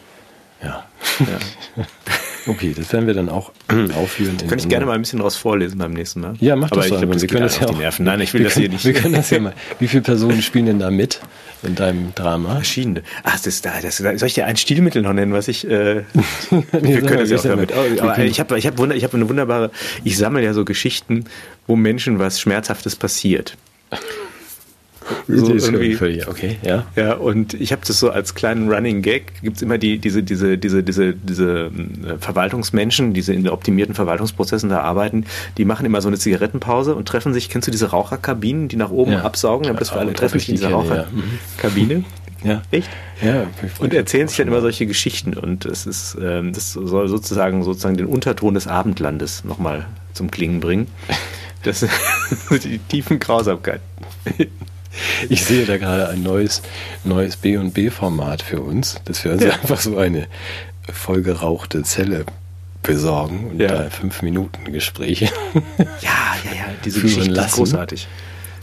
Ja. 0.64 0.86
Ja. 1.20 1.86
Okay, 2.46 2.74
das 2.76 2.92
werden 2.92 3.08
wir 3.08 3.14
dann 3.14 3.30
auch 3.30 3.52
aufführen. 3.96 4.38
Könnte 4.38 4.58
ich 4.58 4.70
gerne 4.70 4.86
mal 4.86 4.94
ein 4.94 5.02
bisschen 5.02 5.20
daraus 5.20 5.36
vorlesen 5.36 5.78
beim 5.78 5.94
nächsten 5.94 6.22
Mal. 6.22 6.34
Ja, 6.40 6.56
mach 6.56 6.70
das 6.70 6.90
doch. 6.90 7.02
das 7.02 7.22
wir 7.22 7.28
können 7.28 7.44
das 7.44 7.60
ja 7.60 7.68
auch. 7.68 7.72
die 7.72 7.78
Nerven. 7.78 8.06
Nein, 8.06 8.20
ich 8.22 8.34
will 8.34 8.42
wir 8.42 8.46
das 8.46 8.54
können, 8.56 8.66
hier 8.66 8.74
nicht. 8.74 8.86
Wir 8.86 8.94
können 8.94 9.14
das 9.14 9.30
ja 9.30 9.40
mal. 9.40 9.54
Wie 9.80 9.88
viele 9.88 10.04
Personen 10.04 10.42
spielen 10.42 10.66
denn 10.66 10.80
da 10.80 10.92
mit 10.92 11.22
in 11.64 11.76
deinem 11.76 12.14
Drama? 12.16 12.56
Verschiedene. 12.56 13.04
Ach, 13.24 13.34
das 13.34 13.48
ist 13.48 13.66
da, 13.66 13.80
das, 13.82 13.98
soll 13.98 14.14
ich 14.26 14.34
dir 14.34 14.46
ein 14.46 14.58
Stilmittel 14.58 15.02
noch 15.02 15.14
nennen, 15.14 15.34
was 15.34 15.48
ich. 15.48 15.66
Äh, 15.66 16.04
wir 16.50 16.64
sag 16.72 17.08
können 17.08 17.20
das 17.20 17.30
ja 17.30 17.38
auch 17.38 17.44
damit. 17.44 17.70
wir 17.70 18.04
Aber 18.04 18.18
ich 18.20 18.40
habe 18.40 18.58
ich 18.58 18.68
hab 18.68 18.78
wunder, 18.78 18.96
ich 18.96 19.04
hab 19.04 19.14
eine 19.14 19.30
wunderbare. 19.30 19.72
Ich 20.04 20.18
sammle 20.18 20.44
ja 20.44 20.54
so 20.54 20.66
Geschichten, 20.66 21.26
wo 21.68 21.76
Menschen 21.76 22.20
was 22.20 22.42
Schmerzhaftes 22.42 22.96
passiert. 22.96 23.58
So 25.28 25.48
Das 25.48 25.56
ist 25.64 25.66
irgendwie- 25.72 25.96
völlig- 25.96 26.28
okay, 26.28 26.58
ja. 26.64 26.86
Ja, 26.96 27.14
und 27.16 27.54
ich 27.54 27.72
habe 27.72 27.82
das 27.86 28.00
so 28.00 28.10
als 28.10 28.36
kleinen 28.36 28.72
Running 28.72 29.02
Gag, 29.02 29.34
gibt's 29.42 29.62
immer 29.62 29.78
die, 29.78 29.98
diese, 29.98 30.24
diese, 30.24 30.58
diese, 30.58 30.84
diese, 30.84 31.14
diese 31.14 31.72
äh, 32.08 32.18
Verwaltungsmenschen, 32.20 33.14
diese 33.14 33.34
in 33.34 33.48
optimierten 33.50 33.96
Verwaltungsprozessen 33.96 34.70
da 34.70 34.80
arbeiten, 34.82 35.26
die 35.58 35.66
machen 35.66 35.86
immer 35.86 36.02
so 36.02 36.08
eine 36.08 36.18
Zigarettenpause 36.18 36.96
und 36.96 37.08
treffen 37.08 37.34
sich, 37.34 37.50
kennst 37.50 37.68
du 37.68 37.72
diese 37.72 37.92
Raucherkabinen, 37.92 38.68
die 38.68 38.76
nach 38.76 38.92
oben 38.92 39.14
Ja. 39.14 39.22
absaugen, 39.22 39.70
aber 39.70 39.80
das 39.80 39.90
für 39.90 39.96
Ja, 39.96 40.02
alle 40.02 40.14
treffen 40.14 40.38
ich 40.38 40.44
sich 40.46 40.50
in 40.50 40.56
die 40.56 40.62
dieser 40.62 40.78
kenne, 40.82 40.96
ja. 40.96 41.06
Mhm. 41.12 41.24
Raucherkabine. 41.58 42.04
Ja. 42.44 42.62
Echt? 42.72 42.90
Ja, 43.22 43.46
Und 43.80 43.94
erzählen 43.94 44.28
sich 44.28 44.36
dann 44.38 44.50
immer 44.50 44.60
solche 44.60 44.86
Geschichten 44.86 45.34
und 45.34 45.66
es 45.66 45.86
ist, 45.86 46.18
ähm, 46.22 46.52
das 46.52 46.74
soll 46.74 47.08
sozusagen 47.08 47.64
sozusagen 47.64 47.96
den 47.96 48.06
Unterton 48.06 48.54
des 48.54 48.68
Abendlandes 48.68 49.46
nochmal 49.46 49.86
zum 50.14 50.32
Klingen 50.32 50.60
bringen. 50.60 50.88
Das 51.66 51.80
die 52.66 52.78
tiefen 52.90 53.20
Grausamkeit. 53.20 53.80
Ich 55.30 55.44
sehe 55.46 55.66
da 55.66 55.78
gerade 55.78 56.10
ein 56.10 56.22
neues, 56.24 56.62
neues 57.04 57.36
B&B-Format 57.38 58.42
für 58.44 58.62
uns, 58.62 58.98
dass 59.06 59.24
wir 59.24 59.32
uns 59.34 59.44
Ja. 59.44 59.52
einfach 59.54 59.80
so 59.80 59.98
eine 59.98 60.28
vollgerauchte 60.92 61.84
Zelle 61.84 62.26
besorgen 62.84 63.48
und 63.52 63.60
Ja. 63.62 63.70
da 63.70 63.90
fünf 63.90 64.22
Minuten 64.22 64.72
Gespräche. 64.72 65.26
Ja, 65.56 65.92
ja, 66.02 66.52
ja, 66.58 66.66
diese 66.84 67.02
Geschichte 67.02 67.30
ist 67.32 67.36
lassen. 67.36 67.56
großartig. 67.56 68.08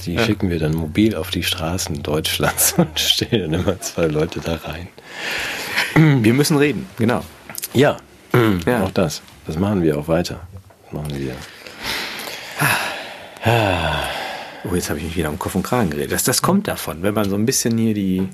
Die 0.06 0.14
Ja. 0.14 0.24
schicken 0.24 0.50
wir 0.50 0.58
dann 0.58 0.74
mobil 0.74 1.14
auf 1.14 1.30
die 1.30 1.42
Straßen 1.42 2.02
Deutschlands 2.02 2.74
und 2.76 2.98
stellen 3.00 3.50
dann 3.52 3.60
immer 3.62 3.80
zwei 3.80 4.06
Leute 4.06 4.40
da 4.40 4.56
rein. 4.56 4.88
Wir 5.94 6.32
müssen 6.34 6.56
reden, 6.56 6.86
genau. 6.98 7.22
Ja, 7.74 7.96
Ja. 8.66 8.84
auch 8.84 8.90
das. 8.92 9.22
Das 9.46 9.58
machen 9.58 9.82
wir 9.82 9.98
auch 9.98 10.06
weiter. 10.08 10.40
Das 10.84 10.92
machen 10.92 11.18
wir. 11.18 11.34
Oh, 14.64 14.74
jetzt 14.74 14.90
habe 14.90 14.98
ich 14.98 15.06
mich 15.06 15.16
wieder 15.16 15.30
um 15.30 15.38
Kopf 15.38 15.54
und 15.54 15.62
Kragen 15.62 15.90
geredet. 15.90 16.12
Das, 16.12 16.24
das 16.24 16.42
kommt 16.42 16.68
davon, 16.68 17.02
wenn 17.02 17.14
man 17.14 17.28
so 17.28 17.36
ein 17.36 17.46
bisschen 17.46 17.76
hier 17.78 17.94
die. 17.94 18.28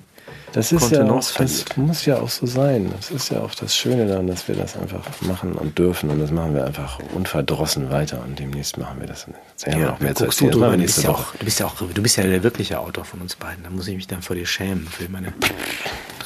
Das 0.53 0.73
ist 0.73 0.91
ja 0.91 1.05
auch, 1.05 1.33
das 1.33 1.65
muss 1.77 2.07
ja 2.07 2.19
auch 2.19 2.31
so 2.31 2.47
sein. 2.47 2.91
Das 2.97 3.11
ist 3.11 3.31
ja 3.31 3.41
auch 3.41 3.55
das 3.55 3.77
Schöne 3.77 4.07
daran, 4.07 4.27
dass 4.27 4.49
wir 4.49 4.55
das 4.55 4.77
einfach 4.77 5.03
machen 5.21 5.53
und 5.53 5.79
dürfen. 5.79 6.09
Und 6.09 6.19
das 6.19 6.31
machen 6.31 6.55
wir 6.55 6.65
einfach 6.65 6.99
unverdrossen 7.15 7.91
weiter. 7.91 8.23
Und 8.27 8.39
demnächst 8.39 8.79
machen 8.79 9.01
wir 9.01 9.07
das. 9.07 9.27
Jetzt 9.51 9.67
haben 9.67 9.81
wir 9.81 9.87
noch 9.89 10.01
mehr 10.01 10.15
zu 10.15 10.25
guckst 10.25 10.41
du. 10.41 10.47
Das 10.47 10.55
drüber, 10.55 10.77
bist 10.77 11.03
ja 11.03 11.11
auch, 11.11 11.35
du 11.35 11.45
bist 11.45 11.61
ja 11.61 11.67
auch, 11.67 11.75
du 11.77 12.03
bist 12.03 12.17
ja 12.17 12.25
der 12.25 12.43
wirkliche 12.43 12.81
Autor 12.81 13.05
von 13.05 13.21
uns 13.21 13.37
beiden. 13.37 13.65
Da 13.65 13.71
muss 13.71 13.87
ich 13.87 13.97
mich 13.97 14.07
dann 14.07 14.23
vor 14.23 14.35
dir 14.35 14.47
schämen 14.47 14.87
für 14.87 15.09
meine 15.11 15.35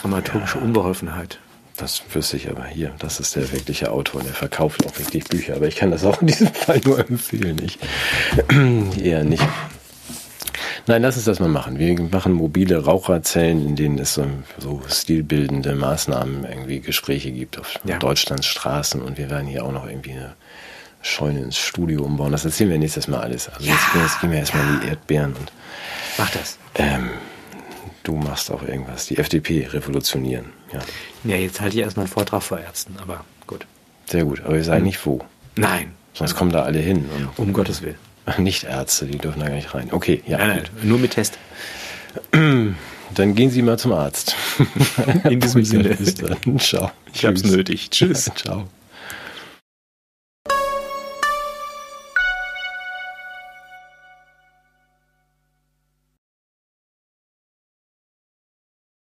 dramaturgische 0.00 0.58
Unbeholfenheit. 0.58 1.40
Das 1.76 2.02
wüsste 2.12 2.36
ich 2.36 2.50
aber 2.50 2.66
hier. 2.66 2.92
Das 2.98 3.20
ist 3.20 3.36
der 3.36 3.50
wirkliche 3.52 3.90
Autor. 3.90 4.22
Der 4.22 4.34
verkauft 4.34 4.86
auch 4.86 4.98
wirklich 4.98 5.24
Bücher. 5.24 5.56
Aber 5.56 5.66
ich 5.66 5.76
kann 5.76 5.90
das 5.90 6.04
auch 6.04 6.20
in 6.20 6.26
diesem 6.26 6.48
Fall 6.48 6.80
nur 6.84 7.00
empfehlen. 7.00 7.60
Ich 7.64 7.78
eher 9.02 9.24
nicht. 9.24 9.42
Nein, 10.86 11.02
lass 11.02 11.16
uns 11.16 11.24
das 11.26 11.40
mal 11.40 11.48
machen. 11.48 11.78
Wir 11.78 12.00
machen 12.00 12.32
mobile 12.32 12.84
Raucherzellen, 12.84 13.64
in 13.66 13.76
denen 13.76 13.98
es 13.98 14.14
so, 14.14 14.26
so 14.58 14.82
stilbildende 14.88 15.74
Maßnahmen, 15.74 16.44
irgendwie 16.44 16.80
Gespräche 16.80 17.30
gibt 17.30 17.58
auf 17.58 17.74
Ja. 17.84 17.98
Deutschlands 17.98 18.46
Straßen. 18.46 19.00
Und 19.02 19.18
wir 19.18 19.30
werden 19.30 19.46
hier 19.46 19.64
auch 19.64 19.72
noch 19.72 19.86
irgendwie 19.86 20.12
eine 20.12 20.34
Scheune 21.02 21.40
ins 21.40 21.56
Studio 21.58 22.02
umbauen. 22.02 22.32
Das 22.32 22.44
erzählen 22.44 22.70
wir 22.70 22.78
nächstes 22.78 23.08
Mal 23.08 23.20
alles. 23.20 23.48
Also 23.48 23.64
jetzt, 23.68 23.80
jetzt 23.94 24.20
gehen 24.20 24.30
wir 24.32 24.38
erstmal 24.38 24.66
in 24.74 24.80
die 24.80 24.88
Erdbeeren 24.88 25.34
und 25.34 25.52
Mach 26.18 26.30
das. 26.30 26.58
ähm, 26.74 27.10
du 28.02 28.16
machst 28.16 28.50
auch 28.50 28.62
irgendwas. 28.62 29.06
Die 29.06 29.16
FDP 29.18 29.66
revolutionieren. 29.70 30.46
Ja, 30.72 30.80
Ja, 31.24 31.36
jetzt 31.36 31.60
halte 31.60 31.76
ich 31.76 31.82
erstmal 31.82 32.04
einen 32.06 32.12
Vortrag 32.12 32.42
vor 32.42 32.58
Ärzten, 32.58 32.96
aber 33.00 33.24
gut. 33.46 33.66
sehr 34.06 34.24
gut. 34.24 34.42
Aber 34.44 34.54
wir 34.54 34.64
sagen 34.64 34.84
nicht 34.84 35.04
wo. 35.06 35.20
Nein, 35.56 35.92
Sonst 36.12 36.34
kommen 36.34 36.50
da 36.52 36.62
alle 36.64 36.80
hin. 36.80 37.08
um 37.36 37.52
Gottes 37.52 37.82
Willen. 37.82 37.94
Nicht 38.38 38.64
Ärzte, 38.64 39.06
die 39.06 39.18
dürfen 39.18 39.40
da 39.40 39.46
gar 39.48 39.54
nicht 39.54 39.74
rein. 39.74 39.88
Okay, 39.92 40.22
ja. 40.26 40.38
Nein, 40.38 40.48
nein, 40.48 40.64
nur 40.82 40.98
mit 40.98 41.12
Test. 41.12 41.38
Dann 43.14 43.34
gehen 43.34 43.50
Sie 43.50 43.62
mal 43.62 43.78
zum 43.78 43.92
Arzt. 43.92 44.36
In 45.24 45.40
diesem 45.40 45.64
Sinne. 45.64 45.90
Bis 45.90 46.14
dann. 46.14 46.36
Ciao. 46.58 46.92
Ich 47.12 47.24
hab's 47.24 47.42
Tschüss. 47.42 47.52
nötig. 47.52 47.90
Tschüss. 47.90 48.30
Ciao. 48.36 48.68